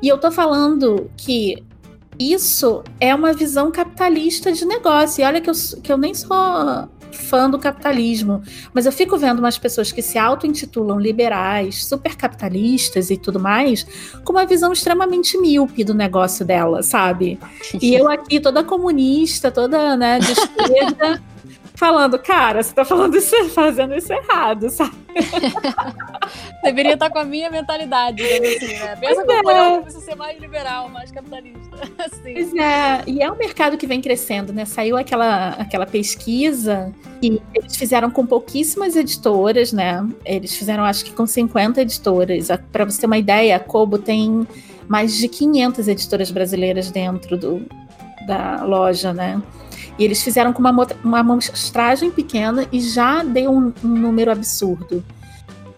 E 0.02 0.08
eu 0.08 0.18
tô 0.18 0.32
falando 0.32 1.10
que 1.16 1.64
isso 2.20 2.84
é 3.00 3.14
uma 3.14 3.34
visão 3.34 3.72
capitalista 3.72 4.52
de 4.52 4.66
negócio. 4.66 5.22
E 5.22 5.26
olha 5.26 5.42
que 5.42 5.50
eu, 5.50 5.54
que 5.82 5.92
eu 5.92 5.98
nem 5.98 6.14
sou 6.14 6.32
fã 7.12 7.50
do 7.50 7.60
capitalismo, 7.60 8.42
mas 8.74 8.86
eu 8.86 8.92
fico 8.92 9.18
vendo 9.18 9.40
umas 9.40 9.58
pessoas 9.58 9.92
que 9.92 10.02
se 10.02 10.18
auto-intitulam 10.18 11.00
liberais, 11.00 11.86
super 11.86 12.16
capitalistas 12.16 13.10
e 13.10 13.18
tudo 13.18 13.40
mais, 13.40 13.86
com 14.24 14.34
uma 14.34 14.46
visão 14.46 14.72
extremamente 14.72 15.38
míope 15.38 15.84
do 15.84 15.94
negócio 15.94 16.46
dela, 16.46 16.82
sabe? 16.84 17.40
E 17.82 17.96
eu 17.96 18.10
aqui, 18.10 18.40
toda 18.40 18.64
comunista, 18.64 19.50
toda, 19.50 19.96
né, 19.96 20.20
de 20.20 20.32
esquerda, 20.34 21.22
falando, 21.82 22.20
cara, 22.20 22.62
você 22.62 22.72
tá 22.76 22.86
falando 22.86 23.18
isso, 23.18 23.36
fazendo 23.50 23.96
isso 23.96 24.14
errado, 24.14 24.70
sabe? 24.70 24.96
Deveria 26.64 26.94
estar 26.94 27.10
com 27.10 27.18
a 27.18 27.26
minha 27.26 27.50
mentalidade, 27.50 28.22
assim, 28.22 28.78
né? 28.78 28.96
Pensa 28.98 29.26
como 29.26 29.50
é. 29.50 29.78
eu 29.78 29.82
preciso 29.82 30.06
ser 30.06 30.14
mais 30.14 30.40
liberal, 30.40 30.88
mais 30.90 31.12
capitalista. 31.12 31.60
Assim. 31.98 32.34
Pois 32.34 32.56
é, 32.56 33.02
e 33.08 33.24
é 33.24 33.32
um 33.32 33.36
mercado 33.36 33.78
que 33.78 33.88
vem 33.88 34.00
crescendo, 34.00 34.54
né? 34.54 34.64
Saiu 34.66 34.96
aquela, 34.96 35.50
aquela 35.50 35.88
pesquisa 35.88 36.94
e 37.22 37.42
eles 37.56 37.76
fizeram 37.76 38.12
com 38.12 38.28
pouquíssimas 38.28 38.96
editoras, 38.96 39.74
né? 39.74 40.08
Eles 40.24 40.56
fizeram, 40.56 40.84
acho 40.84 41.04
que 41.04 41.12
com 41.12 41.26
50 41.26 41.82
editoras. 41.82 42.50
Para 42.72 42.86
você 42.86 43.02
ter 43.02 43.08
uma 43.08 43.18
ideia, 43.18 43.56
a 43.56 43.60
Kobo 43.60 43.98
tem 43.98 44.48
mais 44.88 45.18
de 45.18 45.28
500 45.28 45.88
editoras 45.88 46.30
brasileiras 46.30 46.92
dentro 46.92 47.36
do, 47.36 47.66
da 48.28 48.64
loja, 48.64 49.12
né? 49.12 49.42
E 49.98 50.04
eles 50.04 50.24
fizeram 50.24 50.54
com 50.54 50.60
uma, 50.60 50.88
uma 51.04 51.20
amostragem 51.20 52.10
pequena 52.12 52.66
e 52.72 52.80
já 52.80 53.24
deu 53.24 53.52
um, 53.52 53.74
um 53.84 53.88
número 53.88 54.32
absurdo. 54.32 55.04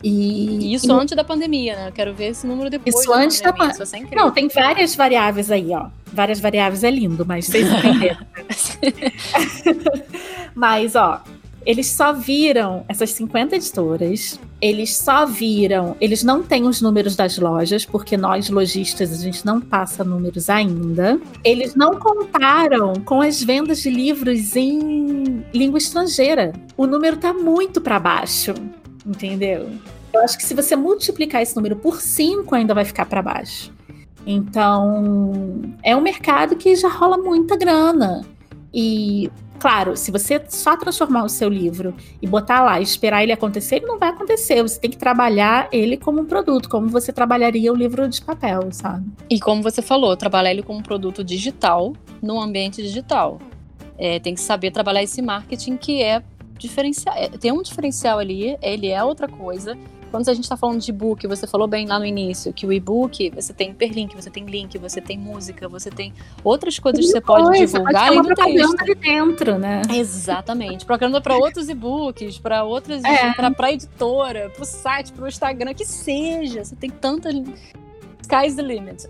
E, 0.04 0.74
isso 0.74 0.88
e, 0.88 0.92
antes 0.92 1.16
da 1.16 1.24
pandemia, 1.24 1.76
né? 1.76 1.88
Eu 1.88 1.92
quero 1.94 2.14
ver 2.14 2.28
esse 2.28 2.46
número 2.46 2.70
depois. 2.70 2.94
Isso 2.94 3.10
da 3.10 3.18
antes 3.18 3.42
pandemia. 3.42 3.74
da 3.74 3.86
pandemia. 3.86 4.16
Não, 4.16 4.32
tem 4.32 4.50
várias 4.50 4.96
variáveis 4.96 5.50
aí, 5.50 5.72
ó. 5.72 5.88
Várias 6.12 6.40
variáveis 6.40 6.84
é 6.84 6.92
lindo, 6.92 7.26
mas 7.26 7.46
vocês 7.46 7.66
entenderam. 7.72 8.26
mas, 10.54 10.96
ó, 10.96 11.24
eles 11.66 11.88
só 11.88 12.14
viram 12.14 12.84
essas 12.88 13.12
50 13.12 13.56
editoras, 13.56 14.40
eles 14.62 14.96
só 14.96 15.26
viram, 15.26 15.96
eles 16.00 16.24
não 16.24 16.44
têm 16.44 16.66
os 16.66 16.82
números 16.82 17.16
das 17.16 17.38
lojas, 17.38 17.86
porque 17.86 18.16
nós 18.16 18.50
lojistas 18.50 19.12
a 19.12 19.16
gente 19.16 19.46
não 19.46 19.60
passa 19.60 20.04
números 20.04 20.50
ainda. 20.50 21.20
Eles 21.44 21.76
não 21.76 22.00
contaram 22.00 22.94
com 23.06 23.22
as 23.22 23.42
vendas 23.42 23.82
de 23.82 23.90
livros 23.90 24.56
em 24.56 25.44
língua 25.54 25.78
estrangeira. 25.78 26.54
O 26.78 26.86
número 26.88 27.18
tá 27.18 27.34
muito 27.34 27.82
para 27.82 28.00
baixo, 28.00 28.54
entendeu? 29.06 29.70
Eu 30.14 30.22
acho 30.22 30.38
que 30.38 30.46
se 30.46 30.54
você 30.54 30.76
multiplicar 30.76 31.42
esse 31.42 31.56
número 31.56 31.76
por 31.76 32.00
5 32.00 32.54
ainda 32.54 32.74
vai 32.74 32.86
ficar 32.86 33.06
para 33.06 33.22
baixo. 33.22 33.72
Então, 34.26 35.62
é 35.84 35.96
um 35.96 36.02
mercado 36.02 36.56
que 36.56 36.76
já 36.76 36.88
rola 36.88 37.18
muita 37.18 37.58
grana. 37.58 38.26
E 38.74 39.30
Claro, 39.64 39.96
se 39.96 40.12
você 40.12 40.44
só 40.50 40.76
transformar 40.76 41.24
o 41.24 41.30
seu 41.30 41.48
livro 41.48 41.96
e 42.22 42.28
botar 42.28 42.62
lá 42.62 42.82
e 42.82 42.84
esperar 42.84 43.24
ele 43.24 43.32
acontecer, 43.32 43.78
ele 43.78 43.86
não 43.86 43.98
vai 43.98 44.10
acontecer. 44.10 44.62
Você 44.62 44.78
tem 44.78 44.92
que 44.92 44.98
trabalhar 44.98 45.70
ele 45.72 45.96
como 45.96 46.20
um 46.20 46.26
produto, 46.26 46.68
como 46.68 46.90
você 46.90 47.14
trabalharia 47.14 47.72
o 47.72 47.76
livro 47.76 48.06
de 48.10 48.22
papel, 48.22 48.68
sabe? 48.74 49.10
E 49.30 49.40
como 49.40 49.64
você 49.64 49.82
falou, 49.82 50.18
trabalhar 50.18 50.52
ele 50.52 50.64
como 50.64 50.80
um 50.80 50.84
produto 50.84 51.24
digital 51.24 51.94
no 52.22 52.42
ambiente 52.42 52.84
digital. 52.84 53.40
É, 53.98 54.20
tem 54.20 54.36
que 54.36 54.42
saber 54.42 54.70
trabalhar 54.70 55.02
esse 55.02 55.22
marketing 55.22 55.78
que 55.78 56.04
é 56.04 56.22
diferencial. 56.58 57.16
É, 57.16 57.30
tem 57.30 57.54
um 57.54 57.62
diferencial 57.62 58.20
ali, 58.20 58.58
ele 58.62 58.90
é 58.90 59.02
outra 59.02 59.30
coisa, 59.30 59.78
quando 60.14 60.30
a 60.30 60.34
gente 60.36 60.44
está 60.44 60.56
falando 60.56 60.80
de 60.80 60.92
e-book, 60.92 61.26
você 61.26 61.48
falou 61.48 61.68
bem 61.68 61.88
lá 61.88 61.98
no 61.98 62.06
início 62.06 62.54
que 62.54 62.68
o 62.68 62.72
e-book 62.72 63.32
você 63.32 63.52
tem 63.52 63.72
hiperlink, 63.72 64.16
você 64.16 64.30
tem 64.30 64.46
link, 64.46 64.78
você 64.78 65.02
tem 65.02 65.18
música, 65.18 65.68
você 65.68 65.90
tem 65.90 66.14
outras 66.44 66.78
coisas 66.78 67.04
que 67.04 67.12
você 67.14 67.20
pode 67.20 67.58
divulgar 67.58 68.10
pode 68.10 68.20
além 68.20 68.22
do 68.22 68.36
texto. 68.36 68.82
ali 68.82 68.94
dentro, 68.94 69.58
né? 69.58 69.82
Exatamente. 69.90 70.86
Propaganda 70.86 71.20
para 71.20 71.36
outros 71.36 71.68
e-books, 71.68 72.38
para 72.38 72.64
outras, 72.64 73.04
é. 73.04 73.34
para 73.34 73.72
editora, 73.72 74.52
para 74.52 74.62
o 74.62 74.66
site, 74.66 75.12
para 75.12 75.26
o 75.26 75.28
Instagram, 75.28 75.74
que 75.74 75.84
seja. 75.84 76.64
Você 76.64 76.76
tem 76.76 76.92
tantas 76.92 77.34
Sky's 78.24 78.56
the 78.56 78.62
limit. 78.62 79.08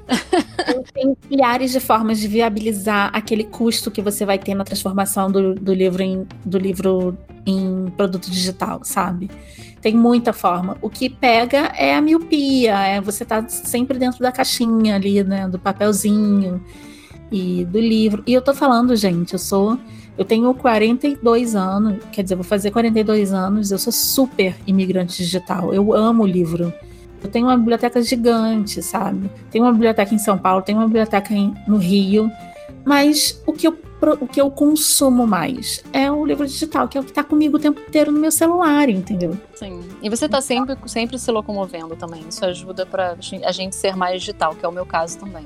Tem 0.94 1.16
milhares 1.30 1.72
de 1.72 1.80
formas 1.80 2.20
de 2.20 2.28
viabilizar 2.28 3.12
aquele 3.14 3.44
custo 3.44 3.92
que 3.92 4.02
você 4.02 4.26
vai 4.26 4.38
ter 4.38 4.56
na 4.56 4.64
transformação 4.64 5.32
do, 5.32 5.54
do 5.54 5.74
livro 5.74 6.02
em, 6.02 6.28
do 6.44 6.58
livro 6.58 7.18
em 7.46 7.92
produto 7.96 8.30
digital, 8.30 8.82
sabe? 8.84 9.30
Tem 9.82 9.96
muita 9.96 10.34
forma. 10.34 10.78
O 10.82 10.90
que 10.90 11.10
pega 11.10 11.72
é 11.78 11.96
a 11.96 12.02
miopia, 12.02 12.78
é 12.80 13.02
você 13.02 13.24
tá 13.24 13.48
sempre 13.48 14.00
dentro 14.00 14.20
da 14.20 14.32
caixinha 14.32 14.96
ali, 14.96 15.24
né, 15.24 15.48
do 15.48 15.60
papelzinho 15.60 16.64
e 17.32 17.66
do 17.66 17.80
livro. 17.80 18.24
E 18.26 18.34
eu 18.34 18.42
tô 18.42 18.54
falando, 18.54 18.96
gente, 18.96 19.34
eu 19.34 19.40
sou 19.40 19.78
eu 20.16 20.24
tenho 20.24 20.54
42 20.54 21.56
anos, 21.56 22.04
quer 22.12 22.22
dizer, 22.22 22.36
vou 22.36 22.44
fazer 22.44 22.70
42 22.70 23.34
anos, 23.34 23.72
eu 23.72 23.80
sou 23.80 23.92
super 23.92 24.56
imigrante 24.68 25.18
digital. 25.18 25.74
Eu 25.74 25.92
amo 25.94 26.24
o 26.24 26.28
livro. 26.28 26.72
Eu 27.24 27.30
tenho 27.30 27.48
uma 27.48 27.58
biblioteca 27.58 28.02
gigante, 28.02 28.82
sabe? 28.82 29.30
Tem 29.50 29.62
uma 29.62 29.72
biblioteca 29.72 30.14
em 30.14 30.20
São 30.20 30.38
Paulo, 30.38 30.62
tem 30.62 30.76
uma 30.76 30.86
biblioteca 30.86 31.34
em, 31.34 31.54
no 31.68 31.78
Rio. 31.78 32.30
Mas 32.86 33.42
o 33.48 33.54
que 33.54 33.68
eu 33.68 33.78
o 34.20 34.28
que 34.28 34.42
eu 34.42 34.52
consumo 34.52 35.26
mais 35.26 35.82
é 35.94 36.12
o 36.12 36.26
livro 36.26 36.46
digital, 36.46 36.90
que 36.90 36.98
é 36.98 37.02
o 37.02 37.04
que 37.06 37.12
está 37.12 37.24
comigo 37.24 37.56
o 37.56 37.60
tempo 37.60 37.80
inteiro 37.80 38.12
no 38.12 38.20
meu 38.20 38.32
celular, 38.32 38.90
entendeu? 38.90 39.38
Sim. 39.56 39.82
E 40.02 40.10
você 40.10 40.26
está 40.26 40.42
sempre, 40.42 40.76
sempre 40.88 41.18
se 41.18 41.32
locomovendo 41.32 41.96
também. 41.96 42.22
Isso 42.28 42.44
ajuda 42.46 42.86
para 42.86 43.16
a 43.46 43.52
gente 43.54 43.76
ser 43.76 43.96
mais 43.96 44.20
digital, 44.20 44.56
que 44.56 44.66
é 44.66 44.68
o 44.68 44.74
meu 44.74 44.86
caso 44.86 45.20
também. 45.20 45.46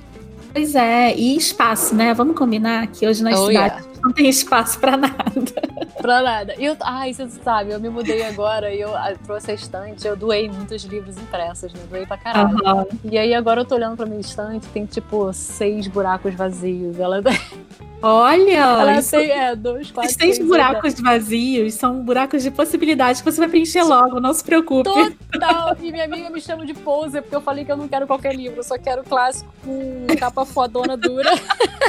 Pois 0.52 0.74
é, 0.74 1.16
e 1.16 1.38
espaço, 1.38 1.94
né? 1.94 2.16
Vamos 2.16 2.36
combinar 2.36 2.88
que 2.88 3.08
hoje 3.08 3.22
nas 3.22 3.40
oh, 3.40 3.48
cidades 3.48 3.78
yeah. 3.78 3.87
Não 4.08 4.14
tem 4.14 4.30
espaço 4.30 4.80
para 4.80 4.96
nada. 4.96 5.16
pra 6.02 6.22
nada. 6.22 6.56
E 6.58 6.66
eu, 6.66 6.78
ai, 6.82 7.14
você 7.14 7.28
sabe, 7.30 7.72
eu 7.72 7.80
me 7.80 7.90
mudei 7.90 8.24
agora 8.24 8.74
e 8.74 8.80
eu, 8.80 8.92
trouxe 9.26 9.52
a 9.52 9.54
estante, 9.54 10.08
eu 10.08 10.16
doei 10.16 10.50
muitos 10.50 10.84
livros 10.84 11.18
impressos, 11.18 11.74
né? 11.74 11.82
Doei 11.90 12.06
pra 12.06 12.18
caralho. 12.18 12.58
Uhum. 12.58 12.86
E 13.04 13.18
aí 13.18 13.34
agora 13.34 13.62
eu 13.62 13.66
tô 13.66 13.76
olhando 13.76 13.98
pra 13.98 14.06
minha 14.06 14.22
estante, 14.22 14.68
tem 14.68 14.86
tipo 14.86 15.32
seis 15.34 15.88
buracos 15.88 16.34
vazios. 16.34 17.00
Ela 17.00 17.22
Olha! 18.02 18.52
Ela 18.52 19.00
isso... 19.00 19.12
tem, 19.12 19.32
é, 19.32 19.56
dois, 19.56 19.90
quatro, 19.90 20.14
seis 20.14 20.38
buracos 20.38 20.94
vazios 21.00 21.74
são 21.74 22.04
buracos 22.04 22.44
de 22.44 22.52
possibilidades 22.52 23.22
que 23.22 23.32
você 23.32 23.40
vai 23.40 23.50
preencher 23.50 23.84
logo, 23.84 24.20
não 24.20 24.34
se 24.34 24.44
preocupe. 24.44 24.90
Total! 25.32 25.76
E 25.82 25.92
minha 25.92 26.06
amiga 26.06 26.30
me 26.30 26.40
chama 26.40 26.66
de 26.66 26.74
poser, 26.74 27.22
porque 27.24 27.36
eu 27.36 27.42
falei 27.42 27.66
que 27.66 27.72
eu 27.72 27.78
não 27.78 27.88
quero 27.88 28.06
qualquer 28.06 28.36
livro, 28.36 28.60
eu 28.60 28.64
só 28.64 28.78
quero 28.78 29.04
clássico 29.04 29.52
com 29.64 30.06
capa 30.18 30.46
fodona 30.46 30.96
dura. 30.96 31.32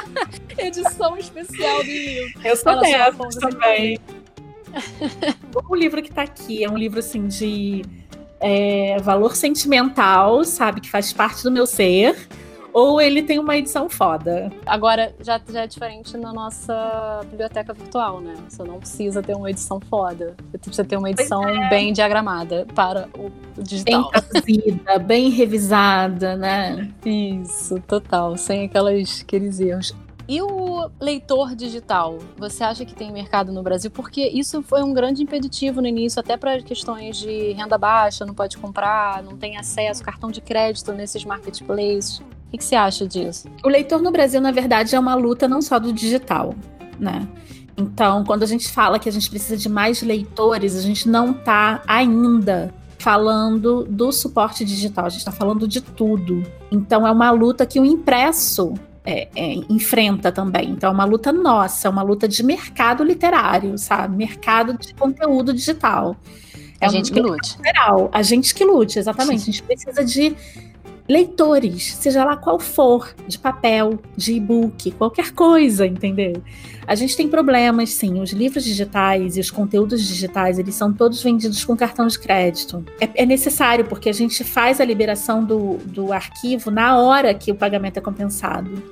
Edição 0.56 1.16
especial 1.16 1.78
do 1.78 1.90
livro. 1.90 2.40
Eu 2.42 2.56
sou 2.56 2.80
dessas 2.80 3.34
também. 3.36 3.98
o 5.68 5.74
livro 5.74 6.02
que 6.02 6.10
tá 6.10 6.22
aqui 6.22 6.64
é 6.64 6.70
um 6.70 6.76
livro 6.76 6.98
assim 6.98 7.26
de 7.26 7.82
é, 8.40 8.96
valor 9.00 9.36
sentimental, 9.36 10.42
sabe? 10.44 10.80
Que 10.80 10.90
faz 10.90 11.12
parte 11.12 11.42
do 11.42 11.50
meu 11.50 11.66
ser 11.66 12.16
ou 12.78 13.00
ele 13.00 13.24
tem 13.24 13.40
uma 13.40 13.56
edição 13.56 13.90
foda. 13.90 14.52
Agora, 14.64 15.12
já, 15.20 15.40
já 15.50 15.62
é 15.62 15.66
diferente 15.66 16.16
na 16.16 16.32
nossa 16.32 17.26
biblioteca 17.28 17.72
virtual, 17.72 18.20
né? 18.20 18.36
Você 18.48 18.62
não 18.62 18.78
precisa 18.78 19.20
ter 19.20 19.34
uma 19.34 19.50
edição 19.50 19.80
foda. 19.80 20.36
Você 20.52 20.58
precisa 20.58 20.84
ter 20.84 20.96
uma 20.96 21.10
edição 21.10 21.42
é. 21.42 21.68
bem 21.68 21.92
diagramada 21.92 22.64
para 22.76 23.08
o 23.18 23.32
digital. 23.60 24.12
Bem 24.12 24.22
traduzida, 24.22 24.98
bem 25.00 25.28
revisada, 25.28 26.36
né? 26.36 26.88
Isso, 27.04 27.80
total. 27.80 28.36
Sem 28.36 28.66
aquelas, 28.66 29.22
aqueles 29.22 29.58
erros. 29.58 29.92
E 30.28 30.40
o 30.40 30.88
leitor 31.00 31.56
digital? 31.56 32.18
Você 32.36 32.62
acha 32.62 32.84
que 32.84 32.94
tem 32.94 33.10
mercado 33.10 33.50
no 33.50 33.62
Brasil? 33.62 33.90
Porque 33.90 34.24
isso 34.28 34.62
foi 34.62 34.84
um 34.84 34.92
grande 34.92 35.22
impeditivo 35.22 35.80
no 35.80 35.88
início, 35.88 36.20
até 36.20 36.36
para 36.36 36.62
questões 36.62 37.16
de 37.16 37.52
renda 37.54 37.76
baixa, 37.76 38.24
não 38.24 38.34
pode 38.34 38.56
comprar, 38.56 39.20
não 39.22 39.36
tem 39.36 39.56
acesso, 39.56 40.04
cartão 40.04 40.30
de 40.30 40.40
crédito 40.40 40.92
nesses 40.92 41.24
marketplaces. 41.24 42.22
O 42.48 42.56
que, 42.56 42.64
você 42.64 42.74
acha 42.74 43.06
disso? 43.06 43.48
O 43.62 43.68
leitor 43.68 44.00
no 44.00 44.10
Brasil, 44.10 44.40
na 44.40 44.50
verdade, 44.50 44.94
é 44.94 44.98
uma 44.98 45.14
luta 45.14 45.46
não 45.46 45.60
só 45.60 45.78
do 45.78 45.92
digital, 45.92 46.54
né? 46.98 47.28
Então, 47.76 48.24
quando 48.24 48.42
a 48.42 48.46
gente 48.46 48.68
fala 48.70 48.98
que 48.98 49.08
a 49.08 49.12
gente 49.12 49.28
precisa 49.28 49.56
de 49.56 49.68
mais 49.68 50.02
leitores, 50.02 50.74
a 50.74 50.80
gente 50.80 51.08
não 51.08 51.32
está 51.32 51.82
ainda 51.86 52.74
falando 52.98 53.84
do 53.84 54.10
suporte 54.10 54.64
digital, 54.64 55.06
a 55.06 55.08
gente 55.10 55.20
está 55.20 55.30
falando 55.30 55.68
de 55.68 55.80
tudo. 55.80 56.42
Então, 56.72 57.06
é 57.06 57.12
uma 57.12 57.30
luta 57.30 57.66
que 57.66 57.78
o 57.78 57.84
impresso 57.84 58.74
é, 59.04 59.28
é, 59.36 59.54
enfrenta 59.68 60.32
também. 60.32 60.70
Então, 60.70 60.90
é 60.90 60.92
uma 60.92 61.04
luta 61.04 61.30
nossa, 61.32 61.86
é 61.86 61.90
uma 61.90 62.02
luta 62.02 62.26
de 62.26 62.42
mercado 62.42 63.04
literário, 63.04 63.78
sabe? 63.78 64.16
Mercado 64.16 64.76
de 64.76 64.92
conteúdo 64.94 65.52
digital. 65.52 66.16
É 66.80 66.86
a 66.86 66.88
gente 66.88 67.10
um 67.12 67.14
que 67.14 67.20
lute. 67.20 67.56
Geral, 67.64 68.08
a 68.12 68.22
gente 68.22 68.54
que 68.54 68.64
lute, 68.64 68.98
exatamente. 68.98 69.42
A 69.42 69.44
gente 69.44 69.62
precisa 69.62 70.04
de 70.04 70.36
leitores, 71.08 71.94
seja 71.94 72.24
lá 72.24 72.36
qual 72.36 72.60
for, 72.60 73.14
de 73.26 73.38
papel, 73.38 73.98
de 74.16 74.34
e-book, 74.34 74.90
qualquer 74.92 75.32
coisa, 75.32 75.86
entendeu? 75.86 76.42
A 76.86 76.94
gente 76.94 77.16
tem 77.16 77.28
problemas, 77.28 77.90
sim. 77.90 78.20
Os 78.20 78.30
livros 78.30 78.64
digitais 78.64 79.36
e 79.36 79.40
os 79.40 79.50
conteúdos 79.50 80.06
digitais, 80.06 80.58
eles 80.58 80.74
são 80.74 80.92
todos 80.92 81.22
vendidos 81.22 81.64
com 81.64 81.76
cartão 81.76 82.06
de 82.06 82.18
crédito. 82.18 82.84
É, 83.00 83.22
é 83.22 83.26
necessário, 83.26 83.84
porque 83.84 84.08
a 84.08 84.12
gente 84.12 84.44
faz 84.44 84.80
a 84.80 84.84
liberação 84.84 85.44
do, 85.44 85.78
do 85.84 86.12
arquivo 86.12 86.70
na 86.70 86.98
hora 86.98 87.32
que 87.34 87.50
o 87.50 87.54
pagamento 87.54 87.98
é 87.98 88.00
compensado. 88.00 88.82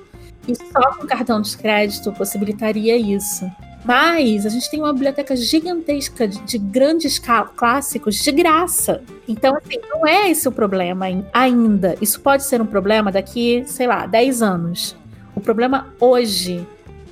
E 0.47 0.55
só 0.55 0.95
com 0.95 1.05
cartão 1.05 1.41
de 1.41 1.55
crédito 1.57 2.11
possibilitaria 2.13 2.95
isso. 2.95 3.45
Mas 3.87 4.45
a 4.45 4.49
gente 4.49 4.69
tem 4.69 4.81
uma 4.81 4.91
biblioteca 4.91 5.33
gigantesca 5.33 6.27
de, 6.27 6.41
de 6.41 6.57
grandes 6.57 7.17
clássicos 7.55 8.15
de 8.15 8.33
graça. 8.33 9.01
Então, 9.25 9.55
assim, 9.55 9.79
não 9.89 10.05
é 10.05 10.29
esse 10.29 10.45
o 10.45 10.51
problema 10.51 11.05
ainda. 11.31 11.95
Isso 12.01 12.19
pode 12.19 12.43
ser 12.43 12.61
um 12.61 12.65
problema 12.65 13.13
daqui, 13.13 13.63
sei 13.65 13.87
lá, 13.87 14.05
10 14.05 14.41
anos. 14.41 14.93
O 15.33 15.39
problema 15.39 15.87
hoje 16.01 16.67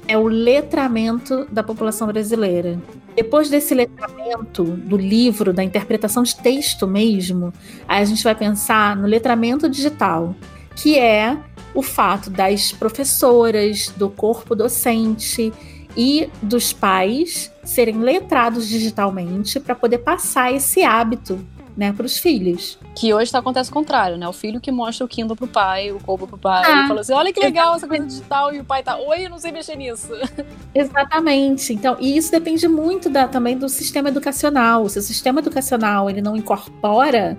é 0.06 0.18
o 0.18 0.28
letramento 0.28 1.48
da 1.50 1.64
população 1.64 2.08
brasileira. 2.08 2.78
Depois 3.16 3.50
desse 3.50 3.74
letramento 3.74 4.66
do 4.66 4.98
livro, 4.98 5.54
da 5.54 5.64
interpretação 5.64 6.24
de 6.24 6.36
texto 6.36 6.86
mesmo, 6.86 7.54
a 7.88 8.04
gente 8.04 8.22
vai 8.22 8.36
pensar 8.36 8.98
no 8.98 9.08
letramento 9.08 9.70
digital, 9.70 10.36
que 10.76 11.00
é 11.00 11.38
o 11.74 11.82
fato 11.82 12.30
das 12.30 12.74
professoras, 12.74 13.94
do 13.96 14.10
corpo 14.10 14.54
docente 14.54 15.54
e 15.96 16.30
dos 16.41 16.74
pais 16.74 17.52
serem 17.64 18.00
letrados 18.00 18.68
digitalmente 18.68 19.60
para 19.60 19.76
poder 19.76 20.00
passar 20.00 20.52
esse 20.54 20.84
hábito 20.84 21.39
né, 21.76 21.91
para 21.91 22.06
os 22.06 22.18
filhos. 22.18 22.80
Que 22.96 23.14
hoje 23.14 23.32
tá, 23.32 23.39
acontece 23.39 23.70
o 23.70 23.74
contrário, 23.74 24.18
né? 24.18 24.28
O 24.28 24.34
filho 24.34 24.62
que 24.62 24.72
mostra 24.72 25.06
o 25.06 25.08
Kindle 25.08 25.36
pro 25.36 25.48
pai, 25.48 25.91
o 25.91 26.00
Kobo 26.00 26.26
pro 26.26 26.38
pai, 26.38 26.64
ah, 26.66 26.86
e 26.86 26.88
fala 26.88 27.02
assim: 27.02 27.14
olha 27.14 27.34
que 27.34 27.39
legal 27.39 27.76
essa 27.76 27.88
coisa 27.88 28.06
digital, 28.06 28.54
e 28.54 28.60
o 28.60 28.64
pai 28.64 28.82
tá, 28.82 28.98
oi, 28.98 29.26
eu 29.26 29.30
não 29.30 29.38
sei 29.38 29.52
mexer 29.52 29.76
nisso. 29.76 30.10
Exatamente. 30.74 31.74
Então, 31.74 31.98
e 32.00 32.16
isso 32.16 32.32
depende 32.32 32.68
muito 32.68 33.10
da, 33.10 33.28
também 33.28 33.58
do 33.58 33.68
sistema 33.68 34.10
educacional. 34.10 34.88
Se 34.88 35.00
o 35.00 35.02
sistema 35.02 35.39
educacional 35.39 36.10
ele 36.10 36.22
não 36.22 36.36
incorpora 36.36 37.38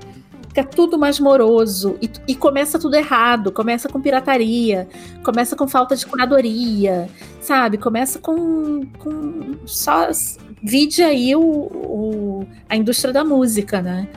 fica 0.57 0.65
tudo 0.65 0.99
mais 0.99 1.21
moroso 1.21 1.99
e, 2.01 2.11
e, 2.29 2.35
começa 2.35 2.79
tudo 2.79 2.97
errado. 2.97 3.53
Começa 3.53 3.89
com 3.89 4.01
pirataria, 4.01 4.89
começa 5.23 5.55
com 5.55 5.69
falta 5.69 5.95
de 5.95 6.07
curadoria, 6.07 7.11
sabe? 7.41 7.77
Começa 7.77 8.19
com, 8.19 8.87
com 8.99 9.57
só 9.67 10.09
vide 10.63 11.03
aí 11.03 11.37
o, 11.37 11.43
o, 11.43 12.47
a 12.69 12.77
indústria 12.77 13.13
da 13.13 13.23
música, 13.23 13.83
né? 13.83 14.09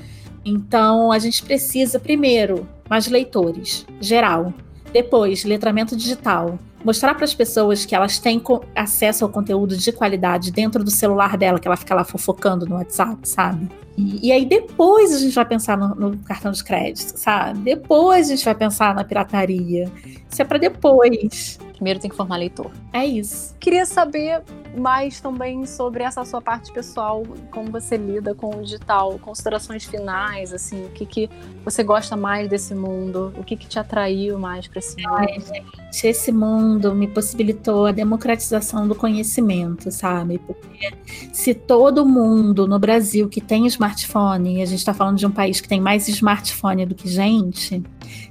Então 0.45 1.11
a 1.11 1.19
gente 1.19 1.43
precisa 1.43 1.99
primeiro 1.99 2.67
mais 2.89 3.07
leitores, 3.07 3.85
geral. 3.99 4.53
Depois, 4.93 5.43
letramento 5.43 5.95
digital. 5.95 6.57
Mostrar 6.83 7.13
para 7.13 7.25
as 7.25 7.33
pessoas 7.33 7.85
que 7.85 7.93
elas 7.93 8.17
têm 8.19 8.41
acesso 8.73 9.25
ao 9.25 9.29
conteúdo 9.29 9.75
de 9.75 9.91
qualidade 9.91 10.49
dentro 10.51 10.81
do 10.81 10.89
celular 10.89 11.37
dela, 11.37 11.59
que 11.59 11.67
ela 11.67 11.75
fica 11.75 11.93
lá 11.93 12.05
fofocando 12.05 12.65
no 12.65 12.75
WhatsApp, 12.75 13.27
sabe? 13.27 13.69
E, 13.99 14.27
e 14.27 14.31
aí 14.31 14.45
depois 14.45 15.13
a 15.13 15.19
gente 15.19 15.35
vai 15.35 15.45
pensar 15.45 15.77
no, 15.77 15.93
no, 15.93 16.17
cartão 16.19 16.51
de 16.51 16.63
crédito, 16.63 17.17
sabe? 17.17 17.59
Depois 17.59 18.27
a 18.27 18.35
gente 18.35 18.45
vai 18.45 18.55
pensar 18.55 18.95
na 18.95 19.03
pirataria. 19.03 19.91
Isso 20.29 20.41
é 20.41 20.45
para 20.45 20.57
depois. 20.57 21.59
Primeiro 21.73 21.99
tem 21.99 22.09
que 22.09 22.15
formar 22.15 22.37
leitor. 22.37 22.71
É 22.93 23.05
isso. 23.05 23.55
Queria 23.59 23.85
saber 23.85 24.43
mais 24.77 25.19
também 25.19 25.65
sobre 25.65 26.03
essa 26.03 26.23
sua 26.25 26.41
parte 26.41 26.71
pessoal, 26.71 27.23
como 27.51 27.71
você 27.71 27.97
lida 27.97 28.35
com 28.35 28.55
o 28.55 28.61
digital, 28.61 29.17
considerações 29.19 29.85
finais, 29.85 30.53
assim, 30.53 30.85
o 30.85 30.89
que, 30.89 31.05
que 31.05 31.29
você 31.63 31.83
gosta 31.83 32.15
mais 32.15 32.49
desse 32.49 32.75
mundo, 32.75 33.33
o 33.37 33.43
que, 33.43 33.55
que 33.55 33.67
te 33.67 33.79
atraiu 33.79 34.37
mais 34.37 34.67
para 34.67 34.79
esse 34.79 34.95
mundo? 35.01 35.15
Ai, 35.15 35.39
gente, 35.39 36.07
esse 36.07 36.31
mundo 36.31 36.93
me 36.93 37.07
possibilitou 37.07 37.87
a 37.87 37.91
democratização 37.91 38.87
do 38.87 38.95
conhecimento, 38.95 39.91
sabe? 39.91 40.37
Porque 40.39 40.93
se 41.31 41.53
todo 41.53 42.05
mundo 42.05 42.67
no 42.67 42.77
Brasil 42.77 43.27
que 43.27 43.41
tem 43.41 43.65
smartphone, 43.89 44.57
e 44.57 44.61
a 44.61 44.65
gente 44.65 44.79
está 44.79 44.93
falando 44.93 45.17
de 45.17 45.25
um 45.25 45.31
país 45.31 45.59
que 45.59 45.67
tem 45.67 45.81
mais 45.81 46.07
smartphone 46.07 46.85
do 46.85 46.95
que 46.95 47.07
gente, 47.07 47.81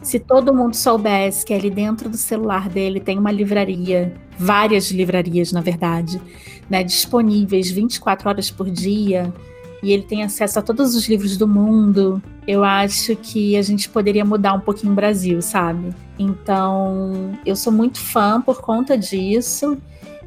se 0.03 0.19
todo 0.19 0.55
mundo 0.55 0.75
soubesse 0.75 1.45
que 1.45 1.53
ali 1.53 1.71
dentro 1.71 2.09
do 2.09 2.17
celular 2.17 2.69
dele 2.69 3.01
tem 3.01 3.19
uma 3.19 3.31
livraria, 3.31 4.15
várias 4.39 4.91
livrarias, 4.91 5.53
na 5.53 5.61
verdade, 5.61 6.21
né, 6.69 6.83
disponíveis 6.83 7.71
24 7.71 8.29
horas 8.29 8.51
por 8.51 8.71
dia, 8.71 9.33
e 9.83 9.93
ele 9.93 10.03
tem 10.03 10.25
acesso 10.25 10.59
a 10.59 10.63
todos 10.63 10.95
os 10.95 11.09
livros 11.09 11.37
do 11.37 11.47
mundo, 11.47 12.23
eu 12.47 12.65
acho 12.65 13.15
que 13.15 13.57
a 13.57 13.63
gente 13.63 13.89
poderia 13.89 14.25
mudar 14.25 14.55
um 14.55 14.61
pouquinho 14.61 14.93
o 14.93 14.97
Brasil, 14.97 15.41
sabe? 15.41 15.95
Então, 16.19 17.39
eu 17.47 17.55
sou 17.55 17.73
muito 17.73 18.01
fã 18.01 18.41
por 18.41 18.61
conta 18.61 18.99
disso. 18.99 19.79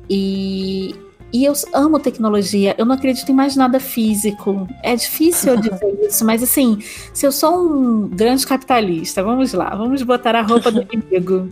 E, 0.10 0.96
e 1.34 1.46
eu 1.46 1.54
amo 1.74 2.00
tecnologia, 2.00 2.76
eu 2.78 2.86
não 2.86 2.96
acredito 2.96 3.32
em 3.32 3.36
mais 3.36 3.56
nada 3.56 3.80
físico. 3.80 4.68
É 4.84 4.96
difícil 4.96 5.54
eu 5.54 5.58
dizer 5.62 6.00
isso, 6.02 6.26
mas 6.26 6.44
assim, 6.44 6.80
se 7.14 7.26
eu 7.26 7.32
sou 7.32 7.72
um 7.72 8.08
grande 8.08 8.46
capitalista, 8.46 9.24
vamos 9.24 9.54
lá, 9.54 9.76
vamos 9.76 10.02
botar 10.04 10.36
a 10.36 10.42
roupa 10.42 10.72
do 10.72 10.86
inimigo. 10.92 11.50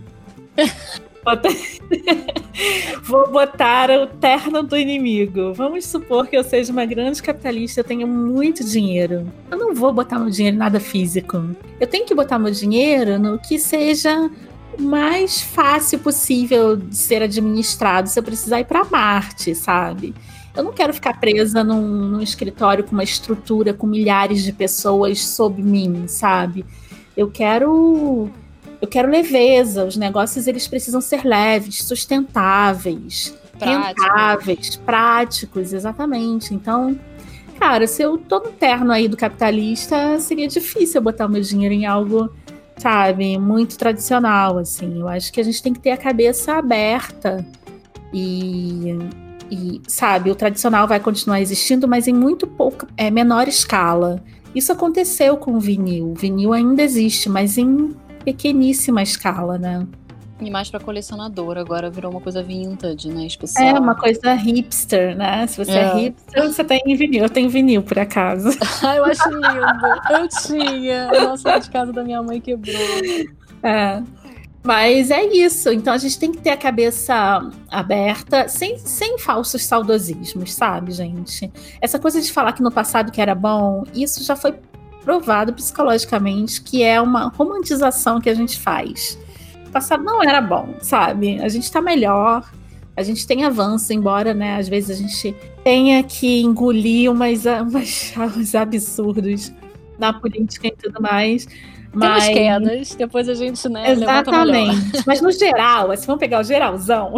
Vou 3.02 3.30
botar 3.30 3.90
o 3.90 4.06
terno 4.06 4.62
do 4.62 4.76
inimigo. 4.76 5.52
Vamos 5.52 5.86
supor 5.86 6.26
que 6.26 6.36
eu 6.36 6.42
seja 6.42 6.72
uma 6.72 6.84
grande 6.84 7.22
capitalista, 7.22 7.80
eu 7.80 7.84
tenho 7.84 8.06
muito 8.06 8.64
dinheiro. 8.64 9.30
Eu 9.50 9.58
não 9.58 9.74
vou 9.74 9.92
botar 9.92 10.18
meu 10.18 10.30
dinheiro 10.30 10.56
em 10.56 10.58
nada 10.58 10.80
físico. 10.80 11.54
Eu 11.78 11.86
tenho 11.86 12.06
que 12.06 12.14
botar 12.14 12.38
meu 12.38 12.50
dinheiro 12.50 13.18
no 13.18 13.38
que 13.38 13.58
seja 13.58 14.30
mais 14.78 15.40
fácil 15.40 15.98
possível 15.98 16.76
de 16.76 16.96
ser 16.96 17.22
administrado 17.22 18.08
se 18.08 18.18
eu 18.18 18.22
precisar 18.22 18.60
ir 18.60 18.64
para 18.64 18.84
Marte, 18.84 19.54
sabe? 19.54 20.14
Eu 20.54 20.64
não 20.64 20.72
quero 20.72 20.92
ficar 20.92 21.18
presa 21.20 21.62
num, 21.62 21.80
num, 21.80 22.20
escritório 22.20 22.82
com 22.82 22.92
uma 22.92 23.04
estrutura 23.04 23.72
com 23.72 23.86
milhares 23.86 24.42
de 24.42 24.52
pessoas 24.52 25.20
sob 25.24 25.62
mim, 25.62 26.06
sabe? 26.08 26.64
Eu 27.16 27.30
quero 27.30 28.30
eu 28.80 28.88
quero 28.88 29.10
leveza. 29.10 29.84
Os 29.84 29.96
negócios 29.96 30.46
eles 30.46 30.66
precisam 30.66 31.00
ser 31.00 31.24
leves, 31.24 31.84
sustentáveis, 31.84 33.36
práticos. 33.58 33.86
rentáveis, 33.86 34.76
práticos, 34.76 35.72
exatamente. 35.72 36.54
Então, 36.54 36.98
cara, 37.58 37.86
se 37.86 38.02
eu 38.02 38.18
tô 38.18 38.40
no 38.40 38.50
terno 38.52 38.90
aí 38.90 39.06
do 39.06 39.16
capitalista, 39.16 40.18
seria 40.18 40.48
difícil 40.48 40.98
eu 40.98 41.02
botar 41.02 41.26
o 41.26 41.28
meu 41.28 41.42
dinheiro 41.42 41.74
em 41.74 41.86
algo, 41.86 42.32
sabe, 42.80 43.38
muito 43.38 43.76
tradicional, 43.76 44.58
assim. 44.58 45.00
Eu 45.00 45.08
acho 45.08 45.32
que 45.32 45.40
a 45.40 45.44
gente 45.44 45.62
tem 45.62 45.72
que 45.72 45.80
ter 45.80 45.90
a 45.90 45.96
cabeça 45.96 46.54
aberta 46.54 47.46
e, 48.12 48.96
e 49.50 49.82
sabe, 49.86 50.30
o 50.30 50.34
tradicional 50.34 50.88
vai 50.88 50.98
continuar 50.98 51.40
existindo, 51.40 51.86
mas 51.86 52.08
em 52.08 52.14
muito 52.14 52.46
pouca, 52.46 52.88
é, 52.96 53.10
menor 53.10 53.46
escala. 53.48 54.22
Isso 54.54 54.72
aconteceu 54.72 55.36
com 55.36 55.52
o 55.52 55.60
vinil. 55.60 56.12
O 56.12 56.14
vinil 56.14 56.52
ainda 56.52 56.82
existe, 56.82 57.28
mas 57.28 57.58
em 57.58 57.94
pequeníssima 58.24 59.02
escala, 59.02 59.58
né? 59.58 59.86
E 60.40 60.50
mais 60.50 60.70
para 60.70 60.80
colecionador, 60.80 61.58
agora 61.58 61.90
virou 61.90 62.10
uma 62.10 62.20
coisa 62.20 62.42
vintage, 62.42 63.08
né? 63.08 63.26
Especial. 63.26 63.76
É, 63.76 63.78
uma 63.78 63.94
coisa 63.94 64.32
hipster, 64.32 65.16
né? 65.16 65.46
Se 65.46 65.64
você 65.64 65.72
é, 65.72 65.82
é 65.82 65.94
hipster, 65.94 66.42
você 66.44 66.64
tem 66.64 66.80
vinil. 66.96 67.22
Eu 67.22 67.30
tenho 67.30 67.50
vinil, 67.50 67.82
por 67.82 67.98
acaso. 67.98 68.50
ah, 68.82 68.96
eu 68.96 69.04
acho 69.04 69.28
lindo. 69.28 69.48
Eu 70.10 70.28
tinha. 70.28 71.10
Nossa, 71.12 71.58
de 71.58 71.70
casa 71.70 71.92
da 71.92 72.02
minha 72.02 72.22
mãe 72.22 72.40
quebrou. 72.40 72.74
É. 73.62 74.02
Mas 74.62 75.10
é 75.10 75.24
isso. 75.24 75.70
Então 75.70 75.92
a 75.92 75.98
gente 75.98 76.18
tem 76.18 76.32
que 76.32 76.38
ter 76.38 76.50
a 76.50 76.56
cabeça 76.56 77.50
aberta, 77.70 78.48
sem, 78.48 78.78
sem 78.78 79.18
falsos 79.18 79.64
saudosismos, 79.64 80.52
sabe, 80.52 80.92
gente? 80.92 81.50
Essa 81.80 81.98
coisa 81.98 82.20
de 82.20 82.30
falar 82.30 82.52
que 82.52 82.62
no 82.62 82.70
passado 82.70 83.10
que 83.10 83.20
era 83.20 83.34
bom, 83.34 83.84
isso 83.94 84.22
já 84.22 84.36
foi 84.36 84.54
provado 85.02 85.52
psicologicamente 85.54 86.60
que 86.60 86.82
é 86.82 87.00
uma 87.00 87.28
romantização 87.28 88.20
que 88.20 88.28
a 88.28 88.34
gente 88.34 88.58
faz. 88.58 89.18
O 89.70 89.72
passado 89.72 90.02
não 90.02 90.20
era 90.20 90.40
bom, 90.40 90.74
sabe? 90.80 91.40
A 91.40 91.48
gente 91.48 91.70
tá 91.70 91.80
melhor, 91.80 92.44
a 92.96 93.04
gente 93.04 93.24
tem 93.24 93.44
avanço, 93.44 93.92
embora, 93.92 94.34
né, 94.34 94.56
às 94.56 94.68
vezes 94.68 94.98
a 94.98 95.00
gente 95.00 95.32
tenha 95.62 96.02
que 96.02 96.42
engolir 96.42 97.08
umas, 97.08 97.44
umas, 97.46 98.12
uns 98.36 98.54
absurdos 98.56 99.52
na 99.96 100.12
política 100.12 100.66
e 100.66 100.72
tudo 100.72 101.00
mais. 101.00 101.46
Mas... 101.92 102.24
Temos 102.24 102.38
quedas, 102.38 102.94
depois 102.96 103.28
a 103.28 103.34
gente, 103.34 103.68
né, 103.68 103.92
Exatamente. 103.92 105.04
Mas 105.06 105.20
no 105.20 105.30
geral, 105.30 105.96
se 105.96 106.04
vamos 106.04 106.18
pegar 106.18 106.40
o 106.40 106.44
geralzão, 106.44 107.14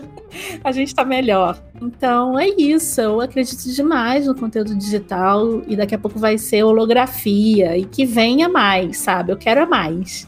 a 0.64 0.72
gente 0.72 0.94
tá 0.94 1.04
melhor. 1.04 1.62
Então 1.80 2.38
é 2.38 2.48
isso. 2.48 3.02
Eu 3.02 3.20
acredito 3.20 3.70
demais 3.70 4.26
no 4.26 4.34
conteúdo 4.34 4.74
digital 4.74 5.62
e 5.66 5.76
daqui 5.76 5.94
a 5.94 5.98
pouco 5.98 6.18
vai 6.18 6.38
ser 6.38 6.62
holografia 6.62 7.76
e 7.76 7.84
que 7.84 8.06
venha 8.06 8.48
mais, 8.48 8.96
sabe? 8.96 9.30
Eu 9.30 9.36
quero 9.36 9.68
mais. 9.68 10.26